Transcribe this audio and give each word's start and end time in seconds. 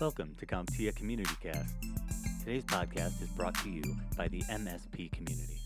Welcome 0.00 0.36
to 0.38 0.46
CompTIA 0.46 0.94
Community 0.94 1.34
Cast. 1.42 1.74
Today's 2.38 2.62
podcast 2.62 3.20
is 3.20 3.28
brought 3.30 3.56
to 3.64 3.68
you 3.68 3.82
by 4.16 4.28
the 4.28 4.42
MSP 4.42 5.10
community. 5.10 5.58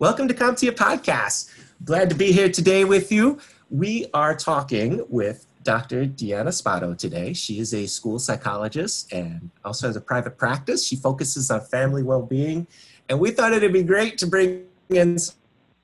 Welcome 0.00 0.26
to 0.26 0.34
CompTIA 0.34 0.72
Podcast. 0.72 1.54
Glad 1.84 2.10
to 2.10 2.16
be 2.16 2.32
here 2.32 2.48
today 2.48 2.84
with 2.84 3.12
you. 3.12 3.38
We 3.70 4.06
are 4.12 4.34
talking 4.34 5.06
with 5.08 5.46
Dr. 5.62 6.06
Deanna 6.06 6.52
Spotto 6.52 6.92
today. 6.94 7.34
She 7.34 7.60
is 7.60 7.72
a 7.72 7.86
school 7.86 8.18
psychologist 8.18 9.12
and 9.12 9.48
also 9.64 9.86
has 9.86 9.94
a 9.94 10.00
private 10.00 10.36
practice. 10.36 10.84
She 10.84 10.96
focuses 10.96 11.52
on 11.52 11.60
family 11.60 12.02
well-being, 12.02 12.66
and 13.08 13.20
we 13.20 13.30
thought 13.30 13.52
it'd 13.52 13.72
be 13.72 13.84
great 13.84 14.18
to 14.18 14.26
bring 14.26 14.64
in 14.90 15.18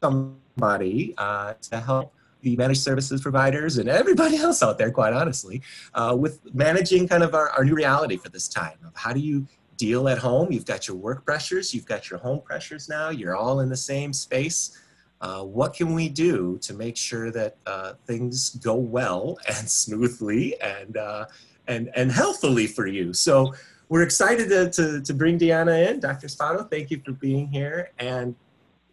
some 0.03 0.42
somebody 0.57 1.15
uh, 1.19 1.55
to 1.63 1.81
help 1.81 2.13
the 2.43 2.57
managed 2.57 2.83
services 2.83 3.21
providers 3.21 3.79
and 3.79 3.89
everybody 3.89 4.37
else 4.37 4.63
out 4.63 4.77
there, 4.77 4.91
quite 4.91 5.13
honestly, 5.13 5.63
uh, 5.95 6.15
with 6.19 6.41
managing 6.55 7.07
kind 7.07 7.23
of 7.23 7.35
our, 7.35 7.51
our 7.51 7.65
new 7.65 7.75
reality 7.75 8.17
for 8.17 8.29
this 8.29 8.49
time 8.49 8.77
of 8.85 8.93
how 8.95 9.13
do 9.13 9.21
you 9.21 9.47
deal 9.77 10.09
at 10.09 10.19
home? 10.19 10.51
You've 10.51 10.67
got 10.67 10.89
your 10.89 10.97
work 10.97 11.25
pressures, 11.25 11.73
you've 11.73 11.87
got 11.87 12.11
your 12.11 12.19
home 12.19 12.41
pressures 12.41 12.89
now, 12.89 13.11
you're 13.11 13.37
all 13.37 13.61
in 13.61 13.69
the 13.69 13.77
same 13.77 14.13
space. 14.13 14.79
Uh, 15.21 15.45
what 15.45 15.73
can 15.73 15.95
we 15.95 16.09
do 16.09 16.59
to 16.63 16.75
make 16.75 16.97
sure 16.97 17.31
that 17.31 17.57
uh, 17.67 17.93
things 18.07 18.51
go 18.57 18.75
well 18.75 19.39
and 19.47 19.71
smoothly 19.71 20.61
and, 20.61 20.97
uh, 20.97 21.27
and, 21.69 21.91
and 21.95 22.11
healthily 22.11 22.67
for 22.67 22.89
you? 22.89 23.13
So 23.13 23.55
we're 23.89 24.03
excited 24.03 24.49
to, 24.49 24.71
to, 24.71 25.01
to 25.01 25.15
bring 25.15 25.39
Deanna 25.39 25.91
in. 25.91 26.01
Dr. 26.01 26.27
Spotto, 26.27 26.65
thank 26.65 26.91
you 26.91 27.01
for 27.05 27.13
being 27.13 27.47
here. 27.49 27.91
And 27.99 28.35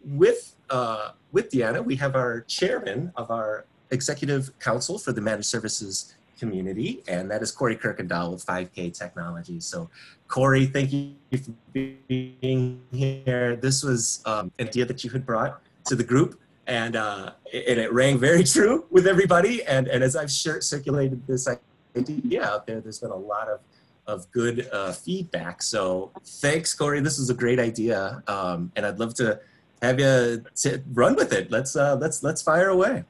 with 0.04 0.54
uh, 0.70 1.10
with 1.32 1.50
Deanna, 1.50 1.84
we 1.84 1.96
have 1.96 2.14
our 2.14 2.42
chairman 2.42 3.12
of 3.16 3.30
our 3.30 3.66
executive 3.90 4.56
council 4.58 4.98
for 4.98 5.12
the 5.12 5.20
managed 5.20 5.46
services 5.46 6.14
community, 6.38 7.02
and 7.06 7.30
that 7.30 7.42
is 7.42 7.52
Corey 7.52 7.76
Kirkendall 7.76 8.32
with 8.32 8.46
5K 8.46 8.96
Technologies. 8.96 9.66
So, 9.66 9.90
Corey, 10.28 10.66
thank 10.66 10.92
you 10.92 11.14
for 11.30 11.52
being 11.68 12.80
here. 12.92 13.56
This 13.56 13.82
was 13.82 14.22
um, 14.24 14.50
an 14.58 14.68
idea 14.68 14.86
that 14.86 15.04
you 15.04 15.10
had 15.10 15.26
brought 15.26 15.60
to 15.86 15.94
the 15.94 16.04
group, 16.04 16.40
and, 16.66 16.96
uh, 16.96 17.32
and 17.52 17.78
it 17.78 17.92
rang 17.92 18.18
very 18.18 18.44
true 18.54 18.86
with 18.90 19.06
everybody. 19.06 19.62
And, 19.64 19.88
and 19.88 20.02
as 20.02 20.16
I've 20.16 20.30
circulated 20.30 21.26
this 21.26 21.48
idea 21.96 22.44
out 22.44 22.66
there, 22.66 22.80
there's 22.80 23.00
been 23.00 23.10
a 23.10 23.16
lot 23.16 23.48
of 23.48 23.60
of 24.06 24.28
good 24.32 24.68
uh, 24.72 24.90
feedback. 24.90 25.62
So 25.62 26.10
thanks, 26.24 26.74
Corey. 26.74 27.00
This 27.00 27.18
is 27.18 27.30
a 27.30 27.34
great 27.34 27.60
idea, 27.60 28.24
um, 28.26 28.72
and 28.74 28.84
I'd 28.84 28.98
love 28.98 29.14
to 29.14 29.38
have 29.82 29.98
you 29.98 30.44
t- 30.54 30.76
run 30.92 31.16
with 31.16 31.32
it. 31.32 31.50
Let's 31.50 31.76
uh, 31.76 31.96
let's 32.00 32.22
let's 32.22 32.42
fire 32.42 32.68
away. 32.68 33.04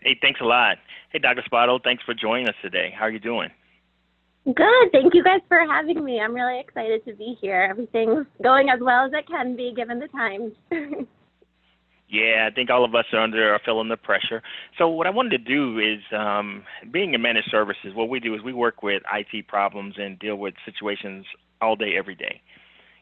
Hey, 0.00 0.18
thanks 0.20 0.40
a 0.40 0.44
lot. 0.44 0.78
Hey, 1.10 1.18
Dr. 1.18 1.42
Spotto, 1.44 1.78
thanks 1.82 2.02
for 2.04 2.14
joining 2.14 2.48
us 2.48 2.54
today. 2.62 2.94
How 2.96 3.06
are 3.06 3.10
you 3.10 3.18
doing? 3.18 3.50
Good. 4.46 4.92
Thank 4.92 5.14
you 5.14 5.22
guys 5.22 5.40
for 5.48 5.58
having 5.58 6.02
me. 6.02 6.20
I'm 6.20 6.34
really 6.34 6.58
excited 6.58 7.04
to 7.04 7.14
be 7.14 7.36
here. 7.40 7.66
Everything's 7.68 8.26
going 8.42 8.70
as 8.70 8.80
well 8.80 9.04
as 9.04 9.12
it 9.12 9.26
can 9.26 9.56
be 9.56 9.74
given 9.76 9.98
the 9.98 10.08
times. 10.08 10.52
yeah, 12.08 12.48
I 12.50 12.54
think 12.54 12.70
all 12.70 12.84
of 12.84 12.94
us 12.94 13.04
are 13.12 13.20
under 13.20 13.52
are 13.52 13.60
feeling 13.64 13.88
the 13.88 13.98
pressure. 13.98 14.42
So 14.78 14.88
what 14.88 15.06
I 15.06 15.10
wanted 15.10 15.30
to 15.30 15.38
do 15.38 15.78
is, 15.78 16.00
um, 16.16 16.62
being 16.90 17.12
in 17.12 17.20
managed 17.20 17.50
services, 17.50 17.92
what 17.94 18.08
we 18.08 18.18
do 18.18 18.34
is 18.34 18.42
we 18.42 18.54
work 18.54 18.82
with 18.82 19.02
IT 19.12 19.46
problems 19.48 19.96
and 19.98 20.18
deal 20.18 20.36
with 20.36 20.54
situations 20.64 21.26
all 21.60 21.76
day, 21.76 21.96
every 21.98 22.14
day 22.14 22.40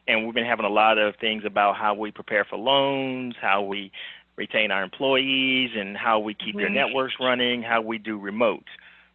and 0.07 0.25
we've 0.25 0.33
been 0.33 0.45
having 0.45 0.65
a 0.65 0.69
lot 0.69 0.97
of 0.97 1.15
things 1.19 1.43
about 1.45 1.75
how 1.75 1.93
we 1.93 2.11
prepare 2.11 2.45
for 2.45 2.57
loans, 2.57 3.35
how 3.41 3.61
we 3.61 3.91
retain 4.35 4.71
our 4.71 4.83
employees, 4.83 5.71
and 5.75 5.97
how 5.97 6.19
we 6.19 6.33
keep 6.33 6.55
their 6.55 6.69
networks 6.69 7.15
running, 7.19 7.61
how 7.61 7.81
we 7.81 7.97
do 7.97 8.17
remote. 8.17 8.63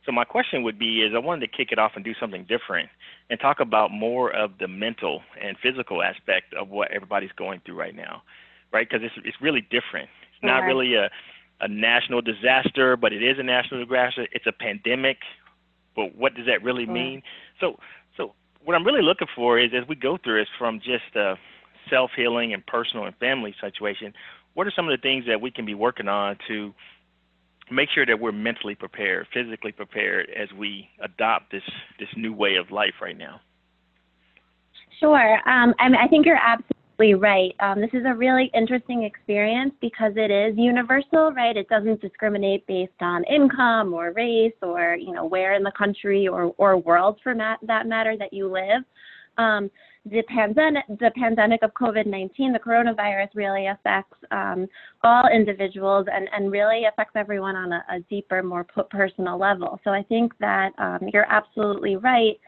So 0.05 0.13
my 0.13 0.25
question 0.25 0.63
would 0.65 0.79
be 0.79 1.01
is 1.01 1.13
I 1.15 1.19
wanted 1.19 1.51
to 1.51 1.57
kick 1.57 1.73
it 1.73 1.79
off 1.79 1.93
and 1.95 2.05
do 2.05 2.13
something 2.21 2.45
different 2.45 2.91
and 3.31 3.41
talk 3.41 3.61
about 3.61 3.91
more 3.91 4.31
of 4.31 4.59
the 4.59 4.69
mental 4.69 5.23
and 5.41 5.57
physical 5.63 6.03
aspect 6.03 6.53
of 6.55 6.69
what 6.69 6.91
everybody's 6.91 7.33
going 7.33 7.63
through 7.65 7.77
right 7.77 7.97
now, 7.97 8.23
right? 8.73 8.87
Because 8.89 9.05
it's 9.05 9.15
it's 9.25 9.41
really 9.41 9.63
different. 9.63 10.11
It's 10.35 10.43
not 10.43 10.61
really 10.61 10.95
a 10.95 11.09
a 11.61 11.69
national 11.69 12.21
disaster, 12.21 12.97
but 12.97 13.13
it 13.13 13.23
is 13.23 13.39
a 13.39 13.43
national 13.43 13.85
disaster. 13.85 14.27
It's 14.33 14.47
a 14.47 14.53
pandemic, 14.53 15.19
but 15.97 16.15
what 16.15 16.35
does 16.35 16.47
that 16.47 16.63
really 16.63 16.85
mean? 16.85 17.23
So 17.61 17.79
what 18.65 18.75
I'm 18.75 18.85
really 18.85 19.03
looking 19.03 19.29
for 19.35 19.59
is 19.59 19.71
as 19.75 19.87
we 19.89 19.95
go 19.95 20.19
through 20.23 20.41
this 20.41 20.49
from 20.59 20.81
just 20.81 21.15
a 21.15 21.35
self 21.91 22.11
healing 22.17 22.53
and 22.55 22.67
personal 22.67 23.05
and 23.05 23.15
family 23.17 23.55
situation, 23.61 24.13
what 24.55 24.67
are 24.67 24.73
some 24.75 24.89
of 24.89 24.99
the 24.99 25.03
things 25.03 25.25
that 25.27 25.41
we 25.41 25.51
can 25.51 25.67
be 25.67 25.75
working 25.75 26.09
on 26.09 26.39
to 26.49 26.73
make 27.71 27.89
sure 27.95 28.07
that 28.07 28.19
we're 28.19 28.33
mentally 28.33 28.75
prepared, 28.75 29.27
physically 29.33 29.73
prepared 29.73 30.29
as 30.31 30.49
we 30.53 30.89
adopt 31.03 31.51
this 31.51 31.63
this 31.99 32.09
new 32.17 32.33
way 32.33 32.57
of 32.57 32.71
life 32.71 32.95
right 33.01 33.19
now? 33.19 33.41
Sure. 35.01 35.37
Um, 35.49 35.75
I, 35.79 35.89
mean, 35.89 36.01
I 36.01 36.09
think 36.09 36.25
you're 36.25 36.37
absolutely 36.37 36.74
right. 36.99 37.55
Um, 37.61 37.81
this 37.81 37.91
is 37.93 38.05
a 38.07 38.15
really 38.15 38.51
interesting 38.55 39.05
experience 39.05 39.73
because 39.81 40.13
it 40.17 40.31
is 40.31 40.57
universal, 40.57 41.33
right? 41.33 41.57
It 41.57 41.69
doesn't 41.69 42.01
discriminate 42.01 42.67
based 42.67 42.93
on 43.01 43.25
income 43.25 43.93
or 43.93 44.13
race 44.13 44.55
or 44.63 44.97
you 44.97 45.13
know 45.13 45.25
where 45.25 45.55
in 45.55 45.63
the 45.63 45.73
country 45.73 46.29
or 46.29 46.55
or 46.57 46.77
world 46.77 47.19
for 47.23 47.35
that 47.35 47.59
that 47.63 47.87
matter 47.87 48.17
that 48.17 48.33
you 48.33 48.49
live. 48.49 48.85
Um, 49.39 49.71
the 50.07 50.23
pandemic, 50.29 50.85
the 50.89 51.11
pandemic 51.17 51.63
of 51.63 51.73
COVID-19, 51.73 52.53
the 52.53 52.61
coronavirus 52.65 53.29
really 53.35 53.69
affects 53.69 54.17
um, 54.31 54.67
all 55.03 55.25
individuals 55.29 56.07
and, 56.13 56.29
and 56.33 56.53
really 56.53 56.85
affects 56.85 57.15
everyone 57.17 57.57
on 57.57 57.73
a, 57.73 57.85
a 57.91 58.01
deeper, 58.11 58.43
more 58.43 58.67
personal 58.91 59.39
level. 59.39 59.81
So 59.83 59.91
I 59.91 60.03
think 60.03 60.33
that 60.41 60.73
um, 60.79 61.09
you're 61.11 61.27
absolutely 61.31 61.97
right 61.97 62.39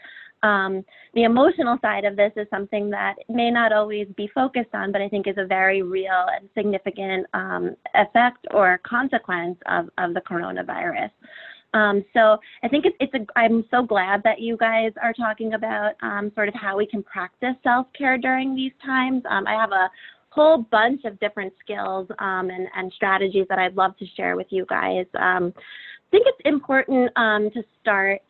um, 0.47 0.73
the 1.17 1.25
emotional 1.33 1.77
side 1.87 2.05
of 2.11 2.15
this 2.21 2.33
is 2.37 2.47
something 2.57 2.85
that 2.99 3.15
may 3.41 3.51
not 3.59 3.71
always 3.79 4.07
be 4.21 4.29
focused 4.41 4.75
on, 4.81 4.87
but 4.93 5.01
I 5.01 5.09
think 5.09 5.23
is 5.27 5.39
a 5.39 5.47
very 5.61 5.81
real 5.99 6.23
and 6.35 6.45
significant 6.59 7.23
um, 7.43 7.65
effect 8.05 8.43
or 8.59 8.67
consequence 8.97 9.59
of, 9.77 9.83
of 10.03 10.09
the 10.17 10.23
coronavirus. 10.31 11.13
Um, 11.81 11.97
so 12.15 12.23
I 12.65 12.69
think 12.69 12.83
it's, 12.87 12.97
it's 13.05 13.15
a, 13.21 13.23
I'm 13.43 13.65
so 13.71 13.83
glad 13.95 14.23
that 14.29 14.39
you 14.47 14.55
guys 14.57 14.93
are 15.03 15.13
talking 15.13 15.51
about 15.55 15.93
um, 16.01 16.25
sort 16.37 16.49
of 16.49 16.55
how 16.55 16.75
we 16.81 16.87
can 16.87 17.03
practice 17.03 17.57
self-care 17.63 18.17
during 18.19 18.49
these 18.55 18.77
times. 18.93 19.21
Um, 19.29 19.45
I 19.47 19.55
have 19.63 19.73
a 19.73 19.91
whole 20.37 20.59
bunch 20.79 21.03
of 21.05 21.19
different 21.25 21.53
skills 21.63 22.07
um, 22.29 22.51
and, 22.55 22.65
and 22.77 22.93
strategies 22.99 23.47
that 23.51 23.59
I'd 23.59 23.77
love 23.83 23.95
to 24.03 24.07
share 24.17 24.35
with 24.41 24.49
you 24.51 24.65
guys. 24.79 25.07
Um, 25.29 25.45
I 25.57 26.09
think 26.13 26.25
it's 26.33 26.43
important 26.45 27.11
um, 27.17 27.51
to 27.57 27.61
start 27.81 28.21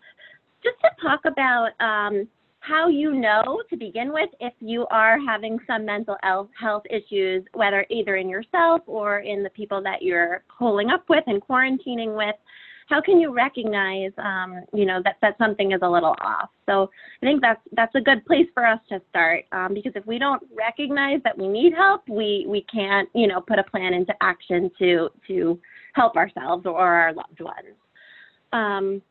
just 0.67 0.81
to 0.81 0.91
talk 1.03 1.21
about 1.25 1.71
um, 1.81 2.29
how 2.61 2.89
you 2.89 3.15
know 3.15 3.63
to 3.71 3.77
begin 3.77 4.13
with 4.13 4.31
if 4.41 4.53
you 4.61 4.87
are 4.91 5.19
having 5.25 5.59
some 5.67 5.85
mental 5.85 6.17
health 6.23 6.83
issues, 6.91 7.45
whether 7.55 7.87
either 7.91 8.17
in 8.17 8.29
yourself 8.29 8.81
or 8.87 9.21
in 9.21 9.43
the 9.43 9.51
people 9.51 9.81
that 9.83 10.03
you're 10.03 10.43
holding 10.49 10.91
up 10.91 11.05
with 11.09 11.25
and 11.27 11.41
quarantining 11.43 12.17
with. 12.17 12.35
How 12.89 13.01
can 13.01 13.19
you 13.19 13.35
recognize, 13.35 14.13
um, 14.19 14.63
you 14.73 14.85
know, 14.85 15.01
that 15.05 15.17
that 15.21 15.37
something 15.39 15.73
is 15.73 15.81
a 15.83 15.89
little 15.89 16.15
off? 16.21 16.51
So 16.67 16.89
I 17.21 17.27
think 17.27 17.41
that's 17.41 17.61
that's 17.73 17.95
a 17.97 18.01
good 18.01 18.25
place 18.25 18.47
for 18.55 18.65
us 18.65 18.79
to 18.91 19.01
start 19.11 19.45
um, 19.53 19.75
because 19.75 19.93
if 19.97 20.07
we 20.07 20.19
don't 20.19 20.43
recognize 20.57 21.21
that 21.25 21.37
we 21.37 21.49
need 21.49 21.73
help, 21.73 22.09
we 22.09 22.47
we 22.49 22.65
can't, 22.73 23.09
you 23.13 23.27
know, 23.27 23.41
put 23.41 23.59
a 23.59 23.65
plan 23.65 23.93
into 23.93 24.15
action 24.21 24.71
to 24.79 25.09
to 25.27 25.59
help 25.95 26.17
ourselves 26.17 26.65
or 26.65 26.79
our 26.79 27.13
loved 27.13 27.41
ones. 27.41 27.75
Um, 28.53 29.03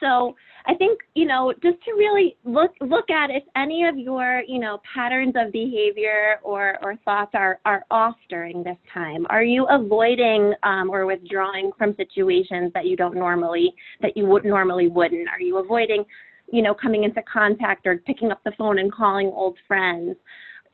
so 0.00 0.34
I 0.66 0.74
think 0.74 1.00
you 1.14 1.26
know 1.26 1.52
just 1.62 1.82
to 1.84 1.92
really 1.92 2.36
look 2.44 2.72
look 2.80 3.10
at 3.10 3.30
if 3.30 3.42
any 3.56 3.84
of 3.84 3.96
your 3.96 4.42
you 4.46 4.58
know 4.58 4.80
patterns 4.94 5.34
of 5.36 5.52
behavior 5.52 6.38
or 6.42 6.78
or 6.82 6.96
thoughts 7.04 7.32
are 7.34 7.60
are 7.64 7.84
off 7.90 8.16
during 8.28 8.62
this 8.62 8.76
time. 8.92 9.26
Are 9.30 9.42
you 9.42 9.66
avoiding 9.66 10.54
um, 10.62 10.90
or 10.90 11.06
withdrawing 11.06 11.72
from 11.76 11.94
situations 11.96 12.72
that 12.74 12.86
you 12.86 12.96
don't 12.96 13.16
normally 13.16 13.74
that 14.00 14.16
you 14.16 14.26
would 14.26 14.44
normally 14.44 14.88
wouldn't? 14.88 15.28
Are 15.28 15.40
you 15.40 15.58
avoiding 15.58 16.04
you 16.52 16.62
know 16.62 16.74
coming 16.74 17.04
into 17.04 17.22
contact 17.22 17.86
or 17.86 17.98
picking 17.98 18.30
up 18.30 18.40
the 18.44 18.52
phone 18.56 18.78
and 18.78 18.92
calling 18.92 19.26
old 19.26 19.58
friends? 19.66 20.16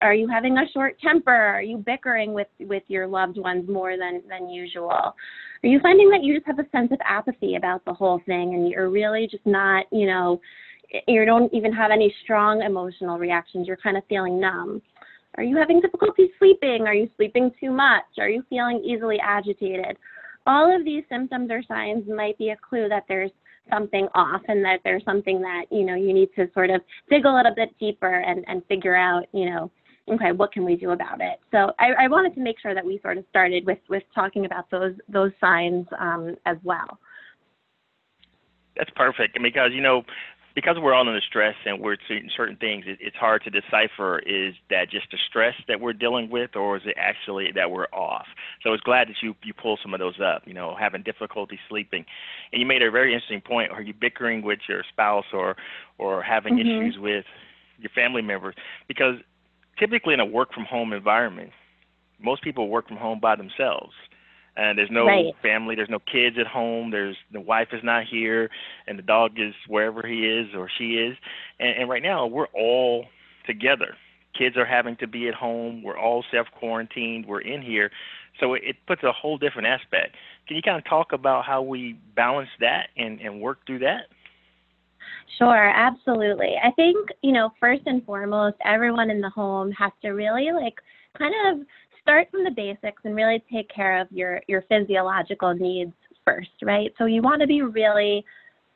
Are 0.01 0.15
you 0.15 0.29
having 0.29 0.57
a 0.59 0.69
short 0.73 0.99
temper? 1.01 1.33
Are 1.33 1.63
you 1.63 1.79
bickering 1.79 2.33
with 2.33 2.47
with 2.61 2.85
your 2.89 3.07
loved 3.07 3.37
ones 3.39 3.69
more 3.69 3.97
than 3.97 4.23
than 4.29 4.49
usual? 4.49 4.91
Are 4.91 5.15
you 5.63 5.81
finding 5.81 6.09
that 6.11 6.23
you 6.23 6.35
just 6.35 6.47
have 6.47 6.61
a 6.61 6.69
sense 6.71 6.93
of 6.93 6.99
apathy 7.05 7.57
about 7.57 7.85
the 7.85 7.93
whole 7.93 8.21
thing 8.27 8.55
and 8.55 8.69
you're 8.69 8.91
really 8.91 9.27
just 9.29 9.45
not, 9.45 9.87
you 9.91 10.07
know, 10.07 10.41
you 11.09 11.25
don't 11.25 11.53
even 11.53 11.73
have 11.73 11.91
any 11.91 12.15
strong 12.23 12.63
emotional 12.63 13.19
reactions? 13.19 13.67
You're 13.67 13.77
kind 13.77 13.97
of 13.97 14.05
feeling 14.09 14.41
numb. 14.41 14.83
Are 15.37 15.43
you 15.43 15.57
having 15.57 15.81
difficulty 15.81 16.31
sleeping? 16.39 16.85
Are 16.87 16.95
you 16.95 17.11
sleeping 17.17 17.51
too 17.61 17.71
much? 17.73 18.05
Are 18.19 18.29
you 18.29 18.45
feeling 18.49 18.83
easily 18.85 19.19
agitated? 19.21 19.97
All 20.47 20.75
of 20.75 20.85
these 20.85 21.03
symptoms 21.09 21.51
or 21.51 21.63
signs 21.65 22.05
might 22.09 22.39
be 22.39 22.51
a 22.51 22.57
clue 22.57 22.89
that 22.89 23.05
there's 23.09 23.33
something 23.71 24.09
off 24.15 24.41
and 24.49 24.65
that 24.65 24.79
there's 24.85 25.05
something 25.05 25.41
that, 25.43 25.65
you 25.71 25.85
know, 25.85 25.95
you 25.95 26.13
need 26.15 26.31
to 26.37 26.49
sort 26.55 26.71
of 26.71 26.81
dig 27.11 27.25
a 27.25 27.33
little 27.33 27.55
bit 27.55 27.69
deeper 27.79 28.21
and, 28.21 28.45
and 28.49 28.65
figure 28.67 28.97
out, 28.97 29.27
you 29.33 29.51
know, 29.51 29.71
okay, 30.11 30.33
what 30.33 30.53
can 30.53 30.65
we 30.65 30.77
do 30.77 30.91
about 30.91 31.21
it? 31.21 31.39
So 31.51 31.73
I, 31.79 32.05
I 32.05 32.09
wanted 32.09 32.35
to 32.35 32.41
make 32.41 32.59
sure 32.61 32.75
that 32.75 32.85
we 32.85 32.99
sort 33.03 33.19
of 33.19 33.25
started 33.31 33.67
with 33.67 33.79
with 33.89 34.03
talking 34.15 34.45
about 34.45 34.71
those 34.71 34.95
those 35.09 35.33
signs 35.41 35.87
um, 35.99 36.37
as 36.47 36.57
well. 36.65 36.99
That's 38.77 38.91
perfect 38.91 39.39
because 39.43 39.71
you 39.73 39.81
know 39.81 40.03
because 40.61 40.77
we're 40.81 40.93
all 40.93 41.07
under 41.07 41.21
stress 41.21 41.55
and 41.67 41.81
we're 41.81 41.97
seeing 42.09 42.29
certain 42.37 42.57
things, 42.57 42.83
it, 42.89 42.99
it's 43.01 43.15
hard 43.15 43.45
to 43.45 43.51
decipher 43.51 44.19
is 44.21 44.55
that 44.71 44.91
just 44.91 45.07
the 45.13 45.19
stress 45.29 45.55
that 45.69 45.81
we're 45.81 45.93
dealing 45.93 46.29
with, 46.31 46.57
or 46.57 46.77
is 46.77 46.83
it 46.85 46.97
actually 46.99 47.49
that 47.55 47.71
we're 47.71 47.87
off? 47.93 48.27
So 48.65 48.73
it's 48.73 48.83
glad 48.83 49.09
that 49.09 49.15
you 49.23 49.37
you 49.45 49.55
pull 49.55 49.79
some 49.81 49.95
of 49.95 50.01
those 50.01 50.19
up. 50.21 50.43
You 50.47 50.55
know, 50.55 50.75
having 50.79 51.05
difficulty 51.05 51.61
sleeping, 51.69 52.05
and 52.53 52.61
you 52.61 52.67
made 52.67 52.83
a 52.83 52.91
very 52.91 53.15
interesting 53.15 53.41
point. 53.41 53.71
Are 53.71 53.83
you 53.83 53.95
bickering 53.95 54.43
with 54.43 54.59
your 54.69 54.83
spouse 54.89 55.27
or 55.33 55.57
or 55.97 56.25
having 56.25 56.57
mm-hmm. 56.57 56.83
issues 56.83 56.99
with 56.99 57.25
your 57.79 57.91
family 57.95 58.23
members? 58.23 58.57
Because 58.89 59.15
typically 59.79 60.15
in 60.15 60.21
a 60.21 60.27
work 60.27 60.53
from 60.53 60.65
home 60.65 60.93
environment, 60.93 61.51
most 62.21 62.43
people 62.43 62.69
work 62.69 62.89
from 62.89 62.97
home 62.97 63.21
by 63.21 63.37
themselves 63.37 63.93
and 64.59 64.77
there's 64.77 64.91
no 64.91 65.07
right. 65.07 65.35
family, 65.41 65.77
there's 65.77 65.89
no 65.89 66.01
kids 66.01 66.37
at 66.39 66.47
home, 66.47 66.91
there's 66.91 67.17
the 67.33 67.41
wife 67.41 67.69
is 67.73 67.83
not 67.85 68.05
here, 68.05 68.51
and 68.89 68.99
the 68.99 69.03
dog 69.03 69.39
is 69.39 69.55
wherever 69.69 70.07
he 70.07 70.27
is 70.27 70.49
or 70.55 70.69
she 70.77 70.95
is, 70.95 71.17
and, 71.61 71.77
and 71.79 71.89
right 71.89 72.03
now 72.03 72.27
we're 72.27 72.49
all 72.49 73.07
together. 73.47 73.97
Kids 74.37 74.57
are 74.57 74.67
having 74.67 74.97
to 74.97 75.07
be 75.07 75.27
at 75.29 75.35
home. 75.35 75.83
We're 75.83 75.99
all 75.99 76.25
self 76.31 76.49
quarantined. 76.59 77.27
We're 77.27 77.41
in 77.41 77.63
here, 77.63 77.91
so 78.41 78.55
it, 78.55 78.63
it 78.65 78.77
puts 78.87 79.03
a 79.05 79.13
whole 79.13 79.39
different 79.39 79.69
aspect. 79.69 80.17
Can 80.47 80.57
you 80.57 80.63
kind 80.63 80.77
of 80.77 80.85
talk 80.85 81.13
about 81.13 81.45
how 81.45 81.63
we 81.63 81.97
balance 82.17 82.51
that 82.61 82.89
and 82.97 83.21
and 83.21 83.41
work 83.41 83.65
through 83.65 83.81
that? 83.81 84.07
Sure, 85.37 85.69
absolutely. 85.71 86.55
I 86.63 86.71
think, 86.73 87.09
you 87.23 87.33
know, 87.33 87.51
first 87.61 87.83
and 87.87 88.05
foremost, 88.05 88.57
everyone 88.65 89.11
in 89.11 89.21
the 89.21 89.29
home 89.31 89.71
has 89.73 89.93
to 90.03 90.11
really 90.11 90.51
like 90.53 90.75
kind 91.17 91.35
of 91.47 91.67
start 92.01 92.31
from 92.31 92.45
the 92.45 92.51
basics 92.51 93.03
and 93.05 93.15
really 93.15 93.43
take 93.53 93.69
care 93.69 94.01
of 94.01 94.09
your 94.11 94.41
your 94.49 94.63
physiological 94.69 95.55
needs 95.55 95.93
first, 96.25 96.51
right? 96.63 96.93
So 96.99 97.05
you 97.05 97.23
want 97.23 97.41
to 97.43 97.47
be 97.47 97.63
really 97.63 98.25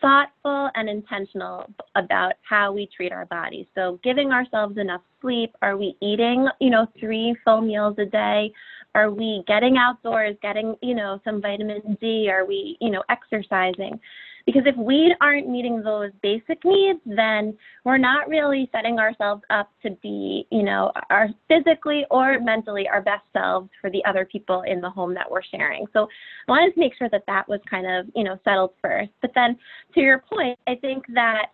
thoughtful 0.01 0.69
and 0.75 0.89
intentional 0.89 1.65
about 1.95 2.33
how 2.43 2.73
we 2.73 2.89
treat 2.95 3.13
our 3.13 3.25
bodies. 3.27 3.67
So 3.75 3.99
giving 4.03 4.33
ourselves 4.33 4.77
enough 4.77 5.03
sleep, 5.21 5.55
are 5.63 5.77
we 5.77 5.97
eating, 6.01 6.49
you 6.61 6.71
know, 6.71 6.87
3 6.99 7.37
full 7.45 7.61
meals 7.61 7.97
a 7.99 8.05
day? 8.05 8.53
Are 8.95 9.11
we 9.11 9.43
getting 9.47 9.77
outdoors, 9.79 10.37
getting, 10.43 10.75
you 10.83 10.95
know, 10.95 11.21
some 11.25 11.41
vitamin 11.41 11.97
D? 12.01 12.29
Are 12.31 12.45
we, 12.45 12.77
you 12.81 12.91
know, 12.91 13.03
exercising? 13.09 13.99
Because 14.47 14.63
if 14.67 14.77
we 14.77 15.15
aren't 15.21 15.49
meeting 15.49 15.83
those 15.83 16.11
basic 16.23 16.65
needs, 16.65 17.01
then 17.07 17.57
we're 17.85 17.99
not 17.99 18.29
really 18.29 18.69
setting 18.73 18.99
ourselves 18.99 19.43
up 19.51 19.71
to 19.83 19.91
be, 20.03 20.47
you 20.51 20.63
know, 20.63 20.93
our 21.11 21.29
physically 21.49 22.05
or 22.11 22.41
mentally 22.41 22.89
our 22.89 23.03
best 23.03 23.25
selves 23.33 23.69
for 23.81 23.91
the 23.91 24.05
other 24.05 24.25
people 24.25 24.63
in 24.63 24.81
the 24.81 24.91
home 24.91 25.15
that 25.15 25.31
we're 25.31 25.43
sharing. 25.43 25.87
So 25.93 26.09
I 26.49 26.51
wanted 26.51 26.75
to 26.75 26.81
make 26.81 26.95
sure 26.97 27.09
that 27.11 27.25
that 27.27 27.49
was 27.49 27.61
kind 27.69 27.87
of, 27.87 28.07
you 28.15 28.25
know, 28.25 28.39
settled 28.45 28.73
first. 28.81 29.11
But 29.21 29.33
then 29.35 29.57
to 29.95 30.01
your 30.01 30.19
point, 30.19 30.59
I 30.67 30.75
think 30.77 31.05
that 31.15 31.47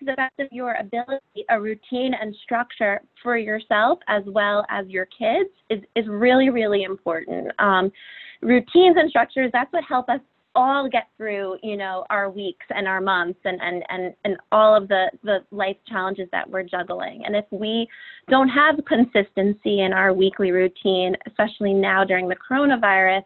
to 0.00 0.06
the 0.06 0.14
best 0.14 0.32
of 0.40 0.48
your 0.50 0.74
ability, 0.80 1.44
a 1.50 1.60
routine 1.60 2.14
and 2.20 2.34
structure 2.42 3.00
for 3.22 3.36
yourself 3.36 3.98
as 4.08 4.22
well 4.26 4.64
as 4.68 4.86
your 4.88 5.06
kids 5.06 5.50
is, 5.68 5.80
is 5.94 6.06
really, 6.08 6.50
really 6.50 6.82
important. 6.82 7.52
Um, 7.58 7.92
routines 8.40 8.96
and 8.98 9.08
structures, 9.10 9.50
that's 9.52 9.72
what 9.72 9.84
help 9.84 10.08
us 10.08 10.20
all 10.54 10.88
get 10.88 11.08
through 11.16 11.56
you 11.62 11.76
know 11.76 12.04
our 12.10 12.28
weeks 12.28 12.66
and 12.70 12.88
our 12.88 13.00
months 13.00 13.38
and 13.44 13.60
and 13.62 13.84
and, 13.88 14.14
and 14.24 14.36
all 14.50 14.74
of 14.74 14.88
the 14.88 15.06
the 15.22 15.38
life 15.50 15.76
challenges 15.86 16.28
that 16.32 16.48
we're 16.48 16.62
juggling 16.62 17.22
and 17.24 17.36
if 17.36 17.44
we 17.50 17.86
don't 18.28 18.48
have 18.48 18.74
consistency 18.86 19.80
in 19.80 19.92
our 19.92 20.12
weekly 20.12 20.50
routine 20.50 21.14
especially 21.26 21.72
now 21.72 22.04
during 22.04 22.28
the 22.28 22.36
coronavirus 22.50 23.22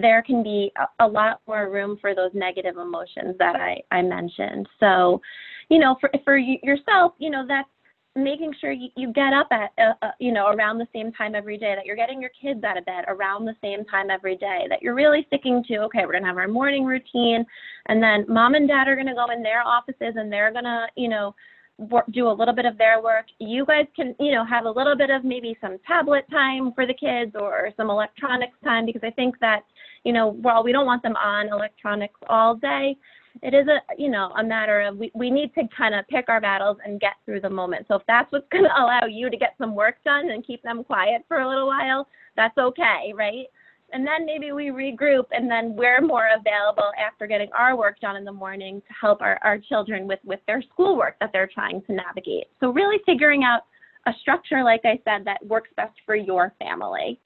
there 0.00 0.22
can 0.22 0.42
be 0.42 0.72
a, 1.00 1.06
lot 1.06 1.40
more 1.46 1.70
room 1.70 1.98
for 2.00 2.14
those 2.14 2.30
negative 2.34 2.76
emotions 2.76 3.36
that 3.38 3.56
I, 3.56 3.80
I 3.90 4.02
mentioned. 4.02 4.68
So, 4.80 5.20
you 5.68 5.78
know, 5.78 5.96
for 6.00 6.10
for 6.24 6.36
yourself, 6.36 7.12
you 7.18 7.30
know, 7.30 7.44
that's 7.46 7.68
making 8.16 8.52
sure 8.60 8.72
you, 8.72 8.88
you 8.96 9.12
get 9.12 9.32
up 9.32 9.48
at 9.50 9.70
uh, 9.78 9.92
uh, 10.02 10.10
you 10.18 10.32
know 10.32 10.46
around 10.48 10.78
the 10.78 10.88
same 10.92 11.12
time 11.12 11.34
every 11.34 11.58
day 11.58 11.74
that 11.76 11.84
you're 11.84 11.96
getting 11.96 12.20
your 12.20 12.30
kids 12.40 12.64
out 12.64 12.78
of 12.78 12.84
bed 12.84 13.04
around 13.08 13.44
the 13.44 13.56
same 13.62 13.84
time 13.84 14.10
every 14.10 14.36
day 14.36 14.66
that 14.68 14.82
you're 14.82 14.94
really 14.94 15.24
sticking 15.26 15.62
to 15.68 15.78
okay 15.78 16.00
we're 16.04 16.12
going 16.12 16.22
to 16.22 16.28
have 16.28 16.38
our 16.38 16.48
morning 16.48 16.84
routine 16.84 17.44
and 17.86 18.02
then 18.02 18.24
mom 18.28 18.54
and 18.54 18.68
dad 18.68 18.88
are 18.88 18.94
going 18.94 19.06
to 19.06 19.14
go 19.14 19.30
in 19.30 19.42
their 19.42 19.60
offices 19.60 20.14
and 20.16 20.32
they're 20.32 20.52
going 20.52 20.64
to 20.64 20.86
you 20.96 21.08
know 21.08 21.34
work, 21.78 22.06
do 22.12 22.28
a 22.28 22.32
little 22.32 22.54
bit 22.54 22.64
of 22.64 22.78
their 22.78 23.02
work. 23.02 23.26
You 23.38 23.66
guys 23.66 23.86
can 23.94 24.14
you 24.18 24.32
know 24.32 24.44
have 24.44 24.64
a 24.64 24.70
little 24.70 24.96
bit 24.96 25.10
of 25.10 25.24
maybe 25.24 25.56
some 25.60 25.76
tablet 25.86 26.24
time 26.30 26.72
for 26.74 26.86
the 26.86 26.94
kids 26.94 27.32
or 27.38 27.70
some 27.76 27.90
electronics 27.90 28.56
time 28.64 28.86
because 28.86 29.02
i 29.04 29.10
think 29.10 29.38
that 29.40 29.60
you 30.04 30.12
know 30.12 30.28
while 30.28 30.64
we 30.64 30.72
don't 30.72 30.86
want 30.86 31.02
them 31.02 31.16
on 31.16 31.48
electronics 31.48 32.18
all 32.28 32.54
day 32.54 32.96
it 33.42 33.54
is 33.54 33.66
a 33.68 33.80
you 33.98 34.10
know 34.10 34.30
a 34.38 34.44
matter 34.44 34.80
of 34.80 34.96
we, 34.96 35.10
we 35.14 35.30
need 35.30 35.54
to 35.54 35.62
kind 35.76 35.94
of 35.94 36.06
pick 36.08 36.28
our 36.28 36.40
battles 36.40 36.78
and 36.84 37.00
get 37.00 37.14
through 37.24 37.40
the 37.40 37.50
moment. 37.50 37.86
So 37.88 37.96
if 37.96 38.02
that's 38.06 38.30
what's 38.32 38.48
going 38.52 38.64
to 38.64 38.70
allow 38.70 39.06
you 39.08 39.30
to 39.30 39.36
get 39.36 39.54
some 39.58 39.74
work 39.74 39.96
done 40.04 40.30
and 40.30 40.46
keep 40.46 40.62
them 40.62 40.84
quiet 40.84 41.22
for 41.28 41.40
a 41.40 41.48
little 41.48 41.66
while 41.66 42.06
that's 42.36 42.56
okay 42.58 43.12
right? 43.14 43.46
And 43.92 44.04
then 44.04 44.26
maybe 44.26 44.50
we 44.50 44.66
regroup 44.66 45.26
and 45.30 45.48
then 45.48 45.76
we're 45.76 46.00
more 46.00 46.28
available 46.36 46.90
after 46.98 47.26
getting 47.26 47.48
our 47.56 47.76
work 47.76 48.00
done 48.00 48.16
in 48.16 48.24
the 48.24 48.32
morning 48.32 48.82
to 48.86 48.94
help 49.00 49.22
our, 49.22 49.38
our 49.42 49.58
children 49.58 50.06
with 50.08 50.20
with 50.24 50.40
their 50.46 50.62
schoolwork 50.72 51.16
that 51.20 51.30
they're 51.32 51.48
trying 51.52 51.82
to 51.82 51.92
navigate. 51.92 52.46
So 52.60 52.70
really 52.70 52.98
figuring 53.06 53.44
out 53.44 53.62
a 54.06 54.12
structure 54.20 54.62
like 54.62 54.82
i 54.84 55.00
said 55.04 55.24
that 55.24 55.44
works 55.46 55.70
best 55.76 55.94
for 56.04 56.16
your 56.16 56.52
family. 56.58 57.20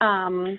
Um, 0.00 0.58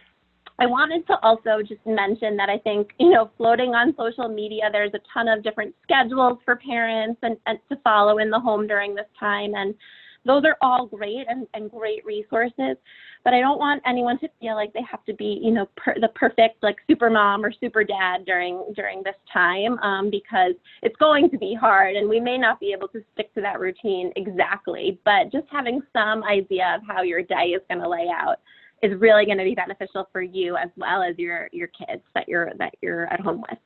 I 0.59 0.65
wanted 0.65 1.05
to 1.07 1.17
also 1.23 1.61
just 1.61 1.85
mention 1.85 2.37
that 2.37 2.49
I 2.49 2.59
think, 2.59 2.91
you 2.99 3.09
know, 3.09 3.31
floating 3.37 3.73
on 3.73 3.95
social 3.97 4.29
media, 4.29 4.69
there's 4.71 4.93
a 4.93 4.99
ton 5.13 5.27
of 5.27 5.43
different 5.43 5.73
schedules 5.83 6.37
for 6.45 6.55
parents 6.57 7.19
and, 7.23 7.37
and 7.47 7.57
to 7.69 7.77
follow 7.83 8.19
in 8.19 8.29
the 8.29 8.39
home 8.39 8.67
during 8.67 8.93
this 8.93 9.07
time. 9.19 9.55
And 9.55 9.73
those 10.25 10.43
are 10.45 10.57
all 10.61 10.85
great 10.85 11.25
and, 11.27 11.47
and 11.53 11.71
great 11.71 12.05
resources. 12.05 12.77
But 13.23 13.33
I 13.33 13.39
don't 13.39 13.57
want 13.57 13.81
anyone 13.85 14.19
to 14.19 14.29
feel 14.39 14.55
like 14.55 14.73
they 14.73 14.83
have 14.89 15.03
to 15.05 15.13
be, 15.13 15.39
you 15.41 15.51
know, 15.51 15.67
per, 15.75 15.95
the 15.99 16.09
perfect 16.09 16.61
like 16.61 16.75
super 16.87 17.09
mom 17.09 17.43
or 17.43 17.51
super 17.51 17.83
dad 17.83 18.25
during 18.25 18.63
during 18.75 19.01
this 19.03 19.15
time 19.31 19.79
um, 19.79 20.09
because 20.09 20.53
it's 20.81 20.95
going 20.97 21.29
to 21.31 21.37
be 21.37 21.57
hard 21.59 21.95
and 21.95 22.07
we 22.07 22.19
may 22.19 22.37
not 22.37 22.59
be 22.59 22.73
able 22.73 22.89
to 22.89 23.01
stick 23.13 23.33
to 23.33 23.41
that 23.41 23.59
routine 23.59 24.11
exactly. 24.17 24.99
But 25.03 25.31
just 25.31 25.47
having 25.51 25.81
some 25.93 26.23
idea 26.23 26.75
of 26.75 26.81
how 26.87 27.01
your 27.01 27.23
day 27.23 27.55
is 27.55 27.61
going 27.69 27.81
to 27.81 27.89
lay 27.89 28.07
out 28.13 28.37
is 28.83 28.99
really 28.99 29.25
going 29.25 29.37
to 29.37 29.45
be 29.45 29.55
beneficial 29.55 30.07
for 30.11 30.21
you 30.21 30.57
as 30.57 30.69
well 30.75 31.01
as 31.01 31.17
your 31.17 31.49
your 31.51 31.67
kids 31.67 32.03
that 32.13 32.27
you're 32.27 32.51
that 32.59 32.75
you're 32.81 33.05
at 33.11 33.21
home 33.21 33.41
with. 33.49 33.57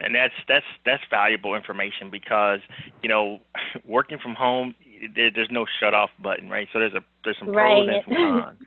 And 0.00 0.14
that's 0.14 0.34
that's 0.48 0.66
that's 0.84 1.02
valuable 1.08 1.54
information 1.54 2.10
because 2.10 2.60
you 3.02 3.08
know 3.08 3.38
working 3.86 4.18
from 4.18 4.34
home 4.34 4.74
there, 5.14 5.30
there's 5.32 5.50
no 5.50 5.64
shut 5.80 5.94
off 5.94 6.10
button 6.18 6.50
right? 6.50 6.68
So 6.72 6.80
there's 6.80 6.94
a 6.94 7.04
there's 7.24 7.38
some 7.38 7.52
pros 7.52 7.86
right. 7.86 7.88
and 7.88 8.02
some 8.04 8.14
cons. 8.14 8.58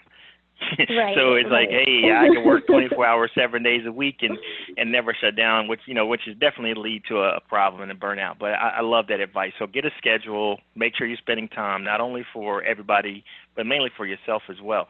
Right, 0.90 1.16
so 1.16 1.36
it's 1.36 1.50
right. 1.50 1.68
like 1.68 1.70
hey 1.70 2.12
i 2.12 2.28
can 2.28 2.46
work 2.46 2.68
24 2.68 3.06
hours 3.06 3.32
seven 3.34 3.64
days 3.64 3.84
a 3.86 3.92
week 3.92 4.18
and 4.22 4.38
and 4.78 4.92
never 4.92 5.16
shut 5.20 5.38
down 5.38 5.70
which 5.70 5.80
you 5.86 5.94
know 5.94 6.06
which 6.06 6.28
is 6.28 6.36
definitely 6.38 6.74
lead 6.74 7.02
to 7.08 7.20
a, 7.20 7.38
a 7.38 7.40
problem 7.40 7.82
and 7.82 7.92
a 7.92 7.96
burnout. 7.96 8.36
But 8.40 8.54
I, 8.54 8.76
I 8.78 8.82
love 8.82 9.08
that 9.08 9.20
advice. 9.22 9.54
So 9.58 9.68
get 9.68 9.86
a 9.86 9.92
schedule. 9.98 10.60
Make 10.76 10.96
sure 10.98 11.08
you're 11.08 11.18
spending 11.18 11.48
time 11.48 11.84
not 11.84 12.02
only 12.02 12.26
for 12.34 12.64
everybody 12.64 13.24
but 13.56 13.66
mainly 13.66 13.90
for 13.98 14.06
yourself 14.06 14.44
as 14.50 14.56
well 14.64 14.88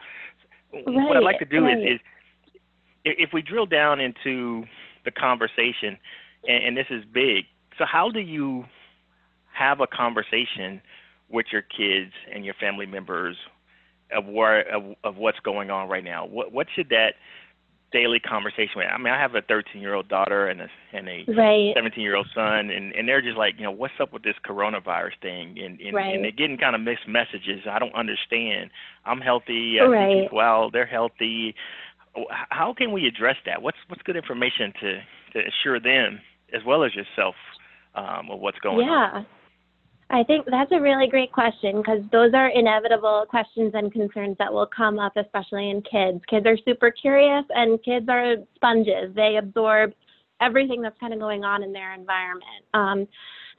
right, 0.74 0.84
what 0.86 1.18
i'd 1.18 1.24
like 1.24 1.40
to 1.40 1.46
do 1.46 1.64
right. 1.64 1.78
is, 1.78 1.96
is 1.96 2.00
if 3.04 3.30
we 3.34 3.42
drill 3.42 3.66
down 3.66 4.00
into 4.00 4.64
the 5.06 5.12
conversation 5.12 5.98
and, 6.48 6.64
and 6.64 6.78
this 6.78 6.88
is 6.90 7.04
big 7.14 7.46
so 7.78 7.86
how 7.86 8.10
do 8.10 8.20
you 8.20 8.66
have 9.54 9.82
a 9.82 9.88
conversation 9.88 10.82
with 11.30 11.48
your 11.52 11.62
kids 11.62 12.12
and 12.34 12.44
your 12.44 12.56
family 12.56 12.86
members 12.86 13.36
of 14.16 14.26
where 14.26 14.62
of, 14.76 14.96
of 15.04 15.18
what's 15.18 15.40
going 15.40 15.70
on 15.70 15.88
right 15.88 16.04
now. 16.04 16.26
What 16.26 16.52
what 16.52 16.68
should 16.76 16.90
that 16.90 17.16
daily 17.92 18.20
conversation? 18.20 18.74
with. 18.76 18.86
I 18.88 18.98
mean, 18.98 19.14
I 19.14 19.20
have 19.20 19.36
a 19.36 19.42
13 19.42 19.82
year 19.82 19.94
old 19.94 20.08
daughter 20.08 20.48
and 20.48 20.62
a 20.62 20.68
and 20.94 21.08
a 21.08 21.26
right. 21.36 21.74
17 21.76 22.02
year 22.04 22.16
old 22.16 22.28
son, 22.34 22.70
and 22.70 22.94
and 22.94 23.08
they're 23.08 23.22
just 23.22 23.38
like, 23.38 23.56
you 23.58 23.64
know, 23.64 23.72
what's 23.72 23.94
up 24.00 24.14
with 24.14 24.24
this 24.24 24.36
coronavirus 24.46 25.20
thing? 25.22 25.58
And 25.60 25.80
and, 25.80 25.94
Right. 25.96 26.16
and 26.16 26.24
they're 26.24 26.32
getting 26.32 26.58
kind 26.58 26.76
of 26.76 26.82
mixed 26.82 27.08
messages. 27.08 27.62
I 27.70 27.80
don't 27.80 27.96
understand. 27.96 28.70
I'm 29.06 29.22
healthy. 29.22 29.80
I 29.80 29.86
Right. 29.86 30.34
out. 30.40 30.72
They're 30.74 30.86
healthy. 30.86 31.56
How 32.50 32.74
can 32.74 32.92
we 32.92 33.08
address 33.08 33.38
that? 33.46 33.62
What's 33.62 33.78
what's 33.88 34.02
good 34.04 34.16
information 34.18 34.74
to 34.82 35.02
to 35.34 35.48
assure 35.48 35.80
them 35.80 36.22
as 36.54 36.64
well 36.66 36.84
as 36.84 36.96
yourself 36.96 37.36
um, 37.96 38.30
of 38.32 38.40
what's 38.40 38.60
going 38.60 38.88
on? 38.90 39.16
yeah. 39.16 39.24
I 40.12 40.24
think 40.24 40.48
that's 40.50 40.72
a 40.72 40.82
really 40.82 41.08
great 41.08 41.32
question 41.32 41.78
because 41.78 42.00
those 42.12 42.34
are 42.34 42.50
inevitable 42.50 43.26
questions 43.30 43.74
and 43.76 43.92
concerns 43.92 44.38
that 44.40 44.52
will 44.52 44.66
come 44.66 44.98
up, 44.98 45.14
especially 45.16 45.70
in 45.70 45.84
kids. 45.84 46.20
Kids 46.28 46.48
are 46.48 46.58
super 46.66 46.90
curious 46.90 47.46
and 47.52 47.82
kids 47.84 48.08
are 48.10 48.38
sponges. 48.56 49.14
They 49.16 49.38
absorb 49.38 49.94
everything 50.42 50.82
that's 50.82 50.98
kind 51.00 51.14
of 51.14 51.20
going 51.20 51.44
on 51.44 51.62
in 51.62 51.72
their 51.72 51.94
environment. 51.94 52.66
Um, 52.74 53.08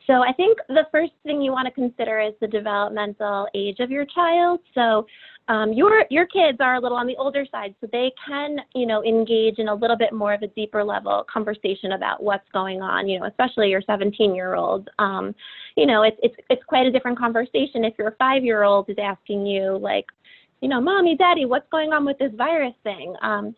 So 0.06 0.22
I 0.22 0.32
think 0.32 0.58
the 0.68 0.86
first 0.90 1.12
thing 1.24 1.40
you 1.40 1.52
want 1.52 1.66
to 1.66 1.72
consider 1.72 2.20
is 2.20 2.32
the 2.40 2.46
developmental 2.46 3.48
age 3.54 3.80
of 3.80 3.90
your 3.90 4.06
child. 4.06 4.60
So 4.74 5.06
um, 5.48 5.72
your 5.72 6.04
your 6.10 6.26
kids 6.26 6.58
are 6.60 6.76
a 6.76 6.80
little 6.80 6.96
on 6.96 7.06
the 7.06 7.16
older 7.16 7.44
side, 7.50 7.74
so 7.80 7.88
they 7.90 8.12
can 8.26 8.58
you 8.74 8.86
know 8.86 9.02
engage 9.04 9.58
in 9.58 9.68
a 9.68 9.74
little 9.74 9.96
bit 9.96 10.12
more 10.12 10.32
of 10.32 10.42
a 10.42 10.46
deeper 10.48 10.84
level 10.84 11.26
conversation 11.32 11.92
about 11.92 12.22
what's 12.22 12.48
going 12.52 12.82
on. 12.82 13.08
You 13.08 13.20
know, 13.20 13.26
especially 13.26 13.68
your 13.68 13.82
17 13.82 14.34
year 14.34 14.54
old. 14.54 14.88
Um, 14.98 15.34
you 15.76 15.86
know, 15.86 16.02
it's 16.02 16.18
it's 16.22 16.36
it's 16.50 16.62
quite 16.64 16.86
a 16.86 16.90
different 16.92 17.18
conversation 17.18 17.84
if 17.84 17.94
your 17.98 18.14
five 18.18 18.44
year 18.44 18.62
old 18.62 18.88
is 18.88 18.96
asking 19.02 19.44
you 19.44 19.76
like, 19.76 20.06
you 20.60 20.68
know, 20.68 20.80
mommy, 20.80 21.16
daddy, 21.16 21.46
what's 21.46 21.68
going 21.70 21.92
on 21.92 22.04
with 22.04 22.18
this 22.18 22.32
virus 22.36 22.74
thing? 22.84 23.14
Um, 23.22 23.54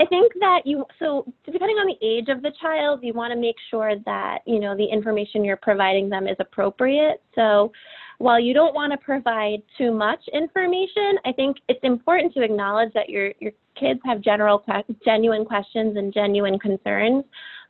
I 0.00 0.06
think 0.06 0.32
that 0.40 0.62
you, 0.64 0.84
so 0.98 1.32
depending 1.46 1.76
on 1.76 1.86
the 1.86 2.06
age 2.06 2.28
of 2.28 2.42
the 2.42 2.50
child, 2.60 3.00
you 3.02 3.12
want 3.12 3.32
to 3.32 3.38
make 3.38 3.54
sure 3.70 3.92
that, 4.04 4.38
you 4.44 4.58
know, 4.58 4.76
the 4.76 4.84
information 4.84 5.44
you're 5.44 5.56
providing 5.56 6.08
them 6.08 6.26
is 6.26 6.36
appropriate. 6.40 7.22
So 7.36 7.70
while 8.18 8.40
you 8.40 8.54
don't 8.54 8.74
want 8.74 8.92
to 8.92 8.98
provide 8.98 9.62
too 9.78 9.92
much 9.92 10.18
information, 10.32 11.18
I 11.24 11.32
think 11.32 11.58
it's 11.68 11.84
important 11.84 12.34
to 12.34 12.42
acknowledge 12.42 12.92
that 12.94 13.08
your, 13.08 13.32
your 13.38 13.52
kids 13.78 14.00
have 14.04 14.20
general, 14.20 14.64
genuine 15.04 15.44
questions 15.44 15.96
and 15.96 16.12
genuine 16.12 16.58
concerns. 16.58 17.24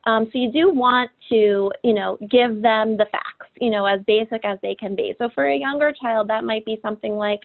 Um, 0.05 0.25
so 0.31 0.39
you 0.39 0.51
do 0.51 0.71
want 0.73 1.11
to, 1.29 1.71
you 1.83 1.93
know, 1.93 2.17
give 2.29 2.61
them 2.61 2.97
the 2.97 3.05
facts, 3.11 3.51
you 3.61 3.69
know, 3.69 3.85
as 3.85 3.99
basic 4.07 4.45
as 4.45 4.57
they 4.63 4.75
can 4.75 4.95
be. 4.95 5.13
So 5.19 5.29
for 5.35 5.45
a 5.45 5.57
younger 5.57 5.93
child, 5.99 6.27
that 6.29 6.43
might 6.43 6.65
be 6.65 6.79
something 6.81 7.13
like, 7.13 7.41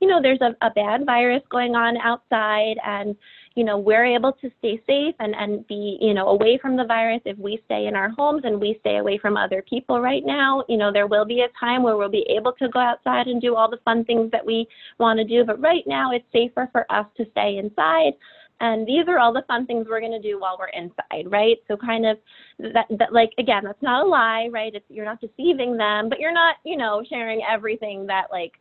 you 0.00 0.08
know, 0.08 0.20
there's 0.22 0.40
a, 0.40 0.54
a 0.66 0.70
bad 0.70 1.06
virus 1.06 1.42
going 1.50 1.74
on 1.74 1.96
outside 1.98 2.76
and, 2.84 3.14
you 3.54 3.64
know, 3.64 3.78
we're 3.78 4.04
able 4.04 4.32
to 4.32 4.50
stay 4.58 4.80
safe 4.86 5.14
and, 5.18 5.34
and 5.34 5.66
be, 5.66 5.98
you 6.00 6.14
know, 6.14 6.28
away 6.28 6.58
from 6.60 6.76
the 6.76 6.84
virus 6.84 7.20
if 7.24 7.36
we 7.38 7.60
stay 7.66 7.86
in 7.86 7.94
our 7.94 8.08
homes 8.10 8.42
and 8.44 8.60
we 8.60 8.76
stay 8.80 8.96
away 8.98 9.18
from 9.18 9.36
other 9.36 9.62
people 9.68 10.00
right 10.00 10.24
now. 10.24 10.64
You 10.68 10.76
know, 10.76 10.92
there 10.92 11.06
will 11.06 11.24
be 11.24 11.40
a 11.40 11.48
time 11.58 11.82
where 11.82 11.96
we'll 11.96 12.08
be 12.08 12.26
able 12.28 12.52
to 12.54 12.68
go 12.68 12.78
outside 12.78 13.26
and 13.26 13.40
do 13.40 13.54
all 13.54 13.70
the 13.70 13.80
fun 13.84 14.04
things 14.04 14.30
that 14.30 14.44
we 14.44 14.66
want 14.98 15.18
to 15.18 15.24
do. 15.24 15.44
But 15.44 15.60
right 15.60 15.84
now, 15.86 16.12
it's 16.12 16.24
safer 16.32 16.68
for 16.72 16.90
us 16.90 17.06
to 17.16 17.26
stay 17.32 17.58
inside. 17.58 18.12
And 18.60 18.86
these 18.86 19.08
are 19.08 19.18
all 19.18 19.32
the 19.32 19.42
fun 19.48 19.66
things 19.66 19.86
we're 19.90 20.00
going 20.00 20.12
to 20.12 20.20
do 20.22 20.38
while 20.38 20.56
we're 20.56 20.68
inside, 20.68 21.30
right? 21.30 21.56
So 21.66 21.76
kind 21.76 22.06
of 22.06 22.18
that, 22.60 22.86
that 22.96 23.12
like 23.12 23.30
again, 23.36 23.64
that's 23.64 23.82
not 23.82 24.06
a 24.06 24.08
lie, 24.08 24.48
right? 24.52 24.72
It's, 24.72 24.84
you're 24.88 25.04
not 25.04 25.20
deceiving 25.20 25.76
them, 25.76 26.08
but 26.08 26.20
you're 26.20 26.32
not, 26.32 26.56
you 26.64 26.76
know, 26.76 27.02
sharing 27.08 27.42
everything 27.42 28.06
that 28.06 28.26
like 28.30 28.52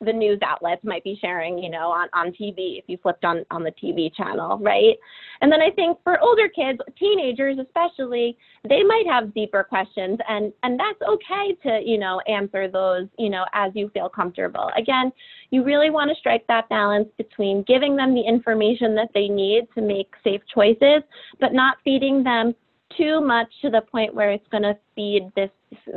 the 0.00 0.12
news 0.12 0.38
outlets 0.42 0.82
might 0.82 1.04
be 1.04 1.18
sharing, 1.20 1.58
you 1.58 1.70
know, 1.70 1.88
on, 1.88 2.08
on 2.14 2.28
TV 2.28 2.78
if 2.78 2.84
you 2.86 2.98
flipped 3.02 3.24
on, 3.24 3.44
on 3.50 3.62
the 3.62 3.72
TV 3.72 4.14
channel, 4.14 4.58
right? 4.58 4.96
And 5.40 5.52
then 5.52 5.60
I 5.60 5.70
think 5.70 5.98
for 6.02 6.18
older 6.20 6.48
kids, 6.48 6.78
teenagers 6.98 7.58
especially, 7.58 8.36
they 8.68 8.82
might 8.82 9.04
have 9.06 9.34
deeper 9.34 9.62
questions 9.62 10.18
and, 10.28 10.52
and 10.62 10.80
that's 10.80 11.00
okay 11.06 11.54
to, 11.62 11.80
you 11.84 11.98
know, 11.98 12.20
answer 12.26 12.68
those, 12.68 13.08
you 13.18 13.28
know, 13.28 13.44
as 13.52 13.72
you 13.74 13.90
feel 13.92 14.08
comfortable. 14.08 14.70
Again, 14.76 15.12
you 15.50 15.64
really 15.64 15.90
want 15.90 16.10
to 16.10 16.16
strike 16.16 16.46
that 16.48 16.68
balance 16.68 17.08
between 17.18 17.62
giving 17.66 17.96
them 17.96 18.14
the 18.14 18.22
information 18.22 18.94
that 18.94 19.10
they 19.12 19.28
need 19.28 19.68
to 19.74 19.82
make 19.82 20.08
safe 20.24 20.40
choices, 20.52 21.02
but 21.40 21.52
not 21.52 21.76
feeding 21.84 22.22
them 22.22 22.54
too 22.96 23.20
much 23.20 23.48
to 23.62 23.70
the 23.70 23.82
point 23.82 24.14
where 24.14 24.30
it's 24.30 24.46
going 24.50 24.62
to 24.62 24.76
feed 24.94 25.30
this 25.36 25.50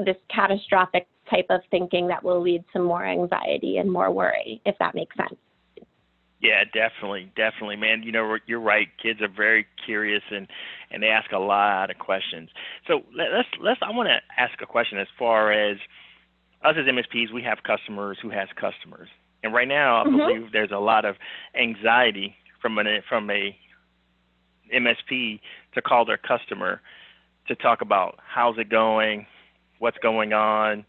this 0.06 0.18
catastrophic 0.34 1.08
type 1.30 1.48
of 1.50 1.62
thinking 1.72 2.08
that 2.08 2.24
will 2.24 2.42
lead 2.42 2.64
to 2.74 2.80
more 2.80 3.06
anxiety 3.06 3.78
and 3.78 3.92
more 3.92 4.12
worry, 4.12 4.62
if 4.66 4.76
that 4.80 4.96
makes 4.96 5.16
sense. 5.16 5.40
Yeah, 6.44 6.66
definitely, 6.74 7.32
definitely, 7.38 7.78
man. 7.78 8.04
You 8.04 8.12
know, 8.12 8.38
you're 8.46 8.60
right. 8.60 8.90
Kids 9.02 9.22
are 9.22 9.30
very 9.30 9.66
curious 9.86 10.24
and 10.30 10.46
and 10.92 11.02
they 11.02 11.08
ask 11.08 11.32
a 11.32 11.40
lot 11.40 11.90
of 11.90 11.98
questions. 11.98 12.50
So 12.86 13.02
let's 13.16 13.48
let's. 13.62 13.80
I 13.82 13.96
want 13.96 14.10
to 14.10 14.20
ask 14.42 14.62
a 14.62 14.66
question 14.66 14.98
as 15.00 15.08
far 15.18 15.54
as 15.54 15.78
us 16.66 16.76
as 16.78 16.86
MSPs. 16.86 17.34
We 17.34 17.44
have 17.44 17.60
customers 17.64 18.18
who 18.22 18.30
has 18.30 18.50
customers, 18.60 19.08
and 19.42 19.54
right 19.54 19.70
now 19.70 20.02
I 20.02 20.06
mm-hmm. 20.06 20.18
believe 20.18 20.52
there's 20.52 20.72
a 20.72 20.80
lot 20.80 21.06
of 21.06 21.16
anxiety 21.58 22.36
from 22.62 22.78
an 22.78 22.88
from 23.08 23.30
a 23.30 23.56
MSP 24.76 25.40
to 25.76 25.82
call 25.82 26.04
their 26.04 26.18
customer 26.18 26.82
to 27.48 27.56
talk 27.56 27.80
about 27.80 28.20
how's 28.22 28.58
it 28.58 28.70
going, 28.70 29.28
what's 29.80 29.98
going 30.00 30.34
on, 30.34 30.86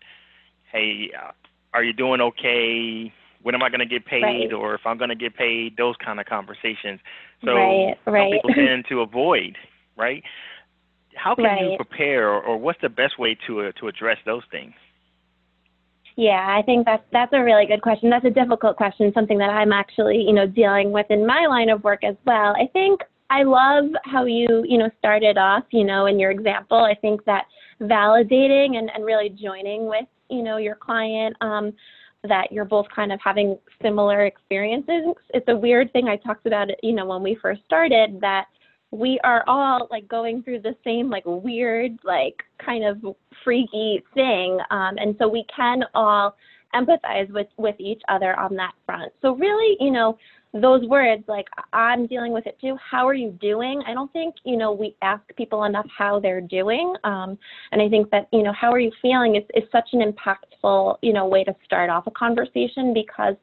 hey, 0.75 1.11
uh, 1.17 1.31
are 1.73 1.83
you 1.83 1.93
doing 1.93 2.21
okay? 2.21 3.13
When 3.43 3.55
am 3.55 3.63
I 3.63 3.69
going 3.69 3.81
to 3.81 3.87
get 3.87 4.05
paid? 4.05 4.23
Right. 4.23 4.53
Or 4.53 4.75
if 4.75 4.81
I'm 4.85 4.99
going 4.99 5.11
to 5.11 5.17
get 5.17 5.37
paid, 5.37 5.77
those 5.77 5.95
kind 6.05 6.19
of 6.19 6.27
conversations. 6.27 7.01
So 7.45 7.53
right, 7.53 7.95
right. 8.07 8.33
people 8.33 8.51
tend 8.55 8.87
to 8.89 9.01
avoid, 9.01 9.57
right? 9.97 10.23
How 11.15 11.35
can 11.35 11.45
you 11.71 11.77
prepare, 11.77 12.29
or, 12.29 12.43
or 12.43 12.57
what's 12.57 12.81
the 12.83 12.89
best 12.89 13.19
way 13.19 13.37
to 13.47 13.61
uh, 13.61 13.73
to 13.81 13.87
address 13.87 14.19
those 14.27 14.43
things? 14.51 14.73
Yeah, 16.17 16.45
I 16.59 16.63
think 16.63 16.87
that's 16.87 17.05
that's 17.13 17.33
a 17.33 17.43
really 17.43 17.67
good 17.67 17.83
question. 17.83 18.11
That's 18.11 18.25
a 18.25 18.31
difficult 18.31 18.77
question, 18.77 19.13
something 19.15 19.39
that 19.39 19.51
I'm 19.51 19.73
actually, 19.73 20.19
you 20.19 20.33
know, 20.33 20.47
dealing 20.47 20.91
with 20.91 21.07
in 21.11 21.25
my 21.25 21.47
line 21.47 21.69
of 21.69 21.85
work 21.85 22.03
as 22.03 22.17
well. 22.27 22.55
I 22.57 22.67
think 22.73 23.03
I 23.31 23.45
love 23.45 23.85
how 24.05 24.25
you, 24.25 24.65
you 24.67 24.79
know, 24.79 24.91
started 24.99 25.39
off, 25.39 25.65
you 25.71 25.85
know, 25.85 26.07
in 26.07 26.19
your 26.19 26.33
example. 26.33 26.79
I 26.79 26.95
think 26.95 27.25
that 27.27 27.45
validating 27.81 28.77
and, 28.77 28.91
and 28.95 29.05
really 29.05 29.29
joining 29.29 29.87
with 29.87 30.07
you 30.29 30.43
know 30.43 30.57
your 30.57 30.75
client 30.75 31.37
um, 31.41 31.73
that 32.25 32.51
you're 32.51 32.65
both 32.65 32.87
kind 32.95 33.13
of 33.13 33.21
having 33.23 33.59
similar 33.83 34.27
experiences. 34.27 35.15
It's 35.31 35.49
a 35.49 35.57
weird 35.57 35.93
thing. 35.93 36.09
I 36.09 36.17
talked 36.17 36.47
about 36.47 36.71
it, 36.71 36.81
you 36.83 36.93
know, 36.93 37.07
when 37.07 37.23
we 37.23 37.37
first 37.41 37.63
started 37.65 38.21
that 38.21 38.47
we 38.91 39.19
are 39.25 39.45
all 39.47 39.89
like 39.91 40.09
going 40.09 40.43
through 40.43 40.61
the 40.61 40.77
same 40.85 41.11
like 41.11 41.25
weird, 41.27 41.99
like 42.05 42.43
kind 42.65 42.85
of 42.85 43.15
freaky 43.43 44.03
thing. 44.15 44.59
Um, 44.71 44.97
and 44.99 45.17
so 45.19 45.29
we 45.29 45.45
can 45.55 45.85
all 45.95 46.37
empathize 46.75 47.31
with 47.31 47.49
with 47.57 47.77
each 47.79 48.03
other 48.09 48.39
on 48.39 48.55
that 48.57 48.73
front. 48.87 49.13
So 49.21 49.35
really, 49.35 49.77
you 49.81 49.91
know, 49.91 50.17
those 50.61 50.87
words 50.87 51.25
like 51.27 51.47
i'm 51.73 52.07
dealing 52.07 52.33
with 52.33 52.47
it 52.47 52.57
too. 52.61 52.77
How 52.91 53.07
are 53.09 53.15
you 53.15 53.31
doing? 53.41 53.83
I 53.87 53.93
don't 53.93 54.13
think 54.13 54.37
you 54.45 54.57
know 54.57 54.73
we 54.73 54.97
ask 55.03 55.23
people 55.37 55.65
enough 55.65 55.87
how 55.97 56.21
they're 56.21 56.41
doing 56.41 56.95
um, 57.05 57.37
and 57.73 57.83
i 57.83 57.89
think 57.89 58.11
that 58.11 58.29
you 58.33 58.43
know 58.43 58.53
how 58.53 58.71
are 58.71 58.79
you 58.79 58.93
feeling 59.03 59.37
is, 59.37 59.45
is 59.55 59.69
such 59.73 59.89
an 59.93 60.01
impactful 60.01 60.99
you 61.03 61.13
know 61.13 61.27
way 61.27 61.45
to 61.45 61.55
start 61.65 61.91
off 61.91 62.07
a 62.07 62.11
conversation 62.13 62.95
because 62.95 63.35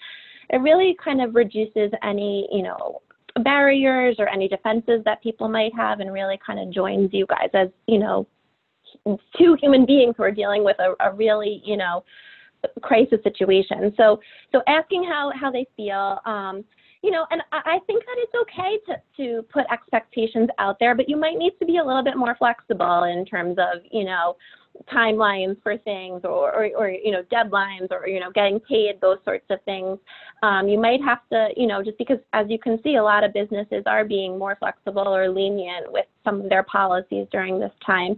it 0.49 0.57
really 0.57 0.95
kind 1.03 1.21
of 1.21 1.35
reduces 1.35 1.91
any 2.03 2.47
you 2.51 2.63
know 2.63 3.01
barriers 3.43 4.15
or 4.19 4.27
any 4.27 4.47
defenses 4.47 5.01
that 5.05 5.21
people 5.21 5.47
might 5.47 5.73
have 5.75 5.99
and 5.99 6.11
really 6.11 6.39
kind 6.45 6.59
of 6.59 6.73
joins 6.73 7.09
you 7.13 7.25
guys 7.27 7.49
as 7.53 7.67
you 7.87 7.99
know 7.99 8.27
two 9.37 9.55
human 9.59 9.85
beings 9.85 10.13
who 10.17 10.23
are 10.23 10.31
dealing 10.31 10.63
with 10.63 10.77
a, 10.79 10.93
a 11.05 11.13
really 11.13 11.61
you 11.65 11.77
know 11.77 12.03
crisis 12.81 13.19
situation. 13.23 13.93
So 13.97 14.19
so 14.51 14.61
asking 14.67 15.03
how 15.03 15.31
how 15.39 15.51
they 15.51 15.65
feel 15.75 16.19
um, 16.25 16.63
you 17.01 17.09
know, 17.09 17.25
and 17.31 17.41
I 17.51 17.79
think 17.87 18.03
that 18.05 18.15
it's 18.17 18.33
okay 18.41 18.77
to, 18.87 19.01
to 19.17 19.41
put 19.51 19.65
expectations 19.71 20.49
out 20.59 20.77
there, 20.79 20.93
but 20.93 21.09
you 21.09 21.17
might 21.17 21.35
need 21.35 21.53
to 21.59 21.65
be 21.65 21.77
a 21.77 21.83
little 21.83 22.03
bit 22.03 22.15
more 22.15 22.35
flexible 22.37 23.03
in 23.03 23.25
terms 23.25 23.57
of, 23.57 23.81
you 23.91 24.03
know, 24.03 24.35
timelines 24.91 25.61
for 25.63 25.77
things 25.79 26.21
or, 26.23 26.53
or, 26.53 26.69
or, 26.77 26.89
you 26.89 27.11
know 27.11 27.23
deadlines 27.23 27.87
or 27.91 28.07
you 28.07 28.19
know 28.19 28.31
getting 28.31 28.59
paid 28.59 28.99
those 29.01 29.17
sorts 29.25 29.45
of 29.49 29.61
things. 29.63 29.97
Um, 30.43 30.67
you 30.67 30.79
might 30.79 31.01
have 31.03 31.19
to 31.31 31.49
you 31.57 31.67
know 31.67 31.83
just 31.83 31.97
because 31.97 32.17
as 32.33 32.47
you 32.49 32.57
can 32.57 32.81
see 32.83 32.95
a 32.95 33.03
lot 33.03 33.23
of 33.23 33.33
businesses 33.33 33.83
are 33.85 34.05
being 34.05 34.39
more 34.39 34.55
flexible 34.55 35.07
or 35.07 35.29
lenient 35.29 35.91
with 35.91 36.05
some 36.23 36.41
of 36.41 36.49
their 36.49 36.63
policies 36.63 37.27
during 37.31 37.59
this 37.59 37.71
time. 37.85 38.15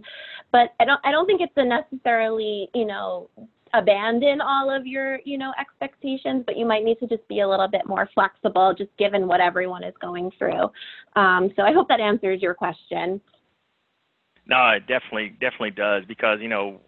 But 0.52 0.74
i 0.80 0.84
don't 0.84 1.00
i 1.04 1.10
don't 1.10 1.26
think 1.26 1.40
it's 1.40 1.52
a 1.56 1.64
necessarily 1.64 2.70
you 2.72 2.86
know 2.86 3.28
abandon 3.74 4.40
all 4.40 4.74
of 4.74 4.86
your, 4.86 5.18
you 5.24 5.36
know, 5.36 5.52
expectations, 5.60 6.44
but 6.46 6.56
you 6.56 6.64
might 6.64 6.84
need 6.84 6.98
to 7.00 7.06
just 7.06 7.26
be 7.28 7.40
a 7.40 7.48
little 7.48 7.68
bit 7.68 7.82
more 7.86 8.08
flexible, 8.14 8.74
just 8.76 8.96
given 8.98 9.26
what 9.26 9.40
everyone 9.40 9.84
is 9.84 9.94
going 10.00 10.30
through. 10.38 10.70
Um, 11.16 11.52
so 11.56 11.62
I 11.62 11.72
hope 11.72 11.88
that 11.88 12.00
answers 12.00 12.40
your 12.40 12.54
question. 12.54 13.20
No, 14.46 14.70
it 14.70 14.86
definitely 14.86 15.30
definitely 15.40 15.70
does 15.70 16.04
because 16.06 16.38
you 16.40 16.48
know 16.48 16.80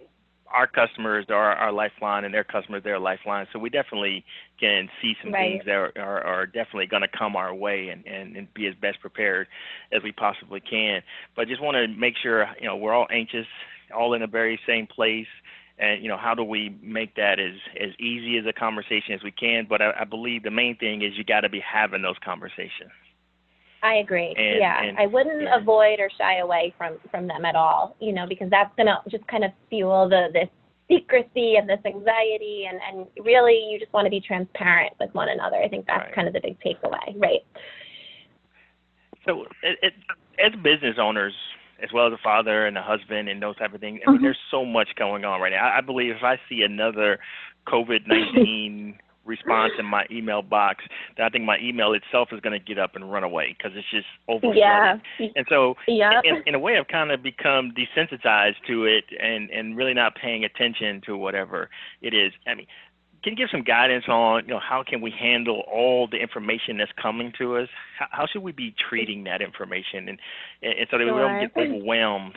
our 0.52 0.66
customers 0.66 1.26
are 1.28 1.52
our 1.52 1.73
lifeline 1.73 2.25
and 2.25 2.33
their 2.33 2.45
customers 2.45 2.85
their 2.85 2.99
lifeline. 2.99 3.47
So 3.52 3.59
we 3.59 3.71
definitely 3.71 4.25
can 4.61 4.88
see 5.02 5.14
some 5.23 5.33
right. 5.33 5.55
things 5.55 5.64
that 5.64 5.73
are, 5.73 5.93
are, 5.97 6.23
are 6.23 6.47
definitely 6.47 6.87
going 6.87 7.02
to 7.02 7.19
come 7.19 7.35
our 7.35 7.55
way 7.55 7.88
and, 7.88 8.07
and, 8.07 8.37
and 8.37 8.52
be 8.55 8.66
as 8.66 8.75
best 8.81 9.00
prepared 9.00 9.49
as 9.93 10.02
we 10.02 10.12
possibly 10.12 10.61
can. 10.61 11.02
But 11.35 11.49
just 11.49 11.62
want 11.62 11.76
to 11.76 11.88
make 11.88 12.14
sure 12.23 12.47
you 12.61 12.69
know 12.69 12.76
we're 12.76 12.95
all 12.95 13.09
anxious, 13.11 13.47
all 13.95 14.14
in 14.14 14.21
the 14.21 14.26
very 14.26 14.61
same 14.66 14.87
place 14.87 15.26
and 15.78 16.02
you 16.02 16.09
know 16.09 16.16
how 16.16 16.35
do 16.35 16.42
we 16.42 16.76
make 16.83 17.14
that 17.16 17.38
as 17.38 17.54
as 17.80 17.90
easy 17.99 18.38
as 18.38 18.45
a 18.47 18.52
conversation 18.52 19.14
as 19.14 19.23
we 19.23 19.30
can? 19.30 19.66
But 19.68 19.83
i, 19.83 19.92
I 20.00 20.04
believe 20.04 20.42
the 20.42 20.50
main 20.50 20.76
thing 20.76 21.02
is 21.02 21.12
you 21.16 21.25
got 21.25 21.40
to 21.40 21.49
be 21.49 21.61
having 21.61 22.02
those 22.02 22.16
conversations. 22.25 22.90
I 23.83 23.97
agree. 23.97 24.35
And, 24.37 24.59
yeah. 24.59 24.83
and, 24.83 24.99
i 24.99 25.06
wouldn't 25.06 25.42
yeah. 25.42 25.61
avoid 25.61 26.00
or 26.00 26.11
shy 26.18 26.38
away 26.38 26.75
from 26.78 26.99
from 27.11 27.26
them 27.26 27.45
at 27.45 27.54
all 27.54 27.97
you 28.00 28.12
know 28.12 28.26
because 28.26 28.50
that's 28.50 28.75
going 28.76 28.87
to 28.87 28.99
just 29.11 29.26
kind 29.28 29.45
of 29.45 29.50
fuel 29.71 30.09
the 30.09 30.28
this 30.33 30.49
secrecy 30.88 31.56
and 31.56 31.68
this 31.68 31.80
anxiety. 31.85 32.66
And 32.68 32.80
and 32.88 33.06
really 33.25 33.68
you 33.71 33.78
just 33.78 33.92
want 33.92 34.06
to 34.06 34.11
be 34.11 34.21
transparent 34.21 34.92
with 35.00 35.12
one 35.14 35.28
another. 35.28 35.56
I 35.56 35.68
think 35.68 35.87
that's 35.87 36.04
right. 36.04 36.14
kind 36.14 36.28
of 36.28 36.35
the 36.35 36.40
big 36.40 36.59
takeaway. 36.61 37.14
Right. 37.16 37.45
So 39.26 39.45
it, 39.62 39.78
it, 39.83 39.92
as 40.45 40.52
business 40.62 40.97
owners 41.00 41.35
as 41.83 41.90
well 41.92 42.06
as 42.06 42.12
a 42.12 42.23
father 42.23 42.66
and 42.66 42.76
a 42.78 42.83
husband 42.83 43.28
and 43.28 43.42
those 43.42 43.56
type 43.56 43.75
of 43.75 43.80
things. 43.80 44.00
I 44.06 44.11
mean, 44.11 44.18
mm-hmm. 44.18 44.25
there's 44.25 44.38
so 44.50 44.64
much 44.64 44.88
going 44.97 45.25
on 45.25 45.40
right 45.40 45.52
now. 45.52 45.66
I, 45.66 45.78
I 45.78 45.80
believe 45.80 46.12
if 46.16 46.23
I 46.23 46.37
see 46.49 46.62
another 46.62 47.18
COVID 47.66 48.06
nineteen 48.06 48.99
response 49.26 49.73
in 49.78 49.85
my 49.85 50.06
email 50.11 50.40
box, 50.40 50.85
that 51.16 51.25
I 51.25 51.28
think 51.28 51.45
my 51.45 51.59
email 51.59 51.92
itself 51.92 52.28
is 52.33 52.40
going 52.40 52.59
to 52.59 52.64
get 52.64 52.78
up 52.78 52.95
and 52.95 53.11
run 53.11 53.25
away 53.25 53.54
because 53.56 53.76
it's 53.76 53.90
just 53.90 54.06
overflowing. 54.28 54.59
Yeah. 54.59 54.99
And 55.18 55.47
so, 55.49 55.75
yeah. 55.88 56.21
in, 56.25 56.42
in 56.47 56.54
a 56.54 56.59
way, 56.59 56.78
I've 56.78 56.88
kind 56.88 57.11
of 57.11 57.23
become 57.23 57.73
desensitized 57.73 58.62
to 58.68 58.85
it 58.85 59.04
and 59.21 59.50
and 59.50 59.76
really 59.76 59.95
not 59.95 60.14
paying 60.14 60.45
attention 60.45 61.02
to 61.06 61.16
whatever 61.16 61.68
it 62.00 62.14
is. 62.14 62.33
I 62.47 62.54
mean, 62.54 62.66
can 63.26 63.33
you 63.33 63.37
give 63.38 63.50
some 63.50 63.64
guidance 63.64 64.04
on 64.06 64.45
you 64.47 64.54
know 64.54 64.61
how 64.61 64.85
can 64.88 65.00
we 65.00 65.11
handle 65.11 65.64
all 65.66 66.06
the 66.06 66.16
information 66.16 66.78
that's 66.78 66.92
coming 66.92 67.33
to 67.37 67.56
us? 67.56 67.68
How, 67.99 68.06
how 68.12 68.26
should 68.33 68.45
we 68.45 68.52
be 68.52 68.73
treating 68.88 69.25
that 69.25 69.42
information 69.42 70.09
and 70.09 70.21
and 70.62 70.87
so 70.88 70.97
that 70.97 71.04
sure. 71.04 71.12
we 71.12 71.21
don't 71.21 71.40
get 71.40 71.50
overwhelmed? 71.56 72.37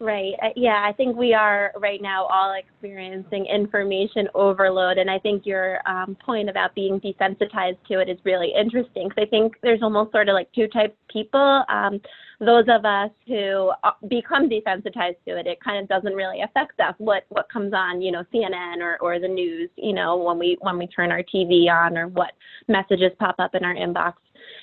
Right. 0.00 0.32
Uh, 0.42 0.48
yeah, 0.56 0.84
I 0.84 0.92
think 0.92 1.16
we 1.16 1.32
are 1.32 1.70
right 1.78 2.02
now 2.02 2.26
all 2.26 2.56
experiencing 2.58 3.46
information 3.46 4.26
overload. 4.34 4.98
And 4.98 5.08
I 5.08 5.20
think 5.20 5.46
your 5.46 5.78
um, 5.88 6.16
point 6.16 6.50
about 6.50 6.74
being 6.74 7.00
desensitized 7.00 7.78
to 7.86 8.00
it 8.00 8.08
is 8.08 8.18
really 8.24 8.52
interesting 8.52 9.10
because 9.10 9.28
I 9.28 9.30
think 9.30 9.52
there's 9.62 9.80
almost 9.80 10.10
sort 10.10 10.28
of 10.28 10.32
like 10.32 10.52
two 10.56 10.66
types 10.66 10.94
of 11.00 11.08
people. 11.08 11.62
Um, 11.68 12.00
those 12.44 12.64
of 12.68 12.84
us 12.84 13.10
who 13.26 13.70
uh, 13.84 13.90
become 14.08 14.48
desensitized 14.48 15.16
to 15.26 15.38
it, 15.38 15.46
it 15.46 15.58
kind 15.60 15.82
of 15.82 15.88
doesn't 15.88 16.14
really 16.14 16.42
affect 16.42 16.78
us 16.80 16.94
what, 16.98 17.24
what 17.28 17.50
comes 17.50 17.72
on, 17.72 18.02
you 18.02 18.10
know, 18.10 18.24
CNN 18.34 18.78
or, 18.80 18.98
or 19.00 19.20
the 19.20 19.28
news, 19.28 19.70
you 19.76 19.92
know, 19.92 20.16
when 20.16 20.38
we, 20.38 20.58
when 20.60 20.76
we 20.76 20.86
turn 20.88 21.12
our 21.12 21.22
TV 21.22 21.70
on 21.70 21.96
or 21.96 22.08
what 22.08 22.32
messages 22.68 23.12
pop 23.18 23.36
up 23.38 23.54
in 23.54 23.64
our 23.64 23.74
inbox. 23.74 24.14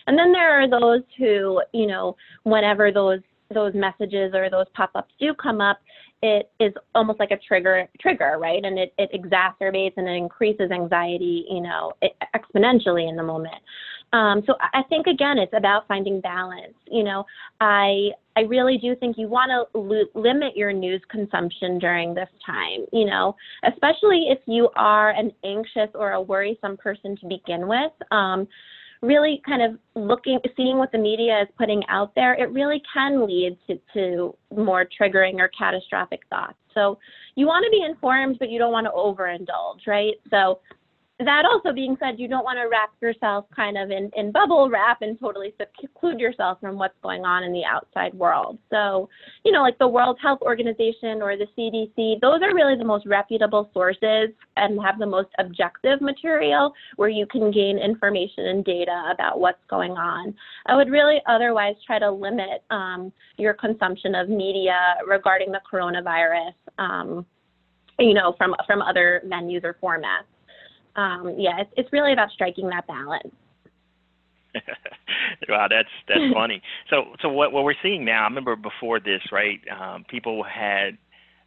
And 0.08 0.18
then 0.18 0.32
there 0.32 0.62
are 0.62 0.70
those 0.70 1.04
who, 1.18 1.62
you 1.74 1.88
know, 1.88 2.16
whenever 2.44 2.92
those 2.92 3.20
those 3.52 3.74
messages 3.74 4.34
or 4.36 4.48
those 4.50 4.68
pop-ups 4.76 5.12
do 5.20 5.34
come 5.34 5.60
up, 5.60 5.80
it 6.22 6.52
is 6.60 6.74
almost 6.94 7.20
like 7.20 7.32
a 7.32 7.38
trigger 7.38 7.88
trigger, 8.00 8.36
right? 8.40 8.64
And 8.64 8.78
it, 8.78 8.94
it 8.98 9.10
exacerbates 9.14 9.94
and 9.98 10.08
it 10.08 10.12
increases 10.12 10.70
anxiety, 10.72 11.46
you 11.50 11.62
know, 11.62 11.94
exponentially 12.36 13.10
in 13.10 13.16
the 13.16 13.24
moment. 13.24 13.56
Um, 14.12 14.42
so 14.46 14.56
I 14.74 14.84
think 14.90 15.08
again, 15.08 15.38
it's 15.38 15.54
about 15.56 15.88
finding 15.88 16.20
balance. 16.22 16.74
You 16.90 17.04
know, 17.04 17.26
I 17.62 18.10
I 18.36 18.42
really 18.42 18.78
do 18.78 18.96
think 18.96 19.18
you 19.18 19.28
want 19.28 19.52
to 19.52 20.10
limit 20.16 20.56
your 20.56 20.74
news 20.74 21.02
consumption 21.10 21.78
during 21.78 22.14
this 22.14 22.30
time. 22.46 22.86
You 22.92 23.06
know, 23.06 23.36
especially 23.66 24.28
if 24.30 24.40
you 24.46 24.70
are 24.76 25.12
an 25.12 25.32
anxious 25.44 25.90
or 25.94 26.14
a 26.14 26.22
worrisome 26.22 26.78
person 26.78 27.18
to 27.18 27.28
begin 27.28 27.68
with. 27.68 27.92
Um, 28.12 28.48
really 29.02 29.42
kind 29.46 29.62
of 29.62 29.80
looking, 29.96 30.40
seeing 30.58 30.78
what 30.78 30.92
the 30.92 30.98
media 30.98 31.42
is 31.42 31.48
putting 31.58 31.82
out 31.88 32.14
there, 32.16 32.34
it 32.34 32.52
really 32.52 32.82
can 32.94 33.26
lead 33.26 33.58
to, 33.68 33.80
to 33.94 34.36
more 34.56 34.86
triggering 35.00 35.36
or 35.36 35.50
catastrophic 35.58 36.20
thoughts. 36.30 36.58
So 36.74 37.00
you 37.36 37.46
want 37.46 37.64
to 37.64 37.72
be 37.72 37.84
informed, 37.84 38.38
but 38.40 38.50
you 38.50 38.60
don't 38.60 38.74
want 38.74 38.88
to 38.88 38.92
overindulge, 38.92 39.88
right? 39.88 40.16
So 40.30 40.60
that 41.20 41.44
also 41.46 41.74
being 41.74 41.98
said, 42.00 42.18
you 42.18 42.30
don't 42.30 42.46
want 42.46 42.58
to 42.60 42.70
wrap 42.70 42.92
yourself 43.02 43.46
kind 43.54 43.78
of 43.78 43.92
in, 43.92 44.10
in 44.16 44.32
bubble 44.32 44.70
wrap 44.70 45.02
and 45.02 45.20
totally 45.20 45.54
seclude 45.60 46.18
yourself 46.18 46.60
from 46.62 46.78
what's 46.78 46.96
going 47.04 47.26
on 47.26 47.44
in 47.44 47.52
the 47.52 47.66
outside 47.66 48.14
world. 48.14 48.58
So, 48.70 49.10
you 49.44 49.52
know, 49.52 49.62
like 49.62 49.78
the 49.80 49.88
World 49.88 50.18
Health 50.22 50.40
Organization 50.42 51.22
or 51.22 51.36
the 51.36 51.48
CDC, 51.58 52.22
those 52.22 52.40
are 52.42 52.56
really 52.56 52.78
the 52.78 52.86
most 52.86 53.06
reputable 53.06 53.70
sources 53.74 54.30
and 54.56 54.82
have 54.82 54.98
the 54.98 55.06
most 55.06 55.28
objective 55.40 56.00
material 56.00 56.74
where 56.96 57.10
you 57.10 57.26
can 57.26 57.52
gain 57.52 57.78
information 57.78 58.46
and 58.46 58.64
data 58.64 59.10
about 59.12 59.42
what's 59.42 59.64
going 59.70 59.92
on. 59.92 60.34
I 60.68 60.78
would 60.78 60.90
really 60.90 61.22
otherwise 61.28 61.76
try 61.86 62.00
to 62.00 62.10
limit 62.10 62.64
um, 62.70 63.12
your 63.38 63.54
consumption 63.56 64.16
of 64.16 64.30
media 64.30 64.78
regarding 65.06 65.52
the 65.52 65.60
coronavirus. 65.70 66.54
Um, 66.78 67.26
you 67.98 68.14
know, 68.14 68.34
from 68.38 68.56
from 68.66 68.82
other 68.82 69.22
venues 69.28 69.66
or 69.66 69.76
formats 69.84 70.24
um, 70.96 71.36
yeah, 71.38 71.62
it's, 71.62 71.72
it's 71.78 71.94
really 71.94 72.14
about 72.14 72.32
striking 72.32 72.70
that 72.70 72.88
balance. 72.88 73.34
wow, 75.50 75.68
that's 75.70 75.90
that's 76.08 76.34
funny. 76.34 76.62
So 76.90 77.16
so 77.22 77.30
what 77.30 77.52
what 77.52 77.64
we're 77.64 77.76
seeing 77.84 78.04
now, 78.04 78.24
I 78.24 78.28
remember 78.28 78.56
before 78.56 79.00
this, 79.00 79.22
right? 79.32 79.60
Um, 79.70 80.06
people 80.10 80.44
had 80.44 80.98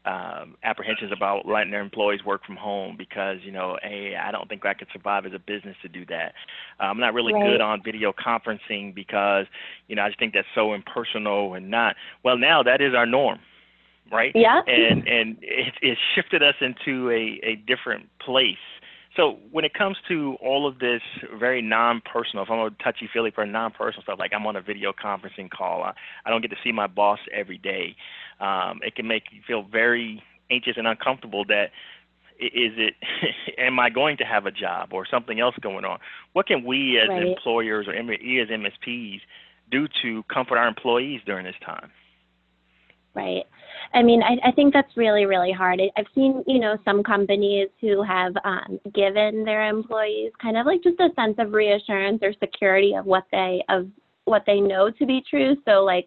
um, 0.04 0.56
apprehensions 0.64 1.12
about 1.12 1.46
letting 1.46 1.70
their 1.70 1.80
employees 1.80 2.24
work 2.24 2.44
from 2.44 2.56
home 2.56 2.96
because 2.96 3.38
you 3.42 3.52
know, 3.52 3.76
hey, 3.82 4.14
I 4.20 4.30
don't 4.30 4.48
think 4.48 4.64
I 4.64 4.74
could 4.74 4.88
survive 4.92 5.26
as 5.26 5.32
a 5.32 5.38
business 5.38 5.76
to 5.82 5.88
do 5.88 6.04
that. 6.06 6.34
Uh, 6.80 6.84
I'm 6.84 6.98
not 6.98 7.14
really 7.14 7.32
right. 7.32 7.50
good 7.50 7.60
on 7.60 7.82
video 7.84 8.12
conferencing 8.12 8.94
because 8.94 9.46
you 9.88 9.96
know 9.96 10.02
I 10.02 10.08
just 10.08 10.18
think 10.18 10.34
that's 10.34 10.48
so 10.54 10.74
impersonal 10.74 11.54
and 11.54 11.70
not. 11.70 11.96
Well, 12.24 12.38
now 12.38 12.62
that 12.62 12.80
is 12.80 12.94
our 12.94 13.06
norm, 13.06 13.38
right? 14.10 14.32
Yeah. 14.34 14.60
And 14.66 15.06
and 15.06 15.36
it, 15.40 15.74
it 15.82 15.98
shifted 16.14 16.42
us 16.42 16.54
into 16.60 17.10
a 17.10 17.40
a 17.44 17.56
different 17.66 18.08
place 18.20 18.56
so 19.16 19.36
when 19.50 19.64
it 19.64 19.74
comes 19.74 19.96
to 20.08 20.36
all 20.40 20.66
of 20.66 20.78
this 20.78 21.02
very 21.38 21.60
non-personal, 21.60 22.44
if 22.44 22.50
I'm 22.50 22.58
a 22.58 22.70
touchy-feely 22.82 23.32
for 23.32 23.44
non-personal 23.44 24.02
stuff, 24.02 24.18
like 24.18 24.32
I'm 24.34 24.46
on 24.46 24.56
a 24.56 24.62
video 24.62 24.92
conferencing 24.92 25.50
call, 25.50 25.82
I, 25.82 25.92
I 26.24 26.30
don't 26.30 26.40
get 26.40 26.50
to 26.50 26.56
see 26.64 26.72
my 26.72 26.86
boss 26.86 27.18
every 27.32 27.58
day. 27.58 27.94
Um, 28.40 28.80
it 28.82 28.94
can 28.94 29.06
make 29.06 29.24
you 29.30 29.42
feel 29.46 29.62
very 29.62 30.22
anxious 30.50 30.74
and 30.76 30.86
uncomfortable. 30.86 31.44
That 31.44 31.70
is 32.40 32.72
it? 32.76 32.94
am 33.58 33.78
I 33.78 33.90
going 33.90 34.16
to 34.16 34.24
have 34.24 34.46
a 34.46 34.50
job 34.50 34.92
or 34.92 35.06
something 35.06 35.40
else 35.40 35.56
going 35.60 35.84
on? 35.84 35.98
What 36.32 36.46
can 36.46 36.64
we 36.64 36.98
as 36.98 37.08
right. 37.08 37.22
employers 37.22 37.88
or 37.88 37.92
we 38.02 38.40
as 38.40 38.48
MSPs 38.48 39.20
do 39.70 39.88
to 40.02 40.22
comfort 40.24 40.56
our 40.56 40.68
employees 40.68 41.20
during 41.26 41.44
this 41.44 41.54
time? 41.64 41.90
Right. 43.14 43.44
I 43.94 44.02
mean, 44.02 44.22
I, 44.22 44.48
I 44.48 44.52
think 44.52 44.72
that's 44.72 44.96
really, 44.96 45.26
really 45.26 45.52
hard. 45.52 45.80
I, 45.80 45.90
I've 46.00 46.06
seen, 46.14 46.42
you 46.46 46.58
know, 46.58 46.78
some 46.84 47.02
companies 47.02 47.68
who 47.80 48.02
have 48.02 48.32
um, 48.44 48.80
given 48.94 49.44
their 49.44 49.68
employees 49.68 50.32
kind 50.40 50.56
of 50.56 50.64
like 50.64 50.82
just 50.82 50.98
a 50.98 51.10
sense 51.14 51.36
of 51.38 51.52
reassurance 51.52 52.20
or 52.22 52.32
security 52.40 52.94
of 52.94 53.04
what 53.04 53.24
they 53.30 53.62
of 53.68 53.88
what 54.24 54.44
they 54.46 54.60
know 54.60 54.90
to 54.90 55.06
be 55.06 55.22
true. 55.28 55.56
So 55.66 55.84
like 55.84 56.06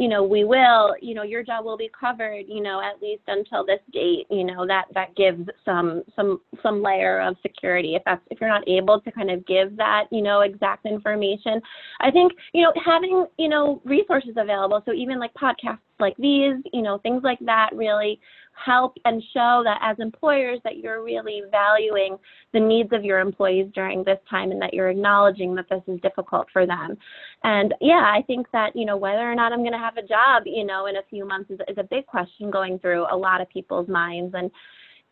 you 0.00 0.08
know, 0.08 0.22
we 0.22 0.44
will, 0.44 0.94
you 1.02 1.12
know, 1.12 1.24
your 1.24 1.42
job 1.42 1.66
will 1.66 1.76
be 1.76 1.90
covered, 1.98 2.46
you 2.48 2.62
know, 2.62 2.80
at 2.80 3.02
least 3.02 3.20
until 3.26 3.66
this 3.66 3.80
date, 3.92 4.26
you 4.30 4.44
know, 4.44 4.66
that 4.66 4.86
that 4.94 5.14
gives 5.14 5.46
some 5.62 6.02
some 6.16 6.40
some 6.62 6.82
layer 6.82 7.20
of 7.20 7.36
security. 7.42 7.96
If 7.96 8.02
that's 8.06 8.22
if 8.30 8.40
you're 8.40 8.48
not 8.48 8.66
able 8.66 9.02
to 9.02 9.12
kind 9.12 9.30
of 9.30 9.44
give 9.44 9.76
that, 9.76 10.04
you 10.10 10.22
know, 10.22 10.40
exact 10.40 10.86
information, 10.86 11.60
I 12.00 12.10
think, 12.10 12.32
you 12.54 12.62
know, 12.62 12.72
having, 12.82 13.26
you 13.36 13.48
know, 13.48 13.82
resources 13.84 14.32
available. 14.38 14.82
So 14.86 14.94
even 14.94 15.18
like 15.18 15.34
podcasts 15.34 15.80
like 15.98 16.16
these, 16.16 16.54
you 16.72 16.80
know, 16.80 16.96
things 16.96 17.22
like 17.22 17.38
that 17.40 17.68
really 17.74 18.18
help 18.64 18.96
and 19.04 19.22
show 19.32 19.62
that 19.64 19.78
as 19.82 19.96
employers 19.98 20.60
that 20.64 20.78
you're 20.78 21.02
really 21.02 21.42
valuing 21.50 22.16
the 22.52 22.60
needs 22.60 22.90
of 22.92 23.04
your 23.04 23.20
employees 23.20 23.70
during 23.74 24.04
this 24.04 24.18
time 24.28 24.50
and 24.50 24.60
that 24.60 24.74
you're 24.74 24.90
acknowledging 24.90 25.54
that 25.54 25.66
this 25.70 25.82
is 25.86 26.00
difficult 26.00 26.46
for 26.52 26.66
them. 26.66 26.96
And 27.44 27.74
yeah, 27.80 28.12
I 28.14 28.22
think 28.26 28.46
that, 28.52 28.74
you 28.74 28.84
know, 28.84 28.96
whether 28.96 29.30
or 29.30 29.34
not 29.34 29.52
I'm 29.52 29.60
going 29.60 29.72
to 29.72 29.78
have 29.78 29.96
a 29.96 30.06
job, 30.06 30.42
you 30.46 30.64
know, 30.64 30.86
in 30.86 30.96
a 30.96 31.02
few 31.08 31.26
months 31.26 31.50
is, 31.50 31.58
is 31.68 31.78
a 31.78 31.84
big 31.84 32.06
question 32.06 32.50
going 32.50 32.78
through 32.78 33.06
a 33.10 33.16
lot 33.16 33.40
of 33.40 33.48
people's 33.48 33.88
minds. 33.88 34.34
And 34.36 34.50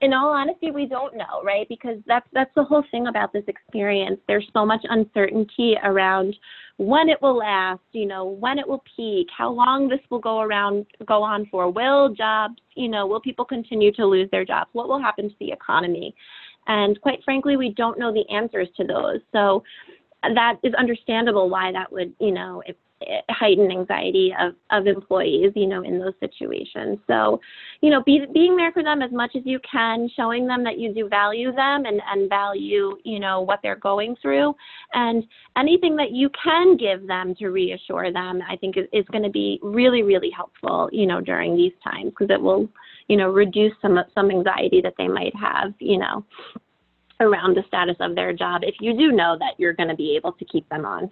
in 0.01 0.13
all 0.13 0.31
honesty, 0.31 0.71
we 0.71 0.87
don't 0.87 1.17
know, 1.17 1.43
right? 1.45 1.69
Because 1.69 1.97
that's 2.07 2.27
that's 2.33 2.55
the 2.55 2.63
whole 2.63 2.85
thing 2.91 3.09
about 3.09 3.33
this 3.33 3.43
experience. 3.49 4.21
There's 4.29 4.49
so 4.53 4.65
much 4.65 4.81
uncertainty 4.85 5.77
around 5.83 6.37
when 6.77 7.09
it 7.09 7.21
will 7.21 7.37
last, 7.37 7.81
you 7.93 8.07
know, 8.07 8.25
when 8.25 8.59
it 8.59 8.69
will 8.69 8.85
peak, 8.97 9.27
how 9.37 9.51
long 9.51 9.89
this 9.89 9.99
will 10.11 10.21
go 10.21 10.41
around 10.41 10.87
go 11.07 11.23
on 11.23 11.47
for. 11.47 11.71
Will 11.71 12.15
jobs, 12.15 12.61
you 12.77 12.89
know, 12.89 13.07
will 13.07 13.21
people 13.21 13.45
continue 13.45 13.93
to 13.93 14.07
lose 14.07 14.31
their 14.31 14.45
jobs? 14.45 14.71
What 14.73 14.89
will 14.89 15.01
happen 15.01 15.29
to 15.29 15.37
the 15.41 15.51
economy? 15.51 16.15
And 16.69 17.01
quite 17.01 17.25
frankly, 17.25 17.57
we 17.57 17.71
don't 17.71 17.99
know 17.99 18.13
the 18.13 18.29
answers 18.33 18.69
to 18.77 18.85
those. 18.85 19.21
So 19.33 19.65
that 20.23 20.59
is 20.63 20.75
understandable 20.75 21.49
why 21.49 21.73
that 21.73 21.91
would, 21.91 22.15
you 22.21 22.31
know, 22.31 22.63
heightened 23.31 23.71
anxiety 23.71 24.35
of, 24.39 24.55
of 24.71 24.87
employees, 24.87 25.53
you 25.55 25.67
know, 25.67 25.83
in 25.83 25.99
those 25.99 26.15
situations. 26.21 26.99
So, 27.07 27.41
you 27.81 27.91
know, 27.91 28.03
be, 28.03 28.27
being 28.33 28.57
there 28.57 28.73
for 28.73 28.83
them 28.83 29.03
as 29.03 29.13
much 29.13 29.33
as 29.37 29.43
you 29.45 29.61
can, 29.71 30.11
showing 30.17 30.47
them 30.47 30.65
that 30.65 30.79
you 30.79 30.93
do 30.93 31.09
value 31.09 31.53
them 31.53 31.85
and, 31.85 32.01
and 32.11 32.29
value, 32.29 32.97
you 33.05 33.21
know, 33.21 33.41
what 33.41 33.61
they're 33.63 33.77
going 33.77 34.17
through. 34.21 34.55
And 34.95 35.25
anything 35.57 35.97
that 35.97 36.11
you 36.11 36.29
can 36.43 36.77
give 36.77 37.07
them 37.07 37.35
to 37.37 37.49
reassure 37.49 38.13
them, 38.13 38.41
I 38.49 38.57
think 38.57 38.77
is, 38.77 38.87
is 38.93 39.07
going 39.13 39.25
to 39.25 39.31
be 39.31 39.61
really, 39.63 40.03
really 40.03 40.31
helpful, 40.31 40.89
you 40.93 41.07
know, 41.07 41.21
during 41.21 41.57
these 41.57 41.75
times 41.85 42.11
because 42.11 42.35
it 42.35 42.41
will, 42.41 42.69
you 43.07 43.17
know, 43.17 43.31
reduce 43.31 43.73
some, 43.81 43.99
some 44.15 44.31
anxiety 44.31 44.81
that 44.83 44.95
they 44.99 45.09
might 45.09 45.35
have, 45.37 45.73
you 45.79 45.99
know, 45.99 46.25
around 47.21 47.57
the 47.57 47.65
status 47.67 47.97
of 48.01 48.15
their 48.15 48.33
job 48.33 48.63
if 48.65 48.77
you 48.81 48.97
do 48.97 49.11
know 49.11 49.37
that 49.39 49.55
you're 49.59 49.73
going 49.73 49.89
to 49.89 49.97
be 49.97 50.15
able 50.17 50.33
to 50.33 50.45
keep 50.45 50.69
them 50.69 50.85
on. 50.85 51.11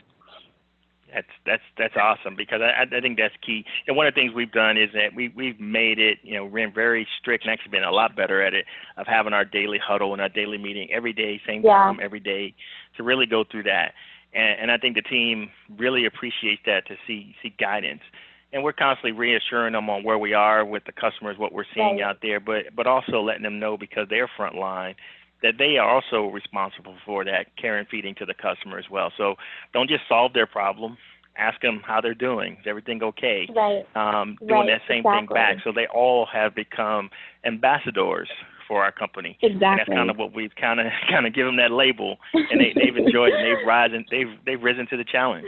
That's 1.17 1.27
that's 1.47 1.63
that's 1.79 1.97
awesome 1.97 2.37
because 2.37 2.61
I, 2.61 2.83
I 2.95 3.01
think 3.01 3.17
that's 3.17 3.35
key. 3.41 3.65
And 3.89 3.97
one 3.97 4.07
of 4.07 4.15
the 4.15 4.21
things 4.21 4.35
we've 4.35 4.53
done 4.53 4.77
is 4.77 4.91
that 4.93 5.15
we 5.17 5.33
we've 5.35 5.59
made 5.59 5.99
it, 5.99 6.19
you 6.23 6.35
know, 6.35 6.47
been 6.47 6.73
very 6.75 7.09
strict 7.19 7.45
and 7.45 7.53
actually 7.53 7.71
been 7.71 7.85
a 7.85 7.91
lot 7.91 8.15
better 8.15 8.43
at 8.43 8.53
it 8.53 8.67
of 8.99 9.07
having 9.07 9.33
our 9.33 9.45
daily 9.47 9.79
huddle 9.79 10.13
and 10.13 10.21
our 10.21 10.29
daily 10.29 10.59
meeting 10.59 10.89
every 10.93 11.15
day, 11.15 11.41
same 11.47 11.63
yeah. 11.65 11.73
time 11.73 11.99
every 12.03 12.21
day, 12.21 12.55
to 12.99 13.03
really 13.03 13.25
go 13.25 13.45
through 13.51 13.63
that. 13.63 13.95
And, 14.35 14.61
and 14.61 14.71
I 14.71 14.77
think 14.77 14.95
the 14.95 15.03
team 15.03 15.49
really 15.79 16.05
appreciates 16.05 16.61
that 16.67 16.87
to 16.89 16.97
see 17.07 17.35
see 17.43 17.55
guidance. 17.59 18.03
and 18.53 18.63
we're 18.63 18.73
constantly 18.75 19.13
reassuring 19.13 19.73
them 19.73 19.89
on 19.91 20.05
where 20.05 20.19
we 20.19 20.35
are 20.35 20.65
with 20.65 20.85
the 20.85 20.93
customers, 20.93 21.39
what 21.39 21.53
we're 21.53 21.65
seeing 21.75 21.97
Right. 21.97 22.03
out 22.05 22.19
there, 22.23 22.41
but 22.41 22.75
but 22.77 22.87
also 22.87 23.23
letting 23.23 23.43
them 23.43 23.59
know 23.59 23.77
because 23.79 24.07
they're 24.11 24.29
frontline 24.39 24.95
that 25.47 25.59
they 25.59 25.79
are 25.79 25.89
also 25.89 26.27
responsible 26.27 26.97
for 27.05 27.25
that 27.25 27.55
care 27.57 27.79
and 27.79 27.87
feeding 27.89 28.15
to 28.17 28.27
the 28.27 28.35
customer 28.35 28.79
as 28.79 28.87
well. 28.91 29.13
So 29.17 29.37
don't 29.73 29.89
just 29.89 30.03
solve 30.09 30.33
their 30.33 30.47
problem. 30.47 30.99
Ask 31.39 31.61
them 31.61 31.83
how 31.87 32.01
they're 32.01 32.15
doing. 32.15 32.55
Is 32.55 32.67
everything 32.67 33.03
okay? 33.03 33.47
Right. 33.55 33.85
Um, 33.95 34.37
doing 34.41 34.51
Right, 34.53 34.67
that 34.67 34.81
same 34.89 35.03
thing 35.05 35.27
back. 35.33 35.59
So 35.63 35.71
they 35.71 35.87
all 35.87 36.27
have 36.33 36.55
become 36.55 37.11
ambassadors 37.45 38.29
for 38.67 38.83
our 38.83 38.91
company. 38.91 39.39
And 39.43 39.61
that's 39.61 39.87
kind 39.87 40.11
of 40.11 40.17
what 40.17 40.35
we've 40.35 40.55
kind 40.61 40.81
of 40.81 40.87
kind 41.11 41.27
of 41.27 41.35
given 41.35 41.57
them 41.57 41.71
that 41.71 41.75
label, 41.75 42.17
and 42.35 42.61
they, 42.61 42.73
they've 42.75 42.97
enjoyed 42.97 43.33
it. 43.33 43.39
and 43.39 43.47
They've 43.47 43.67
risen. 43.67 44.05
They've 44.11 44.39
they've 44.45 44.63
risen 44.63 44.87
to 44.89 44.97
the 44.97 45.05
challenge. 45.05 45.47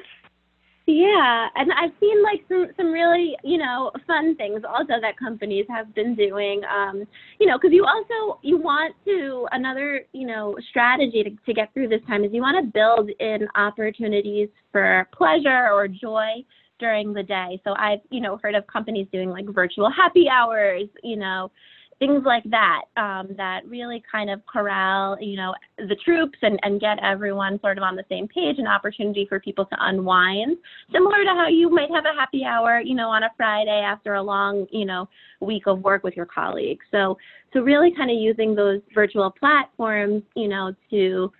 Yeah, 0.90 1.48
and 1.54 1.70
I've 1.70 1.92
seen 2.00 2.22
like 2.22 2.46
some 2.48 2.68
some 2.78 2.90
really 2.90 3.36
you 3.44 3.58
know 3.58 3.92
fun 4.06 4.34
things 4.36 4.62
also 4.66 4.94
that 5.02 5.18
companies 5.18 5.66
have 5.68 5.94
been 5.94 6.14
doing. 6.14 6.62
Um, 6.64 7.04
you 7.38 7.46
know, 7.46 7.58
because 7.58 7.74
you 7.74 7.84
also 7.84 8.40
you 8.42 8.56
want 8.56 8.94
to 9.04 9.46
another 9.52 10.06
you 10.14 10.26
know 10.26 10.56
strategy 10.70 11.22
to 11.24 11.30
to 11.44 11.52
get 11.52 11.74
through 11.74 11.88
this 11.88 12.00
time 12.06 12.24
is 12.24 12.32
you 12.32 12.40
want 12.40 12.64
to 12.64 12.72
build 12.72 13.10
in 13.20 13.46
opportunities 13.54 14.48
for 14.72 15.06
pleasure 15.12 15.68
or 15.70 15.88
joy 15.88 16.42
during 16.78 17.12
the 17.12 17.22
day. 17.22 17.60
So 17.64 17.74
I've 17.76 18.00
you 18.08 18.22
know 18.22 18.38
heard 18.42 18.54
of 18.54 18.66
companies 18.66 19.08
doing 19.12 19.28
like 19.28 19.44
virtual 19.44 19.90
happy 19.90 20.26
hours. 20.30 20.84
You 21.02 21.16
know. 21.18 21.50
Things 21.98 22.22
like 22.24 22.44
that 22.44 22.82
um, 22.96 23.34
that 23.36 23.66
really 23.66 24.02
kind 24.10 24.30
of 24.30 24.40
corral, 24.46 25.16
you 25.20 25.36
know, 25.36 25.54
the 25.78 25.96
troops 26.04 26.38
and, 26.42 26.58
and 26.62 26.80
get 26.80 26.98
everyone 27.02 27.58
sort 27.60 27.76
of 27.76 27.82
on 27.82 27.96
the 27.96 28.04
same 28.08 28.28
page. 28.28 28.58
An 28.58 28.68
opportunity 28.68 29.26
for 29.28 29.40
people 29.40 29.64
to 29.66 29.76
unwind 29.80 30.56
similar 30.92 31.24
to 31.24 31.30
how 31.30 31.48
you 31.48 31.70
might 31.70 31.90
have 31.90 32.04
a 32.04 32.16
happy 32.16 32.44
hour, 32.44 32.80
you 32.80 32.94
know, 32.94 33.08
on 33.08 33.24
a 33.24 33.30
Friday 33.36 33.82
after 33.84 34.14
a 34.14 34.22
long, 34.22 34.66
you 34.70 34.84
know, 34.84 35.08
week 35.40 35.66
of 35.66 35.80
work 35.80 36.04
with 36.04 36.14
your 36.16 36.26
colleagues. 36.26 36.84
So, 36.90 37.18
so 37.52 37.60
really 37.60 37.92
kind 37.96 38.10
of 38.10 38.16
using 38.16 38.54
those 38.54 38.80
virtual 38.94 39.30
platforms, 39.30 40.22
you 40.36 40.48
know, 40.48 40.74
to, 40.90 41.32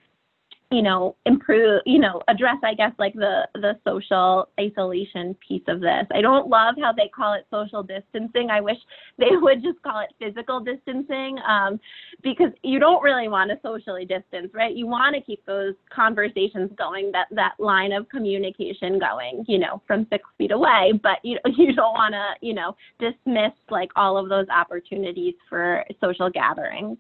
you 0.71 0.83
know, 0.83 1.17
improve, 1.25 1.81
you 1.87 1.99
know, 1.99 2.21
address, 2.29 2.57
I 2.63 2.75
guess, 2.75 2.93
like 2.99 3.15
the 3.15 3.49
the 3.55 3.79
social 3.87 4.49
isolation 4.61 5.35
piece 5.47 5.63
of 5.67 5.81
this. 5.81 6.07
I 6.13 6.21
don't 6.21 6.49
love 6.49 6.75
how 6.79 6.93
they 6.93 7.09
call 7.09 7.33
it 7.33 7.47
social 7.51 7.83
distancing. 7.83 8.51
I 8.51 8.61
wish 8.61 8.77
they 9.19 9.31
would 9.31 9.63
just 9.63 9.83
call 9.83 10.01
it 10.01 10.11
physical 10.19 10.61
distancing, 10.61 11.39
um, 11.49 11.81
because 12.23 12.53
you 12.63 12.79
don't 12.79 13.03
really 13.03 13.29
want 13.29 13.51
to 13.51 13.59
socially 13.63 14.05
distance, 14.05 14.51
right? 14.53 14.75
You 14.75 14.87
want 14.87 15.15
to 15.15 15.23
keep 15.23 15.45
those 15.47 15.75
conversations 15.91 16.71
going, 16.77 17.13
that 17.13 17.29
that 17.31 17.55
line 17.59 17.93
of 17.93 18.07
communication 18.11 18.99
going, 18.99 19.47
you 19.49 19.59
know, 19.59 19.81
from 19.87 20.07
six 20.11 20.25
feet 20.37 20.51
away. 20.51 20.93
But 21.03 21.19
you 21.23 21.39
you 21.57 21.75
don't 21.75 21.95
want 21.95 22.13
to, 22.13 22.47
you 22.47 22.53
know, 22.53 22.77
dismiss 22.99 23.53
like 23.71 23.91
all 23.97 24.19
of 24.19 24.29
those 24.29 24.47
opportunities 24.51 25.35
for 25.49 25.83
social 25.99 26.29
gatherings. 26.29 26.99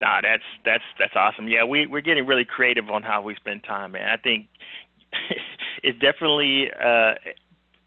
Nah, 0.00 0.20
that's 0.20 0.42
that's 0.64 0.84
that's 0.98 1.14
awesome. 1.16 1.48
Yeah, 1.48 1.64
we 1.64 1.86
we're 1.86 2.02
getting 2.02 2.26
really 2.26 2.44
creative 2.44 2.90
on 2.90 3.02
how 3.02 3.22
we 3.22 3.34
spend 3.36 3.64
time, 3.64 3.92
man. 3.92 4.08
I 4.08 4.16
think 4.16 4.46
it's 5.82 5.98
definitely 5.98 6.70
uh, 6.72 7.14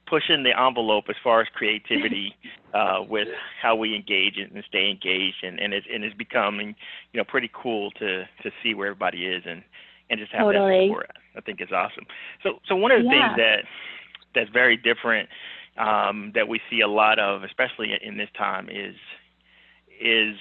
pushing 0.07 0.43
the 0.43 0.59
envelope 0.59 1.05
as 1.09 1.15
far 1.23 1.41
as 1.41 1.47
creativity 1.53 2.33
uh, 2.73 3.03
with 3.07 3.27
how 3.61 3.75
we 3.75 3.95
engage 3.95 4.37
and 4.37 4.63
stay 4.67 4.89
engaged, 4.89 5.43
and 5.43 5.59
and 5.59 5.73
it's 5.73 5.85
and 5.93 6.03
it's 6.03 6.15
becoming 6.15 6.75
you 7.13 7.19
know 7.19 7.23
pretty 7.23 7.49
cool 7.53 7.91
to 7.91 8.23
to 8.41 8.51
see 8.63 8.73
where 8.73 8.87
everybody 8.87 9.25
is 9.25 9.43
and 9.45 9.63
and 10.09 10.19
just 10.19 10.31
have 10.31 10.47
Totally. 10.47 10.71
that 10.71 10.83
support. 10.87 11.11
I 11.37 11.41
think 11.41 11.61
it's 11.61 11.71
awesome. 11.71 12.05
So 12.41 12.59
so 12.67 12.75
one 12.75 12.91
of 12.91 13.03
the 13.03 13.09
Yeah. 13.09 13.27
things 13.27 13.37
that 13.37 13.63
that's 14.33 14.49
very 14.49 14.77
different 14.77 15.29
um, 15.77 16.31
that 16.35 16.47
we 16.47 16.59
see 16.69 16.81
a 16.81 16.87
lot 16.87 17.19
of, 17.19 17.43
especially 17.43 17.93
in 18.01 18.17
this 18.17 18.29
time, 18.37 18.67
is 18.69 18.95
is 20.01 20.35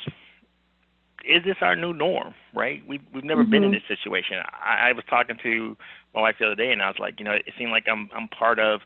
is 1.24 1.44
this 1.44 1.56
our 1.60 1.76
new 1.76 1.92
norm, 1.92 2.34
right? 2.54 2.82
We've 2.86 3.02
we've 3.12 3.24
never 3.24 3.44
been 3.44 3.62
in 3.64 3.70
Mhm. 3.70 3.74
this 3.74 3.82
situation. 3.88 4.38
I, 4.62 4.90
I 4.90 4.92
was 4.92 5.04
talking 5.08 5.36
to 5.42 5.76
my 6.14 6.20
wife 6.22 6.36
the 6.38 6.46
other 6.46 6.54
day, 6.54 6.72
and 6.72 6.82
I 6.82 6.88
was 6.88 6.98
like, 6.98 7.18
you 7.18 7.24
know, 7.24 7.32
it 7.32 7.52
seemed 7.58 7.70
like 7.70 7.86
I'm 7.88 8.08
I'm 8.14 8.28
part 8.28 8.58
of 8.58 8.80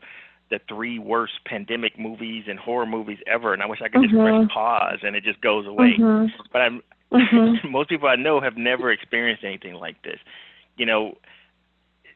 the 0.49 0.59
three 0.67 0.99
worst 0.99 1.33
pandemic 1.45 1.97
movies 1.97 2.45
and 2.47 2.59
horror 2.59 2.85
movies 2.85 3.19
ever, 3.27 3.53
and 3.53 3.61
I 3.63 3.65
wish 3.65 3.81
I 3.81 3.87
could 3.87 4.01
just 4.01 4.13
Mhm. 4.13 4.21
press 4.21 4.51
pause 4.53 4.99
and 5.03 5.15
it 5.15 5.23
just 5.23 5.41
goes 5.41 5.65
away. 5.65 5.95
Mhm. 5.97 6.31
But 6.51 6.61
I'm 6.61 6.83
Mhm. 7.11 7.63
most 7.69 7.89
people 7.89 8.09
I 8.09 8.15
know 8.15 8.39
have 8.41 8.57
never 8.57 8.91
experienced 8.91 9.43
anything 9.43 9.73
like 9.75 10.01
this. 10.01 10.19
You 10.75 10.85
know, 10.85 11.17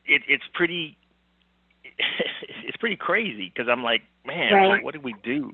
it, 0.05 0.23
it's 0.27 0.47
pretty 0.53 0.97
it's 2.63 2.77
pretty 2.77 2.95
crazy 2.95 3.51
because 3.53 3.69
I'm 3.69 3.83
like, 3.83 4.03
man, 4.25 4.53
Right. 4.53 4.67
like, 4.67 4.83
what 4.83 4.93
did 4.93 5.03
we 5.03 5.13
do? 5.13 5.53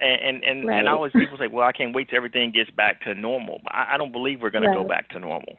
And 0.00 0.20
and 0.20 0.44
and, 0.44 0.68
Right. 0.68 0.78
and 0.80 0.88
always 0.88 1.12
people 1.12 1.38
say, 1.38 1.46
well, 1.46 1.66
I 1.66 1.72
can't 1.72 1.94
wait 1.94 2.08
till 2.10 2.16
everything 2.16 2.50
gets 2.50 2.70
back 2.70 3.00
to 3.02 3.14
normal. 3.14 3.60
But 3.62 3.74
I, 3.74 3.94
I 3.94 3.96
don't 3.96 4.12
believe 4.12 4.42
we're 4.42 4.50
going 4.50 4.64
to 4.64 4.74
go 4.74 4.84
back 4.84 5.08
to 5.10 5.18
normal. 5.20 5.56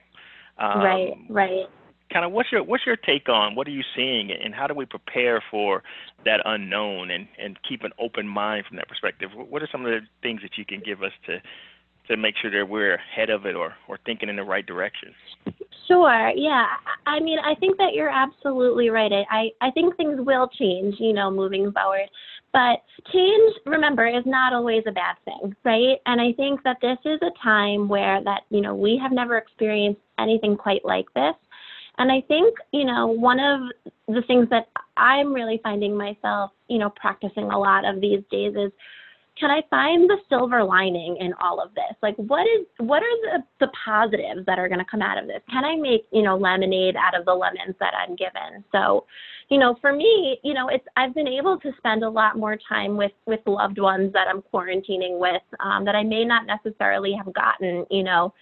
Um, 0.57 0.81
right. 0.81 1.13
Right. 1.29 1.65
Kind 2.13 2.23
of, 2.23 2.31
what's 2.31 2.51
your 2.51 2.63
what's 2.63 2.85
your 2.85 2.95
take 2.97 3.27
on 3.29 3.55
what 3.55 3.67
are 3.67 3.71
you 3.71 3.83
seeing, 3.95 4.29
and 4.31 4.53
how 4.53 4.67
do 4.67 4.75
we 4.75 4.85
prepare 4.85 5.43
for 5.49 5.81
that 6.23 6.39
unknown 6.45 7.09
and 7.11 7.27
and 7.41 7.57
keep 7.67 7.83
an 7.83 7.91
open 7.99 8.27
mind 8.27 8.65
from 8.67 8.77
that 8.77 8.87
perspective? 8.87 9.31
What 9.33 9.63
are 9.63 9.69
some 9.71 9.85
of 9.85 9.91
the 9.91 10.01
things 10.21 10.41
that 10.43 10.57
you 10.57 10.65
can 10.65 10.81
give 10.85 11.01
us 11.01 11.11
to 11.25 11.41
to 12.07 12.15
make 12.15 12.35
sure 12.39 12.51
that 12.51 12.69
we're 12.69 12.95
ahead 12.95 13.31
of 13.31 13.45
it 13.47 13.55
or 13.55 13.73
or 13.87 13.97
thinking 14.05 14.29
in 14.29 14.35
the 14.35 14.43
right 14.43 14.65
direction? 14.65 15.15
Sure. 15.87 16.31
Yeah. 16.35 16.67
I 17.07 17.15
I 17.15 17.19
mean, 17.19 17.39
I 17.39 17.55
think 17.55 17.77
that 17.77 17.93
you're 17.93 18.09
absolutely 18.09 18.89
right. 18.89 19.11
I, 19.11 19.23
I, 19.29 19.67
I 19.67 19.71
think 19.71 19.95
things 19.95 20.17
will 20.19 20.47
change, 20.59 20.95
you 20.99 21.13
know, 21.13 21.31
moving 21.31 21.71
forward. 21.71 22.09
But 22.55 22.83
change, 23.11 23.53
remember, 23.65 24.07
is 24.07 24.23
not 24.25 24.53
always 24.53 24.83
a 24.87 24.91
bad 24.93 25.17
thing, 25.25 25.53
right? 25.65 25.97
And 26.05 26.21
I 26.21 26.31
think 26.37 26.63
that 26.63 26.77
this 26.81 26.97
is 27.03 27.19
a 27.21 27.43
time 27.43 27.89
where 27.89 28.23
that, 28.23 28.43
you 28.49 28.61
know, 28.61 28.73
we 28.73 28.97
have 28.97 29.11
never 29.11 29.37
experienced 29.37 29.99
anything 30.19 30.55
quite 30.55 30.85
like 30.85 31.13
this. 31.15 31.35
And 31.97 32.09
I 32.09 32.21
think, 32.29 32.55
you 32.71 32.85
know, 32.85 33.07
one 33.07 33.41
of 33.41 33.59
the 34.07 34.21
things 34.21 34.47
that 34.51 34.69
I'm 34.95 35.33
really 35.33 35.59
finding 35.63 35.97
myself, 35.97 36.51
you 36.69 36.77
know, 36.77 36.91
practicing 36.95 37.51
a 37.51 37.59
lot 37.59 37.83
of 37.83 37.99
these 37.99 38.23
days 38.31 38.53
is 38.55 38.71
can 39.39 39.51
I 39.51 39.61
find 39.69 40.09
the 40.09 40.17
silver 40.29 40.63
lining 40.63 41.17
in 41.19 41.33
all 41.41 41.61
of 41.61 41.73
this? 41.75 41.95
Like 42.01 42.15
what 42.15 42.43
is 42.43 42.65
what 42.77 43.03
are 43.03 43.21
the, 43.39 43.43
the 43.59 43.71
positives 43.83 44.45
that 44.45 44.59
are 44.59 44.69
gonna 44.69 44.85
come 44.89 45.01
out 45.01 45.17
of 45.17 45.27
this? 45.27 45.41
Can 45.49 45.65
I 45.65 45.75
make, 45.75 46.05
you 46.11 46.21
know, 46.21 46.37
lemonade 46.37 46.95
out 46.95 47.19
of 47.19 47.25
the 47.25 47.33
lemons 47.33 47.75
that 47.79 47.93
I'm 47.95 48.15
given? 48.15 48.63
So, 48.71 49.05
you 49.49 49.57
know, 49.57 49.75
for 49.81 49.93
me, 49.93 50.39
you 50.43 50.53
know, 50.53 50.69
it's 50.69 50.85
I've 50.95 51.13
been 51.13 51.27
able 51.27 51.59
to 51.59 51.71
spend 51.77 52.03
a 52.03 52.09
lot 52.09 52.37
more 52.37 52.57
time 52.69 52.95
with 52.95 53.11
with 53.25 53.41
loved 53.45 53.79
ones 53.79 54.13
that 54.13 54.27
I'm 54.27 54.41
quarantining 54.41 55.19
with, 55.19 55.43
um, 55.59 55.83
that 55.85 55.95
I 55.95 56.03
may 56.03 56.23
not 56.23 56.45
necessarily 56.45 57.13
have 57.13 57.33
gotten, 57.33 57.85
you 57.91 58.03
know, 58.03 58.33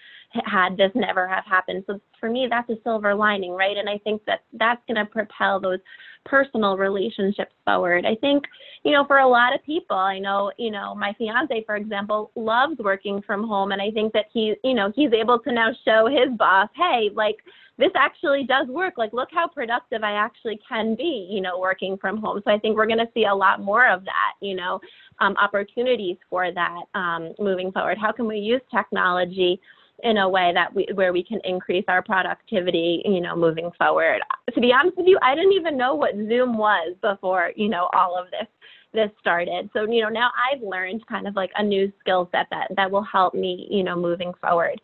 had 0.46 0.78
this 0.78 0.92
never 0.96 1.28
have 1.28 1.46
happened. 1.46 1.84
So 1.88 2.00
for 2.20 2.30
me, 2.30 2.48
that's 2.50 2.70
a 2.70 2.82
silver 2.84 3.14
lining, 3.14 3.52
right? 3.52 3.78
And 3.78 3.90
I 3.90 3.98
think 4.00 4.24
that 4.26 4.42
that's 4.54 4.82
going 4.88 5.04
to 5.04 5.06
propel 5.06 5.60
those 5.60 5.80
personal 6.26 6.78
relationships 6.78 7.54
forward. 7.66 8.06
I 8.06 8.16
think, 8.16 8.46
you 8.84 8.92
know, 8.92 9.06
for 9.06 9.20
a 9.20 9.28
lot 9.28 9.54
of 9.54 9.64
people, 9.64 9.98
I 9.98 10.20
know, 10.20 10.52
you 10.58 10.72
know, 10.72 10.96
my 10.96 11.14
fiance, 11.18 11.64
for 11.66 11.76
example, 11.76 12.32
loves 12.36 12.78
working 12.80 13.22
from 13.22 13.48
home. 13.48 13.72
And 13.72 13.82
I 13.82 13.92
think 13.92 14.14
that 14.14 14.26
he, 14.32 14.56
you 14.64 14.74
know, 14.74 14.92
he's 14.96 15.12
able 15.14 15.40
to 15.40 15.52
now 15.52 15.72
show 15.86 16.08
his 16.08 16.36
boss, 16.38 16.70
hey, 16.76 17.10
like, 17.14 17.38
this 17.78 17.92
actually 17.96 18.44
does 18.44 18.68
work. 18.68 18.98
Like, 18.98 19.14
look 19.14 19.30
how 19.32 19.48
productive 19.48 20.04
I 20.04 20.12
actually 20.12 20.60
can 20.68 20.96
be, 20.96 21.28
you 21.30 21.42
know, 21.42 21.60
working 21.60 21.98
from 21.98 22.18
home. 22.18 22.40
So 22.46 22.52
I 22.52 22.60
think 22.60 22.78
we're 22.78 22.86
going 22.86 23.00
to 23.00 23.10
see 23.16 23.26
a 23.26 23.34
lot 23.34 23.62
more 23.62 23.90
of 23.90 24.06
that, 24.06 24.34
you 24.42 24.56
know, 24.56 24.80
um, 25.20 25.36
opportunities 25.38 26.18
for 26.30 26.52
that 26.52 26.82
um, 26.94 27.34
moving 27.40 27.72
forward. 27.72 27.98
How 27.98 28.12
can 28.12 28.28
we 28.28 28.38
use 28.38 28.62
technology 28.74 29.60
in 30.04 30.18
a 30.18 30.30
way 30.30 30.52
that 30.54 30.74
we 30.74 30.88
where 30.94 31.14
we 31.14 31.24
can 31.24 31.40
increase 31.44 31.86
our 31.88 32.02
productivity, 32.02 33.02
you 33.06 33.22
know, 33.22 33.36
moving 33.36 33.72
forward. 33.78 34.22
To 34.54 34.62
be 34.62 34.72
honest 34.72 34.98
with 34.98 35.08
you, 35.08 35.18
I 35.24 35.34
didn't 35.34 35.54
even 35.54 35.78
know 35.78 35.96
what 35.96 36.14
Zoom 36.14 36.58
was 36.58 36.96
before, 37.02 37.52
you 37.56 37.70
know, 37.70 37.90
all 37.94 38.18
of 38.18 38.30
this 38.32 38.48
this 38.94 39.10
started. 39.20 39.70
So, 39.74 39.90
you 39.90 40.04
know, 40.04 40.10
now 40.10 40.30
I've 40.38 40.62
learned 40.62 41.06
kind 41.08 41.28
of 41.28 41.36
like 41.36 41.50
a 41.56 41.64
new 41.64 41.92
skill 42.00 42.30
set 42.32 42.48
that 42.52 42.68
that 42.76 42.92
will 42.92 43.04
help 43.04 43.34
me, 43.34 43.68
you 43.72 43.84
know, 43.84 43.96
moving 43.96 44.34
forward. 44.40 44.80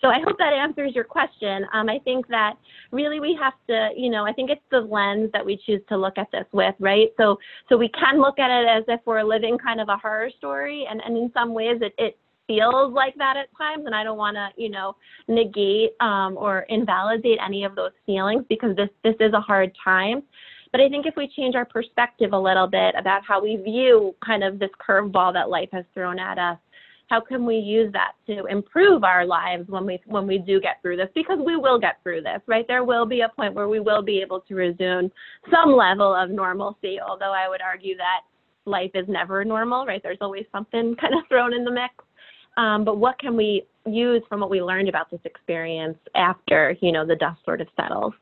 So 0.00 0.08
I 0.08 0.20
hope 0.20 0.36
that 0.38 0.52
answers 0.52 0.96
your 0.96 1.04
question. 1.04 1.64
Um, 1.72 1.88
I 1.88 2.00
think 2.00 2.26
that 2.26 2.54
really 2.90 3.20
we 3.20 3.38
have 3.40 3.52
to, 3.68 3.90
you 3.96 4.10
know, 4.10 4.26
I 4.26 4.32
think 4.32 4.50
it's 4.50 4.60
the 4.72 4.80
lens 4.80 5.30
that 5.32 5.46
we 5.46 5.60
choose 5.64 5.80
to 5.90 5.96
look 5.96 6.18
at 6.18 6.28
this 6.32 6.46
with, 6.52 6.74
right? 6.80 7.10
So 7.16 7.38
so 7.68 7.76
we 7.76 7.88
can 7.90 8.20
look 8.20 8.38
at 8.38 8.50
it 8.50 8.66
as 8.66 8.84
if 8.88 9.00
we're 9.04 9.22
living 9.22 9.58
kind 9.58 9.80
of 9.80 9.88
a 9.88 9.96
horror 9.96 10.30
story, 10.38 10.86
and 10.90 11.00
and 11.04 11.16
in 11.16 11.30
some 11.34 11.54
ways 11.54 11.78
it 11.82 11.94
it 11.98 12.16
feels 12.52 12.92
like 12.92 13.14
that 13.16 13.36
at 13.36 13.48
times 13.56 13.84
and 13.86 13.94
i 13.94 14.04
don't 14.04 14.18
want 14.18 14.36
to 14.36 14.48
you 14.56 14.70
know 14.70 14.94
negate 15.28 15.90
um, 16.00 16.36
or 16.36 16.60
invalidate 16.68 17.38
any 17.44 17.64
of 17.64 17.74
those 17.74 17.92
feelings 18.06 18.44
because 18.48 18.74
this 18.76 18.88
this 19.04 19.14
is 19.20 19.32
a 19.32 19.40
hard 19.40 19.72
time. 19.82 20.22
But 20.70 20.80
i 20.80 20.88
think 20.88 21.06
if 21.06 21.14
we 21.16 21.28
change 21.36 21.54
our 21.54 21.66
perspective 21.66 22.32
a 22.32 22.38
little 22.38 22.66
bit 22.66 22.94
about 22.98 23.22
how 23.26 23.42
we 23.42 23.56
view 23.56 24.14
kind 24.24 24.42
of 24.42 24.58
this 24.58 24.70
curveball 24.86 25.32
that 25.34 25.50
life 25.50 25.68
has 25.72 25.84
thrown 25.94 26.18
at 26.18 26.38
us 26.38 26.58
how 27.08 27.20
can 27.20 27.44
we 27.44 27.56
use 27.56 27.92
that 27.92 28.12
to 28.26 28.46
improve 28.46 29.04
our 29.04 29.26
lives 29.26 29.68
when 29.68 29.84
we 29.84 30.00
when 30.06 30.26
we 30.26 30.38
do 30.38 30.60
get 30.60 30.80
through 30.80 30.96
this? 30.96 31.10
Because 31.14 31.38
we 31.44 31.56
will 31.56 31.78
get 31.78 31.96
through 32.02 32.22
this 32.22 32.40
right? 32.46 32.66
There 32.66 32.84
will 32.84 33.04
be 33.04 33.20
a 33.20 33.28
point 33.28 33.54
where 33.54 33.68
we 33.68 33.80
will 33.80 34.02
be 34.02 34.22
able 34.22 34.40
to 34.40 34.54
resume 34.54 35.10
some 35.50 35.76
level 35.76 36.14
of 36.14 36.30
normalcy 36.30 36.98
although 37.06 37.34
i 37.34 37.48
would 37.48 37.60
argue 37.60 37.96
that 37.98 38.20
life 38.64 38.92
is 38.94 39.06
never 39.08 39.44
normal 39.44 39.84
right? 39.84 40.02
There's 40.02 40.22
always 40.22 40.46
something 40.52 40.96
kind 41.00 41.14
of 41.14 41.28
thrown 41.28 41.52
in 41.52 41.64
the 41.64 41.70
mix 41.70 41.92
um, 42.56 42.84
but 42.84 42.98
what 42.98 43.18
can 43.18 43.36
we 43.36 43.66
use 43.86 44.22
from 44.28 44.40
what 44.40 44.50
we 44.50 44.62
learned 44.62 44.88
about 44.88 45.10
this 45.10 45.20
experience 45.24 45.98
after 46.14 46.76
you 46.80 46.92
know 46.92 47.06
the 47.06 47.16
dust 47.16 47.40
sort 47.44 47.60
of 47.60 47.68
settles? 47.76 48.12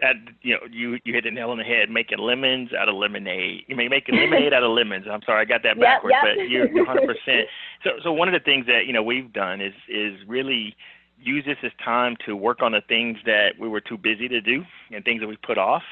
That 0.00 0.14
you 0.42 0.54
know 0.54 0.60
you 0.70 0.98
you 1.04 1.14
hit 1.14 1.24
the 1.24 1.30
nail 1.30 1.50
on 1.50 1.58
the 1.58 1.64
head. 1.64 1.90
Making 1.90 2.18
lemons 2.18 2.70
out 2.78 2.88
of 2.88 2.94
lemonade. 2.94 3.64
You 3.66 3.76
may 3.76 3.88
make 3.88 4.04
lemonade 4.12 4.52
out 4.52 4.62
of 4.62 4.70
lemons. 4.70 5.06
I'm 5.10 5.22
sorry 5.22 5.42
i 5.42 5.44
got 5.44 5.62
that 5.62 5.80
backwards 5.80 6.14
yep, 6.22 6.36
yep. 6.36 6.36
but 6.36 6.50
you're 6.50 6.84
100 6.84 7.06
percent. 7.06 7.48
So 7.82 7.90
so 8.02 8.12
one 8.12 8.28
of 8.28 8.34
the 8.34 8.44
things 8.44 8.66
that 8.66 8.86
you 8.86 8.92
know 8.92 9.02
we've 9.02 9.32
done 9.32 9.60
is 9.60 9.74
is 9.88 10.14
really 10.26 10.76
use 11.18 11.44
this 11.44 11.56
as 11.62 11.72
time 11.82 12.16
to 12.26 12.36
work 12.36 12.60
on 12.60 12.72
the 12.72 12.82
things 12.88 13.18
that 13.24 13.50
we 13.58 13.68
were 13.68 13.80
too 13.80 13.96
busy 13.96 14.28
to 14.28 14.40
do 14.40 14.64
and 14.90 15.04
things 15.04 15.20
that 15.20 15.28
we 15.28 15.36
put 15.36 15.58
off 15.58 15.82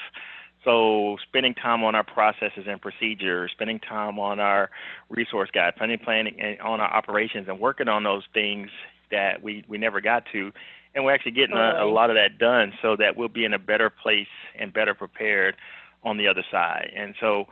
so 0.64 1.16
spending 1.26 1.54
time 1.54 1.82
on 1.82 1.94
our 1.94 2.04
processes 2.04 2.64
and 2.68 2.80
procedures, 2.80 3.50
spending 3.52 3.80
time 3.80 4.18
on 4.18 4.38
our 4.38 4.70
resource 5.08 5.50
guide, 5.52 5.74
planning, 5.76 5.98
planning 5.98 6.58
on 6.62 6.80
our 6.80 6.92
operations, 6.92 7.48
and 7.48 7.58
working 7.58 7.88
on 7.88 8.04
those 8.04 8.22
things 8.32 8.70
that 9.10 9.42
we 9.42 9.64
we 9.68 9.78
never 9.78 10.00
got 10.00 10.24
to, 10.32 10.52
and 10.94 11.04
we're 11.04 11.14
actually 11.14 11.32
getting 11.32 11.56
a, 11.56 11.84
a 11.84 11.90
lot 11.90 12.10
of 12.10 12.16
that 12.16 12.38
done, 12.38 12.72
so 12.80 12.96
that 12.96 13.16
we'll 13.16 13.28
be 13.28 13.44
in 13.44 13.52
a 13.52 13.58
better 13.58 13.90
place 13.90 14.28
and 14.58 14.72
better 14.72 14.94
prepared 14.94 15.56
on 16.04 16.16
the 16.16 16.28
other 16.28 16.44
side. 16.50 16.90
And 16.96 17.14
so, 17.20 17.46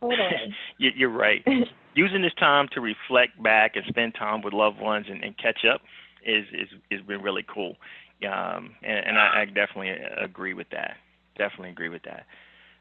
totally. 0.00 0.54
you're 0.78 1.10
right. 1.10 1.46
Using 1.94 2.22
this 2.22 2.34
time 2.38 2.68
to 2.72 2.80
reflect 2.80 3.42
back 3.42 3.74
and 3.74 3.84
spend 3.88 4.14
time 4.14 4.42
with 4.42 4.52
loved 4.52 4.80
ones 4.80 5.06
and, 5.10 5.24
and 5.24 5.36
catch 5.36 5.64
up 5.64 5.80
is 6.24 6.44
is 6.52 6.68
is 6.90 7.00
been 7.06 7.22
really 7.22 7.44
cool. 7.52 7.76
Um, 8.22 8.74
and, 8.82 9.06
and 9.06 9.18
I, 9.18 9.40
I 9.40 9.44
definitely 9.46 9.92
agree 10.22 10.52
with 10.52 10.68
that. 10.70 10.96
Definitely 11.38 11.70
agree 11.70 11.88
with 11.88 12.02
that. 12.02 12.26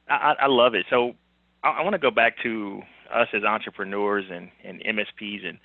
I, 0.09 0.35
I 0.41 0.47
love 0.47 0.73
it. 0.75 0.85
So 0.89 1.13
I, 1.63 1.69
I 1.69 1.81
want 1.81 1.93
to 1.93 1.99
go 1.99 2.11
back 2.11 2.35
to 2.43 2.81
us 3.13 3.27
as 3.33 3.43
entrepreneurs 3.43 4.25
and, 4.31 4.49
and 4.63 4.81
MSPs 4.81 5.45
and, 5.47 5.57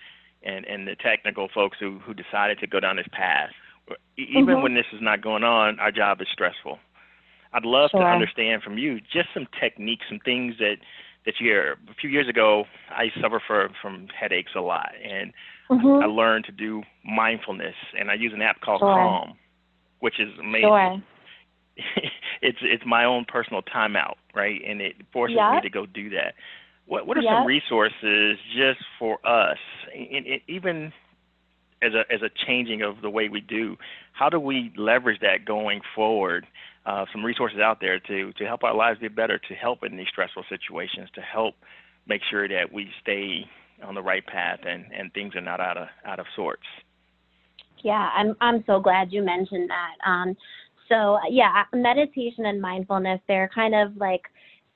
and, 0.42 0.64
and 0.66 0.86
the 0.86 0.96
technical 0.96 1.48
folks 1.54 1.76
who, 1.80 1.98
who 2.00 2.14
decided 2.14 2.58
to 2.60 2.66
go 2.66 2.80
down 2.80 2.96
this 2.96 3.06
path. 3.12 3.50
Even 4.16 4.56
Mhm. 4.56 4.62
when 4.62 4.74
this 4.74 4.86
is 4.92 5.00
not 5.02 5.20
going 5.20 5.44
on, 5.44 5.78
our 5.78 5.92
job 5.92 6.20
is 6.22 6.28
stressful. 6.32 6.78
I'd 7.52 7.64
love 7.64 7.90
to 7.92 7.98
understand 8.12 8.62
from 8.62 8.78
you 8.78 9.00
just 9.00 9.28
some 9.34 9.46
techniques, 9.60 10.04
some 10.08 10.20
things 10.20 10.54
that 10.58 10.78
that 11.26 11.40
you 11.40 11.46
hear. 11.46 11.78
A 11.88 11.94
few 11.94 12.10
years 12.10 12.28
ago, 12.28 12.66
I 12.90 13.10
suffer 13.18 13.40
for, 13.46 13.70
from 13.80 14.08
headaches 14.08 14.52
a 14.54 14.60
lot, 14.60 14.92
and 15.02 15.32
Mhm. 15.70 16.02
I 16.02 16.06
learned 16.06 16.44
to 16.46 16.52
do 16.52 16.82
mindfulness, 17.02 17.74
and 17.98 18.10
I 18.10 18.14
use 18.14 18.34
an 18.34 18.42
app 18.42 18.60
called 18.60 18.80
Sure. 18.80 18.92
Calm, 18.92 19.38
which 20.00 20.20
is 20.20 20.38
amazing 20.38 20.68
Sure. 20.68 21.02
it's 22.42 22.58
it's 22.62 22.84
my 22.86 23.04
own 23.04 23.24
personal 23.24 23.62
timeout, 23.62 24.14
right? 24.34 24.60
And 24.66 24.80
it 24.80 24.96
forces 25.12 25.36
me 25.36 25.60
to 25.62 25.70
go 25.70 25.86
do 25.86 26.10
that. 26.10 26.34
What 26.86 27.06
what 27.06 27.16
are 27.16 27.22
Yeah. 27.22 27.38
some 27.38 27.46
resources 27.46 28.38
just 28.56 28.80
for 28.98 29.18
us, 29.26 29.58
and, 29.94 30.26
and 30.26 30.40
even 30.48 30.92
as 31.82 31.92
a 31.94 32.04
as 32.12 32.22
a 32.22 32.30
changing 32.46 32.82
of 32.82 33.00
the 33.02 33.10
way 33.10 33.28
we 33.28 33.40
do? 33.40 33.76
How 34.12 34.28
do 34.28 34.38
we 34.38 34.72
leverage 34.76 35.20
that 35.20 35.44
going 35.44 35.80
forward? 35.94 36.46
Uh, 36.86 37.06
some 37.12 37.24
resources 37.24 37.58
out 37.58 37.80
there 37.80 37.98
to 38.00 38.32
to 38.34 38.44
help 38.44 38.62
our 38.64 38.74
lives 38.74 39.00
be 39.00 39.08
better, 39.08 39.38
to 39.38 39.54
help 39.54 39.82
in 39.84 39.96
these 39.96 40.08
stressful 40.08 40.44
situations, 40.48 41.08
to 41.14 41.20
help 41.20 41.54
make 42.06 42.22
sure 42.30 42.46
that 42.48 42.72
we 42.72 42.90
stay 43.00 43.48
on 43.82 43.94
the 43.94 44.02
right 44.02 44.24
path 44.26 44.60
and 44.66 44.84
and 44.92 45.12
things 45.12 45.34
are 45.34 45.40
not 45.40 45.60
out 45.60 45.76
of 45.76 45.88
out 46.04 46.20
of 46.20 46.26
sorts. 46.36 46.62
Yeah, 47.82 48.10
I'm 48.14 48.36
I'm 48.40 48.64
so 48.66 48.80
glad 48.80 49.12
you 49.12 49.22
mentioned 49.22 49.68
that. 49.70 50.08
Um, 50.08 50.36
so 50.88 51.18
yeah, 51.30 51.64
meditation 51.72 52.46
and 52.46 52.60
mindfulness, 52.60 53.20
they're 53.28 53.50
kind 53.54 53.74
of 53.74 53.96
like 53.96 54.22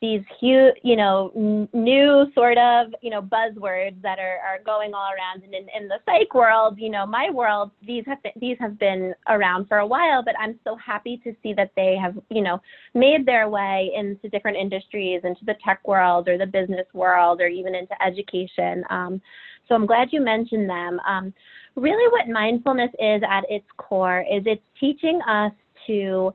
these 0.01 0.23
huge, 0.41 0.75
you 0.85 0.95
know, 0.95 1.33
n- 1.35 1.69
new 1.73 2.31
sort 2.33 2.57
of, 2.57 2.95
you 3.03 3.11
know, 3.11 3.21
buzzwords 3.21 4.01
that 4.01 4.21
are, 4.21 4.39
are 4.47 4.63
going 4.65 4.95
all 4.95 5.11
around. 5.11 5.43
And 5.43 5.53
in, 5.53 5.67
in 5.77 5.89
the 5.89 5.97
psych 6.07 6.33
world, 6.35 6.79
you 6.79 6.89
know, 6.89 7.05
my 7.05 7.31
world, 7.31 7.73
these 7.85 8.05
have 8.07 8.23
been, 8.23 8.33
these 8.41 8.57
have 8.61 8.79
been 8.79 9.13
around 9.29 9.67
for 9.67 9.79
a 9.79 9.87
while, 9.87 10.23
but 10.23 10.35
I'm 10.39 10.59
so 10.63 10.77
happy 10.77 11.21
to 11.25 11.35
see 11.43 11.53
that 11.55 11.73
they 11.75 11.97
have, 12.01 12.17
you 12.31 12.43
know, 12.43 12.61
made 12.95 13.27
their 13.27 13.49
way 13.49 13.91
into 13.97 14.29
different 14.29 14.57
industries, 14.57 15.23
into 15.25 15.45
the 15.45 15.57
tech 15.65 15.87
world 15.87 16.29
or 16.29 16.39
the 16.39 16.47
business 16.47 16.87
world, 16.93 17.41
or 17.41 17.49
even 17.49 17.75
into 17.75 18.01
education. 18.01 18.85
Um, 18.91 19.21
so 19.69 19.75
I'm 19.75 19.85
glad 19.85 20.09
you 20.13 20.21
mentioned 20.21 20.71
them. 20.71 21.01
Um, 21.09 21.35
really, 21.75 22.09
what 22.13 22.29
mindfulness 22.29 22.91
is 23.01 23.21
at 23.29 23.45
its 23.51 23.67
core 23.79 24.21
is 24.21 24.45
it's 24.47 24.63
teaching 24.79 25.21
us 25.29 25.53
to 25.89 26.33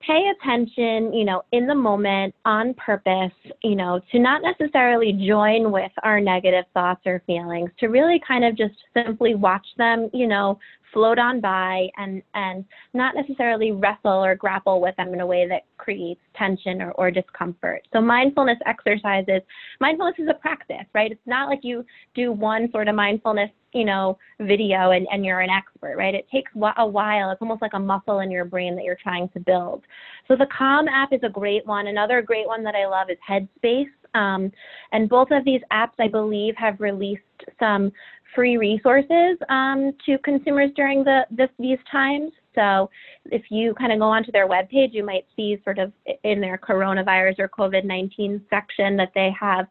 pay 0.00 0.30
attention, 0.40 1.12
you 1.12 1.24
know, 1.24 1.42
in 1.52 1.66
the 1.66 1.74
moment 1.74 2.34
on 2.44 2.72
purpose, 2.74 3.32
you 3.64 3.74
know, 3.74 4.00
to 4.12 4.18
not 4.18 4.42
necessarily 4.42 5.12
join 5.12 5.72
with 5.72 5.90
our 6.04 6.20
negative 6.20 6.64
thoughts 6.72 7.00
or 7.04 7.22
feelings, 7.26 7.70
to 7.80 7.88
really 7.88 8.20
kind 8.26 8.44
of 8.44 8.56
just 8.56 8.74
simply 8.94 9.34
watch 9.34 9.66
them, 9.76 10.08
you 10.12 10.26
know, 10.26 10.58
float 10.92 11.18
on 11.18 11.40
by 11.40 11.88
and 11.96 12.22
and 12.34 12.64
not 12.94 13.14
necessarily 13.14 13.72
wrestle 13.72 14.24
or 14.24 14.34
grapple 14.34 14.80
with 14.80 14.96
them 14.96 15.12
in 15.14 15.20
a 15.20 15.26
way 15.26 15.46
that 15.48 15.62
creates 15.76 16.20
tension 16.36 16.82
or, 16.82 16.92
or 16.92 17.10
discomfort. 17.10 17.86
So 17.92 18.00
mindfulness 18.00 18.58
exercises, 18.66 19.42
mindfulness 19.80 20.16
is 20.18 20.28
a 20.28 20.34
practice, 20.34 20.86
right? 20.94 21.12
It's 21.12 21.20
not 21.26 21.48
like 21.48 21.60
you 21.62 21.84
do 22.14 22.32
one 22.32 22.70
sort 22.72 22.88
of 22.88 22.94
mindfulness 22.94 23.50
you 23.74 23.84
know, 23.84 24.18
video 24.40 24.92
and, 24.92 25.06
and 25.12 25.24
you're 25.24 25.40
an 25.40 25.50
expert, 25.50 25.96
right? 25.96 26.14
It 26.14 26.26
takes 26.32 26.50
a 26.54 26.86
while. 26.86 27.30
It's 27.30 27.42
almost 27.42 27.60
like 27.60 27.74
a 27.74 27.78
muscle 27.78 28.20
in 28.20 28.30
your 28.30 28.44
brain 28.44 28.74
that 28.76 28.84
you're 28.84 28.98
trying 29.02 29.28
to 29.30 29.40
build. 29.40 29.82
So 30.26 30.36
the 30.36 30.46
Calm 30.56 30.88
app 30.88 31.12
is 31.12 31.20
a 31.22 31.28
great 31.28 31.66
one. 31.66 31.86
Another 31.86 32.22
great 32.22 32.46
one 32.46 32.64
that 32.64 32.74
I 32.74 32.86
love 32.86 33.08
is 33.10 33.18
Headspace. 33.28 33.90
Um, 34.14 34.50
and 34.92 35.08
both 35.08 35.28
of 35.30 35.44
these 35.44 35.60
apps, 35.72 35.92
I 35.98 36.08
believe, 36.08 36.54
have 36.56 36.80
released 36.80 37.22
some 37.58 37.92
free 38.34 38.56
resources 38.56 39.38
um, 39.48 39.92
to 40.06 40.18
consumers 40.18 40.70
during 40.76 41.04
the 41.04 41.22
this, 41.30 41.48
these 41.58 41.78
times. 41.90 42.32
So 42.54 42.90
if 43.26 43.42
you 43.50 43.74
kind 43.74 43.92
of 43.92 43.98
go 43.98 44.06
onto 44.06 44.32
their 44.32 44.48
webpage, 44.48 44.92
you 44.92 45.04
might 45.04 45.26
see 45.36 45.58
sort 45.64 45.78
of 45.78 45.92
in 46.24 46.40
their 46.40 46.58
coronavirus 46.58 47.38
or 47.38 47.48
COVID-19 47.48 48.42
section 48.50 48.96
that 48.96 49.12
they 49.14 49.34
have 49.38 49.66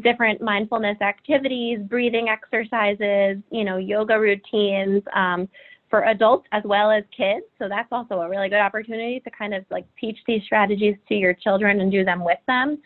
different 0.00 0.40
mindfulness 0.40 1.00
activities, 1.00 1.78
breathing 1.82 2.28
exercises, 2.28 3.38
you 3.50 3.64
know, 3.64 3.76
yoga 3.76 4.18
routines 4.18 5.02
um, 5.14 5.48
for 5.90 6.04
adults 6.06 6.46
as 6.52 6.62
well 6.64 6.90
as 6.90 7.04
kids. 7.16 7.44
So 7.58 7.68
that's 7.68 7.88
also 7.92 8.20
a 8.20 8.28
really 8.28 8.48
good 8.48 8.60
opportunity 8.60 9.20
to 9.20 9.30
kind 9.30 9.54
of 9.54 9.64
like 9.70 9.86
teach 10.00 10.18
these 10.26 10.42
strategies 10.44 10.96
to 11.08 11.14
your 11.14 11.34
children 11.34 11.80
and 11.80 11.92
do 11.92 12.04
them 12.04 12.24
with 12.24 12.38
them. 12.46 12.78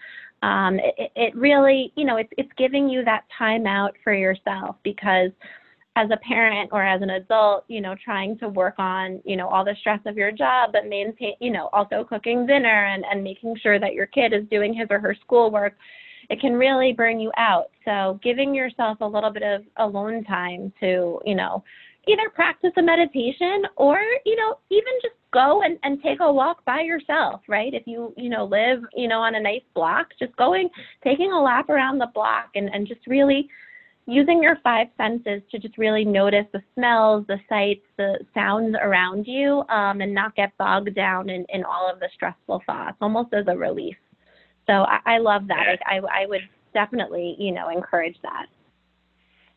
Um, 0.43 0.79
it, 0.79 1.11
it 1.17 1.35
really, 1.35 1.93
you 1.97 2.05
know, 2.05 2.17
it's 2.17 2.33
it's 2.37 2.51
giving 2.57 2.89
you 2.89 3.05
that 3.05 3.25
time 3.37 3.67
out 3.67 3.95
for 4.05 4.15
yourself 4.15 4.77
because 4.83 5.31
as 5.97 6.11
a 6.13 6.17
parent 6.19 6.69
or 6.73 6.85
as 6.85 7.01
an 7.01 7.11
adult, 7.11 7.65
you 7.69 7.81
know, 7.81 7.95
trying 8.05 8.39
to 8.39 8.51
work 8.51 8.75
on, 8.79 9.21
you 9.25 9.35
know, 9.35 9.49
all 9.49 9.65
the 9.65 9.75
stress 9.81 10.01
of 10.05 10.17
your 10.17 10.31
job, 10.31 10.71
but 10.73 10.87
maintain, 10.87 11.33
you 11.41 11.51
know, 11.51 11.71
also 11.73 12.05
cooking 12.05 12.47
dinner 12.47 12.85
and, 12.87 13.03
and 13.11 13.25
making 13.25 13.57
sure 13.63 13.81
that 13.81 13.95
your 13.95 14.05
kid 14.05 14.35
is 14.35 14.47
doing 14.51 14.75
his 14.75 14.87
or 14.91 15.01
her 15.01 15.17
schoolwork 15.23 15.75
it 16.29 16.41
can 16.41 16.55
really 16.55 16.93
burn 16.93 17.21
you 17.21 17.31
out. 17.37 17.71
So 17.85 18.19
giving 18.23 18.55
yourself 18.55 18.99
a 19.01 19.07
little 19.07 19.31
bit 19.31 19.43
of 19.43 19.63
alone 19.77 20.25
time 20.25 20.73
to, 20.81 21.21
you 21.25 21.35
know, 21.35 21.63
either 22.07 22.31
practice 22.35 22.73
a 22.77 22.83
meditation 22.83 23.65
or, 23.77 23.99
you 24.25 24.37
know, 24.37 24.59
even 24.71 24.93
just 25.03 25.15
go 25.33 25.63
and, 25.63 25.79
and 25.83 26.03
take 26.03 26.21
a 26.21 26.33
walk 26.33 26.65
by 26.65 26.81
yourself, 26.81 27.41
right? 27.49 27.75
If 27.75 27.83
you, 27.87 28.15
you 28.17 28.31
know, 28.31 28.45
live, 28.45 28.81
you 28.95 29.09
know, 29.09 29.21
on 29.21 29.35
a 29.35 29.41
nice 29.41 29.63
block, 29.75 30.09
just 30.19 30.35
going, 30.37 30.69
taking 31.03 31.33
a 31.33 31.43
lap 31.43 31.69
around 31.69 31.99
the 31.99 32.11
block 32.15 32.51
and, 32.55 32.71
and 32.73 32.87
just 32.87 33.01
really 33.07 33.49
using 34.07 34.41
your 34.41 34.57
five 34.63 34.87
senses 34.97 35.43
to 35.51 35.59
just 35.59 35.77
really 35.79 36.05
notice 36.05 36.47
the 36.53 36.63
smells, 36.75 37.27
the 37.27 37.39
sights, 37.49 37.85
the 37.97 38.19
sounds 38.35 38.77
around 38.81 39.27
you, 39.27 39.65
um, 39.69 40.01
and 40.01 40.15
not 40.15 40.37
get 40.37 40.57
bogged 40.59 40.95
down 40.95 41.29
in, 41.29 41.45
in 41.49 41.65
all 41.65 41.91
of 41.93 41.99
the 41.99 42.09
stressful 42.15 42.63
thoughts, 42.67 42.97
almost 43.01 43.35
as 43.35 43.47
a 43.49 43.57
relief. 43.57 43.97
So 44.69 44.73
I, 44.73 45.01
I 45.07 45.19
love 45.19 45.49
that. 45.49 45.65
Yeah. 45.67 45.77
I, 45.87 45.97
I, 45.97 46.23
I 46.23 46.27
would 46.27 46.43
definitely, 46.73 47.35
you 47.39 47.53
know, 47.53 47.69
encourage 47.69 48.17
that. 48.23 48.47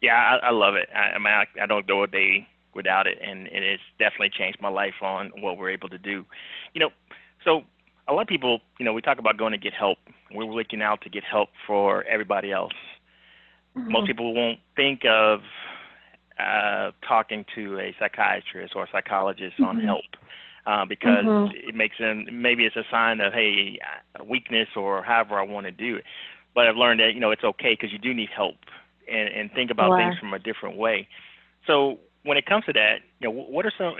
Yeah, 0.02 0.16
I, 0.42 0.48
I 0.48 0.52
love 0.52 0.76
it. 0.76 0.90
I, 0.96 1.16
I 1.16 1.18
mean, 1.18 1.34
I, 1.34 1.46
I 1.62 1.66
don't 1.66 1.88
go 1.88 2.04
a 2.04 2.08
day 2.08 2.48
without 2.74 3.08
it, 3.08 3.18
and 3.26 3.48
it 3.48 3.64
has 3.70 3.80
definitely 3.98 4.30
changed 4.30 4.60
my 4.62 4.70
life 4.70 5.02
on 5.02 5.32
what 5.42 5.58
we're 5.58 5.70
able 5.72 5.90
to 5.90 5.98
do. 5.98 6.26
You 6.74 6.80
know, 6.82 6.90
so 7.44 7.64
a 8.08 8.14
lot 8.14 8.22
of 8.22 8.28
people, 8.28 8.60
you 8.80 8.86
know, 8.86 8.94
we 8.94 9.02
talk 9.02 9.20
about 9.20 9.38
going 9.38 9.52
to 9.52 9.58
get 9.58 9.74
help. 9.74 9.98
We're 10.34 10.46
looking 10.46 10.82
out 10.82 11.02
to 11.02 11.10
get 11.10 11.24
help 11.24 11.50
for 11.68 12.04
everybody 12.04 12.52
else. 12.52 12.74
Most 13.90 14.08
people 14.08 14.34
won't 14.34 14.60
think 14.76 15.02
of 15.06 15.42
uh, 16.40 16.92
talking 17.08 17.46
to 17.56 17.80
a 17.80 17.96
psychiatrist 18.00 18.74
or 18.76 18.84
a 18.84 18.88
psychologist 18.92 19.56
on 19.62 19.78
Mhm. 19.78 19.86
help 19.86 20.06
uh, 20.66 20.86
because 20.86 21.30
Mhm. 21.30 21.54
it 21.54 21.76
makes 21.76 21.98
them 21.98 22.28
maybe 22.32 22.66
it's 22.66 22.76
a 22.76 22.86
sign 22.90 23.20
of 23.20 23.34
hey 23.34 23.80
a 24.16 24.24
weakness 24.24 24.70
or 24.76 25.04
however 25.04 25.40
I 25.40 25.44
want 25.44 25.66
to 25.66 25.72
do 25.72 25.98
it. 25.98 26.06
But 26.54 26.68
I've 26.68 26.78
learned 26.78 27.00
that 27.00 27.14
you 27.14 27.20
know 27.20 27.32
it's 27.32 27.44
okay 27.44 27.74
because 27.74 27.92
you 27.92 28.00
do 28.00 28.14
need 28.14 28.30
help 28.30 28.58
and, 29.10 29.30
and 29.30 29.52
think 29.54 29.72
about 29.72 29.90
Sure. 29.90 29.98
things 29.98 30.18
from 30.20 30.34
a 30.34 30.40
different 30.40 30.78
way. 30.78 31.08
So 31.68 32.00
when 32.24 32.38
it 32.38 32.46
comes 32.46 32.66
to 32.66 32.74
that, 32.74 33.00
you 33.20 33.28
know, 33.28 33.32
what 33.32 33.66
are 33.66 33.74
some 33.78 33.96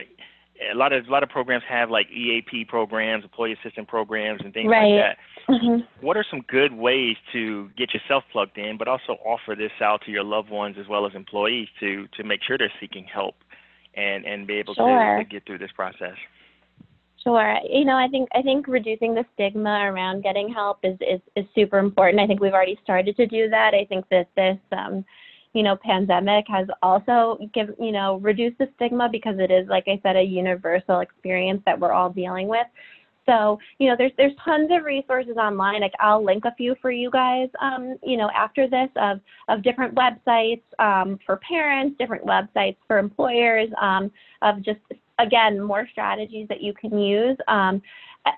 a 0.72 0.76
lot 0.76 0.92
of 0.92 1.08
a 1.08 1.12
lot 1.12 1.24
of 1.24 1.30
programs 1.30 1.64
have 1.70 1.90
like 1.90 2.10
EAP 2.12 2.66
programs, 2.66 3.24
employee 3.24 3.54
assistance 3.54 3.88
programs, 3.90 4.42
and 4.44 4.54
things 4.54 4.70
Right. 4.70 4.94
like 4.94 5.02
that. 5.02 5.18
Mhm. 5.54 5.88
What 6.02 6.18
are 6.18 6.24
some 6.30 6.42
good 6.42 6.74
ways 6.74 7.18
to 7.32 7.70
get 7.78 7.94
yourself 7.94 8.26
plugged 8.32 8.58
in, 8.58 8.78
but 8.78 8.88
also 8.88 9.14
offer 9.24 9.56
this 9.56 9.72
out 9.82 10.02
to 10.02 10.12
your 10.12 10.24
loved 10.24 10.50
ones 10.50 10.78
as 10.78 10.88
well 10.88 11.06
as 11.06 11.16
employees 11.16 11.70
to 11.80 12.08
to 12.08 12.24
make 12.24 12.44
sure 12.44 12.58
they're 12.58 12.72
seeking 12.80 13.06
help 13.06 13.36
and 13.96 14.26
and 14.26 14.48
be 14.48 14.56
able 14.56 14.76
to, 14.76 15.16
to 15.18 15.24
get 15.24 15.46
through 15.46 15.60
this 15.60 15.72
process? 15.72 16.16
Sure. 17.24 17.58
You 17.70 17.84
know, 17.86 17.98
I 17.98 18.08
think 18.08 18.30
I 18.34 18.42
think 18.42 18.68
reducing 18.68 19.14
the 19.14 19.26
stigma 19.34 19.92
around 19.92 20.24
getting 20.24 20.50
help 20.52 20.80
is 20.84 20.98
is, 21.02 21.20
is 21.36 21.46
super 21.54 21.78
important. 21.78 22.22
I 22.22 22.28
think 22.28 22.40
we've 22.40 22.54
already 22.54 22.80
started 22.84 23.18
to 23.18 23.28
do 23.28 23.50
that. 23.50 23.74
I 23.74 23.86
think 23.86 24.06
that 24.10 24.28
this 24.36 24.58
um, 24.72 25.04
you 25.54 25.64
know, 25.64 25.76
pandemic 25.84 26.46
has 26.48 26.68
also 26.84 27.38
give 27.54 27.70
you 27.80 27.92
know, 27.92 28.18
reduced 28.20 28.58
the 28.60 28.70
stigma 28.76 29.10
because 29.12 29.36
it 29.40 29.52
is, 29.52 29.68
like 29.68 29.86
I 29.88 30.00
said, 30.04 30.16
a 30.16 30.22
universal 30.22 31.00
experience 31.00 31.62
that 31.66 31.80
we're 31.80 31.92
all 31.92 32.10
dealing 32.10 32.48
with. 32.48 32.68
So, 33.26 33.60
you 33.78 33.90
know, 33.90 33.96
there's 33.98 34.12
there's 34.18 34.34
tons 34.44 34.70
of 34.72 34.86
resources 34.86 35.38
online. 35.38 35.82
Like 35.82 35.94
I'll 36.00 36.24
link 36.24 36.46
a 36.46 36.56
few 36.56 36.76
for 36.82 36.90
you 36.92 37.12
guys, 37.12 37.50
um, 37.62 37.98
you 38.04 38.18
know, 38.18 38.30
after 38.36 38.68
this 38.68 38.90
of 38.96 39.20
of 39.50 39.62
different 39.62 39.96
websites 39.96 40.64
um, 40.80 41.20
for 41.26 41.38
parents, 41.48 41.96
different 42.00 42.26
websites 42.26 42.78
for 42.88 42.98
employers, 42.98 43.70
um, 43.82 44.12
of 44.42 44.64
just 44.64 44.80
again 45.20 45.62
more 45.62 45.88
strategies 45.92 46.48
that 46.48 46.62
you 46.62 46.74
can 46.74 46.98
use. 46.98 47.38
Um, 47.48 47.82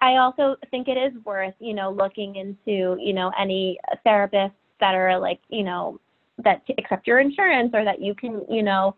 I 0.01 0.17
also 0.17 0.55
think 0.69 0.87
it 0.87 0.97
is 0.97 1.13
worth, 1.25 1.55
you 1.59 1.73
know, 1.73 1.91
looking 1.91 2.35
into, 2.35 2.97
you 2.99 3.13
know, 3.13 3.31
any 3.39 3.77
therapists 4.05 4.53
that 4.79 4.95
are 4.95 5.17
like, 5.19 5.39
you 5.49 5.63
know, 5.63 5.99
that 6.43 6.61
accept 6.77 7.07
your 7.07 7.19
insurance 7.19 7.71
or 7.73 7.83
that 7.83 8.01
you 8.01 8.15
can, 8.15 8.41
you 8.49 8.63
know, 8.63 8.95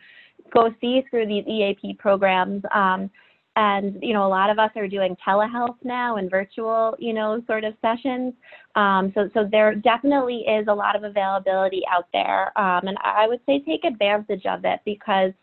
go 0.53 0.73
see 0.81 1.03
through 1.09 1.27
these 1.27 1.45
EAP 1.47 1.95
programs. 1.95 2.63
Um, 2.73 3.09
and 3.55 3.97
you 4.01 4.13
know, 4.13 4.25
a 4.25 4.29
lot 4.29 4.49
of 4.49 4.57
us 4.57 4.71
are 4.75 4.87
doing 4.87 5.15
telehealth 5.25 5.75
now 5.83 6.15
and 6.17 6.29
virtual, 6.29 6.95
you 6.97 7.13
know, 7.13 7.41
sort 7.45 7.63
of 7.63 7.75
sessions. 7.81 8.33
Um, 8.75 9.11
so, 9.13 9.29
so 9.33 9.47
there 9.49 9.75
definitely 9.75 10.37
is 10.47 10.65
a 10.67 10.73
lot 10.73 10.95
of 10.95 11.03
availability 11.03 11.83
out 11.91 12.07
there, 12.13 12.57
um, 12.57 12.87
and 12.87 12.97
I 13.03 13.27
would 13.27 13.41
say 13.45 13.59
take 13.59 13.83
advantage 13.83 14.45
of 14.47 14.65
it 14.65 14.79
because 14.85 15.33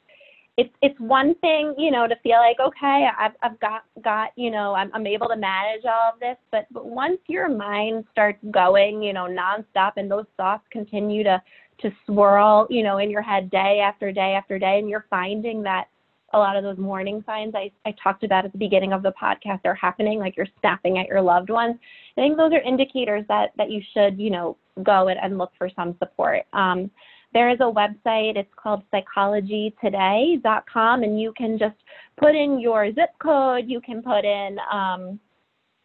it's 0.60 0.74
it's 0.82 1.00
one 1.00 1.34
thing, 1.36 1.74
you 1.78 1.90
know, 1.90 2.06
to 2.06 2.14
feel 2.22 2.36
like 2.36 2.60
okay, 2.60 3.08
I've 3.18 3.32
I've 3.42 3.58
got 3.60 3.84
got 4.04 4.32
you 4.36 4.50
know, 4.50 4.74
I'm 4.74 4.90
I'm 4.92 5.06
able 5.06 5.28
to 5.28 5.36
manage 5.36 5.84
all 5.86 6.12
of 6.12 6.20
this, 6.20 6.36
but 6.50 6.66
but 6.70 6.84
once 6.84 7.18
your 7.28 7.48
mind 7.48 8.04
starts 8.12 8.38
going, 8.50 9.02
you 9.02 9.14
know, 9.14 9.26
nonstop, 9.26 9.92
and 9.96 10.10
those 10.10 10.26
thoughts 10.36 10.64
continue 10.70 11.24
to 11.24 11.42
to 11.80 11.90
swirl, 12.04 12.66
you 12.68 12.82
know, 12.82 12.98
in 12.98 13.10
your 13.10 13.22
head 13.22 13.50
day 13.50 13.80
after 13.82 14.12
day 14.12 14.34
after 14.34 14.58
day, 14.58 14.78
and 14.78 14.90
you're 14.90 15.06
finding 15.08 15.62
that 15.62 15.86
a 16.34 16.38
lot 16.38 16.56
of 16.56 16.62
those 16.62 16.76
warning 16.76 17.24
signs 17.24 17.54
I, 17.56 17.72
I 17.86 17.94
talked 18.00 18.22
about 18.22 18.44
at 18.44 18.52
the 18.52 18.58
beginning 18.58 18.92
of 18.92 19.02
the 19.02 19.12
podcast 19.20 19.60
are 19.64 19.74
happening, 19.74 20.18
like 20.18 20.36
you're 20.36 20.46
snapping 20.60 20.98
at 20.98 21.06
your 21.06 21.22
loved 21.22 21.48
ones. 21.48 21.76
I 22.18 22.20
think 22.20 22.36
those 22.36 22.52
are 22.52 22.60
indicators 22.60 23.24
that 23.28 23.52
that 23.56 23.70
you 23.70 23.80
should, 23.94 24.20
you 24.20 24.28
know, 24.28 24.58
go 24.82 25.08
and, 25.08 25.18
and 25.22 25.38
look 25.38 25.52
for 25.56 25.70
some 25.74 25.96
support. 25.98 26.42
Um, 26.52 26.90
there 27.32 27.50
is 27.50 27.58
a 27.60 27.70
website, 27.70 28.36
it's 28.36 28.52
called 28.56 28.82
psychologytoday.com, 28.92 31.02
and 31.02 31.20
you 31.20 31.32
can 31.36 31.58
just 31.58 31.76
put 32.18 32.34
in 32.34 32.58
your 32.58 32.92
zip 32.92 33.10
code, 33.22 33.66
you 33.68 33.80
can 33.80 34.02
put 34.02 34.24
in 34.24 34.56
um, 34.72 35.20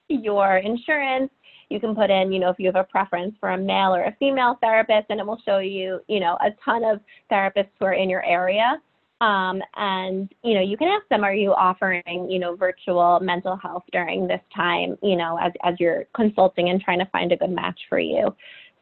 your 0.07 0.57
insurance, 0.57 1.29
you 1.69 1.79
can 1.79 1.95
put 1.95 2.09
in, 2.09 2.31
you 2.31 2.39
know, 2.39 2.49
if 2.49 2.59
you 2.59 2.67
have 2.67 2.75
a 2.75 2.83
preference 2.83 3.35
for 3.39 3.51
a 3.51 3.57
male 3.57 3.95
or 3.95 4.03
a 4.03 4.15
female 4.19 4.57
therapist, 4.61 5.07
and 5.09 5.19
it 5.19 5.25
will 5.25 5.41
show 5.45 5.59
you, 5.59 5.99
you 6.07 6.19
know, 6.19 6.37
a 6.41 6.49
ton 6.63 6.83
of 6.83 6.99
therapists 7.31 7.69
who 7.79 7.85
are 7.85 7.93
in 7.93 8.09
your 8.09 8.23
area. 8.25 8.81
Um, 9.21 9.61
and 9.75 10.29
you 10.43 10.55
know, 10.55 10.61
you 10.61 10.77
can 10.77 10.89
ask 10.89 11.07
them, 11.09 11.23
are 11.23 11.33
you 11.33 11.53
offering, 11.53 12.29
you 12.29 12.37
know, 12.37 12.55
virtual 12.55 13.19
mental 13.21 13.55
health 13.55 13.83
during 13.93 14.27
this 14.27 14.41
time, 14.53 14.97
you 15.01 15.15
know, 15.15 15.39
as 15.41 15.53
as 15.63 15.75
you're 15.79 16.05
consulting 16.13 16.69
and 16.69 16.81
trying 16.81 16.99
to 16.99 17.05
find 17.05 17.31
a 17.31 17.37
good 17.37 17.49
match 17.49 17.79
for 17.87 17.97
you. 17.97 18.35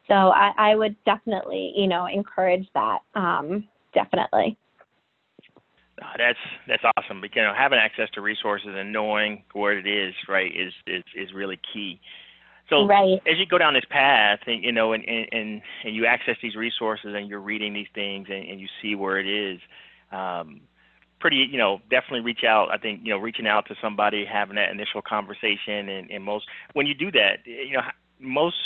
So 0.08 0.14
I, 0.14 0.52
I 0.56 0.74
would 0.74 0.96
definitely, 1.04 1.72
you 1.74 1.86
know, 1.86 2.06
encourage 2.06 2.68
that. 2.74 2.98
Um, 3.14 3.66
definitely. 3.94 4.56
Uh, 6.00 6.06
that's 6.18 6.38
that's 6.68 6.82
awesome. 6.96 7.20
Because, 7.20 7.36
you 7.36 7.42
know, 7.42 7.54
having 7.56 7.78
access 7.78 8.10
to 8.14 8.20
resources 8.20 8.70
and 8.74 8.92
knowing 8.92 9.44
where 9.52 9.78
it 9.78 9.86
is, 9.86 10.14
right, 10.28 10.52
is 10.54 10.72
is 10.86 11.04
is 11.16 11.32
really 11.32 11.58
key. 11.72 12.00
So 12.68 12.86
right. 12.86 13.20
as 13.26 13.38
you 13.38 13.46
go 13.46 13.58
down 13.58 13.74
this 13.74 13.84
path, 13.88 14.40
and 14.46 14.62
you 14.62 14.72
know, 14.72 14.92
and 14.92 15.04
and 15.08 15.28
and, 15.32 15.62
and 15.84 15.94
you 15.94 16.06
access 16.06 16.36
these 16.42 16.56
resources, 16.56 17.14
and 17.14 17.28
you're 17.28 17.40
reading 17.40 17.72
these 17.72 17.88
things, 17.94 18.26
and, 18.30 18.48
and 18.48 18.60
you 18.60 18.68
see 18.82 18.94
where 18.94 19.18
it 19.18 19.26
is. 19.26 19.60
Um, 20.12 20.62
pretty, 21.20 21.48
you 21.50 21.56
know, 21.56 21.80
definitely 21.88 22.20
reach 22.20 22.44
out. 22.46 22.70
I 22.70 22.76
think, 22.76 23.00
you 23.02 23.10
know, 23.10 23.16
reaching 23.16 23.46
out 23.46 23.66
to 23.68 23.74
somebody, 23.80 24.26
having 24.26 24.56
that 24.56 24.70
initial 24.70 25.00
conversation, 25.00 25.88
and, 25.88 26.10
and 26.10 26.22
most 26.22 26.44
when 26.74 26.86
you 26.86 26.94
do 26.94 27.10
that, 27.12 27.38
you 27.46 27.72
know, 27.72 27.82
most 28.20 28.56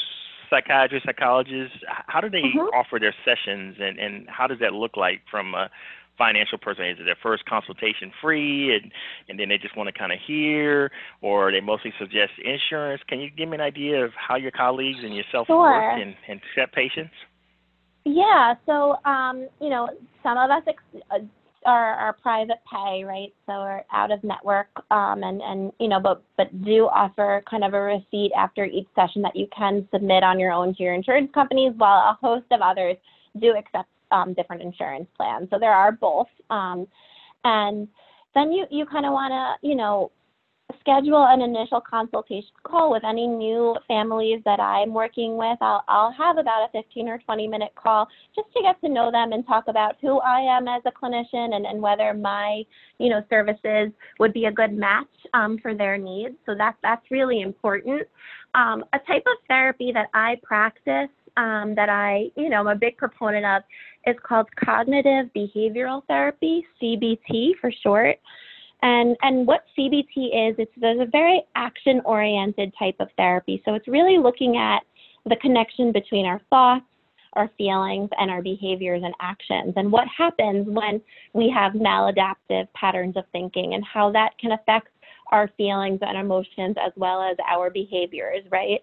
psychiatrists, 0.51 1.07
psychologists, 1.07 1.79
how 2.07 2.21
do 2.21 2.31
they 2.31 2.43
Mhm. 2.43 2.73
offer 2.73 2.99
their 2.99 3.15
sessions, 3.25 3.77
and 3.81 3.99
and 3.99 4.29
how 4.29 4.47
does 4.47 4.59
that 4.61 4.73
look 4.73 4.97
like 4.97 5.23
from 5.31 5.55
a 5.55 5.71
financial 6.17 6.59
person? 6.59 6.85
Is 6.85 6.99
it 6.99 7.05
their 7.05 7.17
first 7.23 7.45
consultation 7.47 8.13
free, 8.21 8.75
and 8.75 8.93
and 9.29 9.39
then 9.39 9.49
they 9.49 9.59
just 9.59 9.77
want 9.77 9.89
to 9.89 9.99
kind 9.99 10.13
of 10.13 10.19
hear, 10.21 10.91
or 11.21 11.53
they 11.53 11.61
mostly 11.61 11.93
suggest 11.99 12.33
insurance? 12.45 13.03
Can 13.09 13.21
you 13.21 13.31
give 13.31 13.49
me 13.49 13.55
an 13.57 13.61
idea 13.61 14.05
of 14.05 14.13
how 14.15 14.37
your 14.37 14.51
colleagues 14.51 15.01
and 15.03 15.15
yourself 15.15 15.47
Sure. 15.47 15.59
work 15.59 15.85
and 15.99 16.15
and 16.29 16.41
accept 16.43 16.75
patients? 16.75 17.15
Yeah. 18.05 18.55
So, 18.67 18.97
um, 19.05 19.49
you 19.61 19.69
know, 19.71 19.89
some 20.23 20.39
of 20.39 20.51
us 20.51 20.63
ex- 20.67 21.05
uh, 21.11 21.19
are, 21.67 21.95
are 21.95 22.13
private 22.13 22.59
pay, 22.71 23.05
right? 23.05 23.33
So 23.47 23.53
we're 23.53 23.83
out 23.93 24.11
of 24.11 24.23
network, 24.23 24.69
um, 24.91 25.23
and 25.23 25.41
and 25.43 25.73
you 25.79 25.89
know, 25.89 26.01
but 26.01 26.23
but 26.37 26.65
do 26.65 26.87
offer 26.87 27.43
kind 27.49 27.65
of 27.65 27.75
a 27.75 27.81
receipt 27.81 28.33
after 28.37 28.65
each 28.65 28.87
session 28.95 29.23
that 29.23 29.37
you 29.37 29.47
can 29.57 29.87
submit 29.93 30.23
on 30.23 30.39
your 30.39 30.53
own 30.53 30.75
to 30.75 30.83
your 30.83 30.95
insurance 30.95 31.31
companies, 31.33 31.73
while 31.77 32.11
a 32.11 32.19
host 32.21 32.47
of 32.51 32.61
others 32.61 32.97
do 33.41 33.55
accept 33.57 33.89
um, 34.11 34.35
different 34.35 34.63
insurance 34.63 35.09
plans. 35.17 35.49
So 35.51 35.59
there 35.59 35.73
are 35.73 35.93
both, 35.93 36.29
um, 36.51 36.87
and 37.45 37.89
then 38.35 38.53
you 38.53 38.67
you 38.71 38.87
kind 38.87 39.07
of 39.07 39.13
want 39.13 39.33
to 39.33 39.69
you 39.69 39.75
know 39.75 40.11
schedule 40.81 41.27
an 41.27 41.41
initial 41.41 41.81
consultation 41.81 42.51
call 42.63 42.91
with 42.91 43.03
any 43.05 43.27
new 43.27 43.75
families 43.87 44.41
that 44.45 44.61
I'm 44.61 44.93
working 44.93 45.37
with. 45.37 45.57
I'll, 45.61 45.83
I'll 45.89 46.13
have 46.13 46.37
about 46.37 46.69
a 46.69 46.73
15 46.73 47.09
or 47.09 47.19
20 47.19 47.49
minute 47.49 47.73
call 47.75 48.07
just 48.35 48.53
to 48.55 48.63
get 48.63 48.81
to 48.83 48.89
know 48.89 49.11
them 49.11 49.33
and 49.33 49.47
talk 49.47 49.65
about 49.69 49.97
who 50.01 50.19
I 50.21 50.41
am 50.41 50.69
as 50.69 50.83
a 50.85 50.93
clinician 50.93 51.55
and, 51.55 51.65
and 51.65 51.81
whether 51.81 52.13
my, 52.13 52.65
you 52.99 53.09
know, 53.09 53.23
services 53.31 53.91
would 54.19 54.33
be 54.33 54.45
a 54.45 54.53
good 54.53 54.73
match 54.73 55.07
um, 55.35 55.59
for 55.63 55.75
their 55.75 55.97
needs. 55.97 56.35
So 56.45 56.55
that, 56.57 56.77
that's 56.83 57.11
really 57.11 57.41
important. 57.41 58.03
Um, 58.55 58.85
a 58.93 58.99
type 58.99 59.25
of 59.27 59.39
therapy 59.49 59.91
that 59.93 60.09
I 60.15 60.37
practice 60.43 61.11
um, 61.39 61.75
that 61.77 61.89
I, 61.89 62.31
you 62.37 62.49
know, 62.49 62.61
I'm 62.61 62.67
a 62.67 62.75
big 62.75 62.97
proponent 62.97 63.47
of 63.47 63.63
is 64.07 64.17
called 64.23 64.49
cognitive 64.63 65.31
behavioral 65.37 66.03
therapy, 66.07 66.67
CBT 66.83 67.53
for 67.61 67.73
short. 67.83 68.17
And 68.83 69.17
and 69.23 69.47
what 69.47 69.65
CBT 69.77 70.51
is, 70.51 70.57
it's 70.59 70.73
a 70.83 71.07
very 71.11 71.43
action 71.57 72.01
oriented 72.05 72.73
type 72.79 72.97
of 73.01 73.09
therapy. 73.17 73.61
So 73.65 73.75
it's 73.75 73.89
really 73.89 74.19
looking 74.19 74.57
at 74.57 74.81
the 75.27 75.37
connection 75.37 75.91
between 75.93 76.27
our 76.27 76.41
thoughts, 76.49 76.85
our 77.33 77.51
feelings, 77.59 78.09
and 78.19 78.31
our 78.31 78.41
behaviors 78.41 79.03
and 79.05 79.15
actions, 79.21 79.75
and 79.77 79.91
what 79.91 80.07
happens 80.17 80.67
when 80.69 81.01
we 81.33 81.51
have 81.51 81.73
maladaptive 81.73 82.69
patterns 82.75 83.17
of 83.17 83.25
thinking, 83.33 83.75
and 83.75 83.85
how 83.85 84.13
that 84.13 84.39
can 84.39 84.53
affect 84.53 84.89
our 85.31 85.51
feelings 85.57 85.99
and 86.03 86.17
emotions 86.17 86.77
as 86.81 86.93
well 86.97 87.23
as 87.23 87.37
our 87.51 87.71
behaviors, 87.71 88.45
right? 88.51 88.81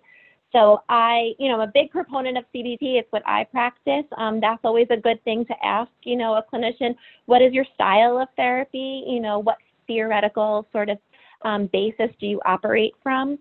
So 0.51 0.83
I, 0.87 1.33
you 1.37 1.49
know, 1.49 1.55
I'm 1.55 1.67
a 1.67 1.71
big 1.73 1.91
proponent 1.91 2.37
of 2.37 2.45
CBT. 2.55 2.77
It's 2.81 3.11
what 3.11 3.23
I 3.27 3.43
practice. 3.45 4.05
Um, 4.17 4.39
that's 4.39 4.61
always 4.63 4.87
a 4.89 4.95
good 4.95 5.21
thing 5.25 5.45
to 5.47 5.53
ask, 5.65 5.91
you 6.03 6.15
know, 6.15 6.35
a 6.35 6.43
clinician, 6.43 6.95
what 7.25 7.41
is 7.41 7.51
your 7.51 7.65
style 7.73 8.17
of 8.19 8.29
therapy? 8.37 9.03
You 9.05 9.19
know, 9.19 9.39
what 9.39 9.57
theoretical 9.87 10.67
sort 10.71 10.89
of 10.89 10.97
um, 11.43 11.69
basis 11.71 12.09
do 12.19 12.27
you 12.27 12.41
operate 12.45 12.93
from? 13.03 13.37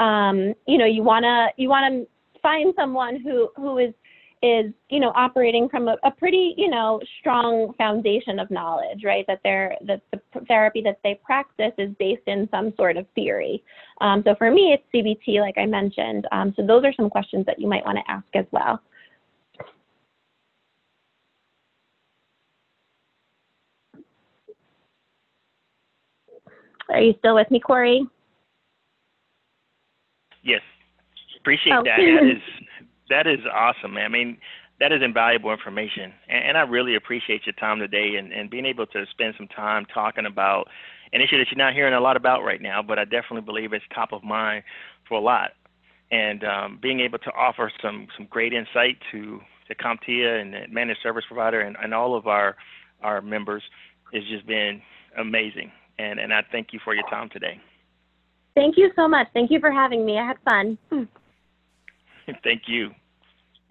Um, 0.00 0.54
you 0.66 0.78
know, 0.78 0.86
you 0.86 1.02
wanna 1.02 1.48
you 1.56 1.68
wanna 1.68 2.04
find 2.42 2.72
someone 2.76 3.20
who 3.20 3.48
who 3.56 3.78
is 3.78 3.94
is 4.42 4.72
you 4.88 5.00
know 5.00 5.12
operating 5.16 5.68
from 5.68 5.88
a, 5.88 5.96
a 6.04 6.10
pretty 6.10 6.54
you 6.56 6.70
know 6.70 7.00
strong 7.18 7.72
foundation 7.76 8.38
of 8.38 8.50
knowledge, 8.50 9.02
right? 9.04 9.24
That 9.26 9.40
they're 9.42 9.76
that 9.86 10.02
the 10.12 10.20
therapy 10.46 10.80
that 10.82 10.98
they 11.02 11.20
practice 11.24 11.72
is 11.78 11.90
based 11.98 12.22
in 12.26 12.48
some 12.50 12.72
sort 12.76 12.96
of 12.96 13.06
theory. 13.14 13.62
Um, 14.00 14.22
so 14.24 14.34
for 14.36 14.50
me, 14.50 14.74
it's 14.74 14.84
CBT, 14.94 15.40
like 15.40 15.58
I 15.58 15.66
mentioned. 15.66 16.26
Um, 16.30 16.54
so 16.56 16.64
those 16.64 16.84
are 16.84 16.92
some 16.92 17.10
questions 17.10 17.46
that 17.46 17.58
you 17.58 17.68
might 17.68 17.84
want 17.84 17.98
to 17.98 18.10
ask 18.10 18.26
as 18.34 18.46
well. 18.52 18.80
Are 26.90 27.00
you 27.00 27.14
still 27.18 27.34
with 27.34 27.50
me, 27.50 27.60
Corey? 27.60 28.06
Yes, 30.42 30.62
appreciate 31.40 31.72
Oh. 31.74 31.82
that. 31.84 31.98
That 31.98 32.24
is 32.26 32.42
that 33.10 33.26
is 33.26 33.40
awesome. 33.52 33.94
man. 33.94 34.04
I 34.04 34.08
mean, 34.08 34.38
that 34.80 34.92
is 34.92 35.02
invaluable 35.02 35.50
information. 35.52 36.12
And, 36.28 36.44
and 36.50 36.58
I 36.58 36.62
really 36.62 36.94
appreciate 36.94 37.46
your 37.46 37.54
time 37.54 37.78
today 37.78 38.16
and, 38.16 38.32
and 38.32 38.50
being 38.50 38.66
able 38.66 38.86
to 38.86 39.06
spend 39.10 39.34
some 39.36 39.48
time 39.48 39.86
talking 39.86 40.26
about 40.26 40.68
an 41.12 41.20
issue 41.22 41.38
that 41.38 41.46
you're 41.50 41.56
not 41.64 41.72
hearing 41.74 41.94
a 41.94 42.00
lot 42.00 42.16
about 42.16 42.44
right 42.44 42.60
now, 42.60 42.82
but 42.82 42.98
I 42.98 43.04
definitely 43.04 43.40
believe 43.40 43.72
it's 43.72 43.84
top 43.94 44.12
of 44.12 44.22
mind 44.22 44.62
for 45.08 45.16
a 45.18 45.20
lot. 45.22 45.52
And 46.10 46.44
um, 46.44 46.78
being 46.80 47.00
able 47.00 47.18
to 47.18 47.32
offer 47.32 47.70
some 47.82 48.06
some 48.16 48.26
great 48.30 48.52
insight 48.52 48.98
to 49.12 49.40
to 49.68 49.74
CompTIA 49.74 50.40
and 50.40 50.54
the 50.54 50.60
managed 50.70 51.00
service 51.02 51.24
provider 51.26 51.60
and, 51.60 51.76
and 51.82 51.92
all 51.92 52.14
of 52.16 52.26
our 52.26 52.56
our 53.02 53.20
members 53.20 53.62
has 54.12 54.22
just 54.30 54.46
been 54.46 54.80
amazing. 55.18 55.70
And 55.98 56.18
and 56.18 56.32
I 56.32 56.42
thank 56.52 56.72
you 56.72 56.80
for 56.84 56.94
your 56.94 57.08
time 57.08 57.28
today. 57.28 57.60
Thank 58.54 58.76
you 58.76 58.90
so 58.96 59.06
much. 59.06 59.28
Thank 59.32 59.50
you 59.50 59.60
for 59.60 59.70
having 59.70 60.04
me. 60.04 60.18
I 60.18 60.26
had 60.26 60.38
fun. 60.44 60.78
thank 62.44 62.62
you. 62.66 62.90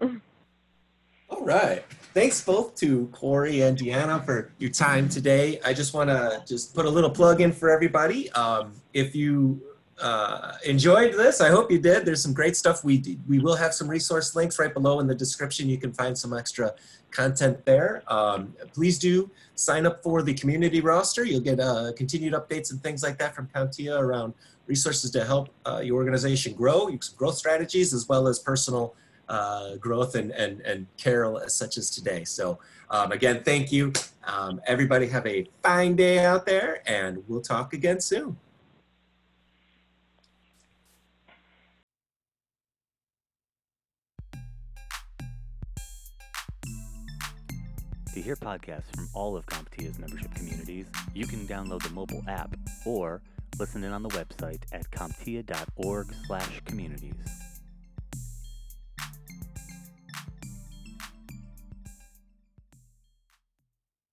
All 1.30 1.44
right. 1.44 1.84
Thanks 2.14 2.42
both 2.42 2.74
to 2.76 3.06
Corey 3.08 3.60
and 3.60 3.76
Deanna 3.76 4.24
for 4.24 4.50
your 4.58 4.70
time 4.70 5.08
today. 5.08 5.60
I 5.64 5.74
just 5.74 5.92
want 5.92 6.08
to 6.08 6.42
just 6.46 6.74
put 6.74 6.86
a 6.86 6.90
little 6.90 7.10
plug 7.10 7.40
in 7.42 7.52
for 7.52 7.70
everybody. 7.70 8.30
Um, 8.32 8.72
if 8.94 9.14
you 9.14 9.60
uh, 10.00 10.52
enjoyed 10.64 11.14
this, 11.14 11.40
I 11.40 11.48
hope 11.48 11.70
you 11.70 11.78
did. 11.78 12.04
There's 12.04 12.22
some 12.22 12.32
great 12.32 12.56
stuff. 12.56 12.84
We 12.84 13.18
we 13.26 13.38
will 13.38 13.56
have 13.56 13.74
some 13.74 13.88
resource 13.88 14.36
links 14.36 14.58
right 14.58 14.72
below 14.72 15.00
in 15.00 15.06
the 15.06 15.14
description. 15.14 15.68
You 15.68 15.78
can 15.78 15.92
find 15.92 16.16
some 16.16 16.32
extra 16.32 16.74
content 17.10 17.64
there. 17.64 18.02
Um, 18.06 18.54
please 18.72 18.98
do 18.98 19.30
sign 19.54 19.86
up 19.86 20.02
for 20.02 20.22
the 20.22 20.34
community 20.34 20.80
roster. 20.80 21.24
You'll 21.24 21.40
get 21.40 21.58
uh, 21.58 21.92
continued 21.96 22.34
updates 22.34 22.70
and 22.70 22.82
things 22.82 23.02
like 23.02 23.18
that 23.18 23.34
from 23.34 23.48
CompTIA 23.48 23.98
around 23.98 24.34
resources 24.66 25.10
to 25.10 25.24
help 25.24 25.48
uh, 25.66 25.80
your 25.82 25.96
organization 25.96 26.52
grow, 26.54 26.88
some 27.00 27.16
growth 27.16 27.36
strategies, 27.36 27.92
as 27.94 28.08
well 28.08 28.28
as 28.28 28.38
personal 28.38 28.94
uh, 29.28 29.76
growth 29.76 30.14
and, 30.14 30.30
and, 30.32 30.60
and 30.60 30.86
Carol 30.96 31.38
as 31.38 31.54
such 31.54 31.76
as 31.76 31.90
today. 31.90 32.24
So 32.24 32.58
um, 32.90 33.12
again, 33.12 33.42
thank 33.42 33.72
you. 33.72 33.92
Um, 34.24 34.60
everybody 34.66 35.06
have 35.08 35.26
a 35.26 35.48
fine 35.62 35.96
day 35.96 36.24
out 36.24 36.46
there 36.46 36.82
and 36.86 37.22
we'll 37.26 37.40
talk 37.40 37.72
again 37.72 38.00
soon. 38.00 38.36
To 48.18 48.24
hear 48.24 48.34
podcasts 48.34 48.90
from 48.96 49.08
all 49.14 49.36
of 49.36 49.46
CompTIA's 49.46 50.00
membership 50.00 50.34
communities, 50.34 50.86
you 51.14 51.24
can 51.24 51.46
download 51.46 51.84
the 51.84 51.90
mobile 51.90 52.24
app 52.26 52.56
or 52.84 53.22
listen 53.60 53.84
in 53.84 53.92
on 53.92 54.02
the 54.02 54.08
website 54.08 54.58
at 54.72 54.90
comptia.org/communities. 54.90 57.14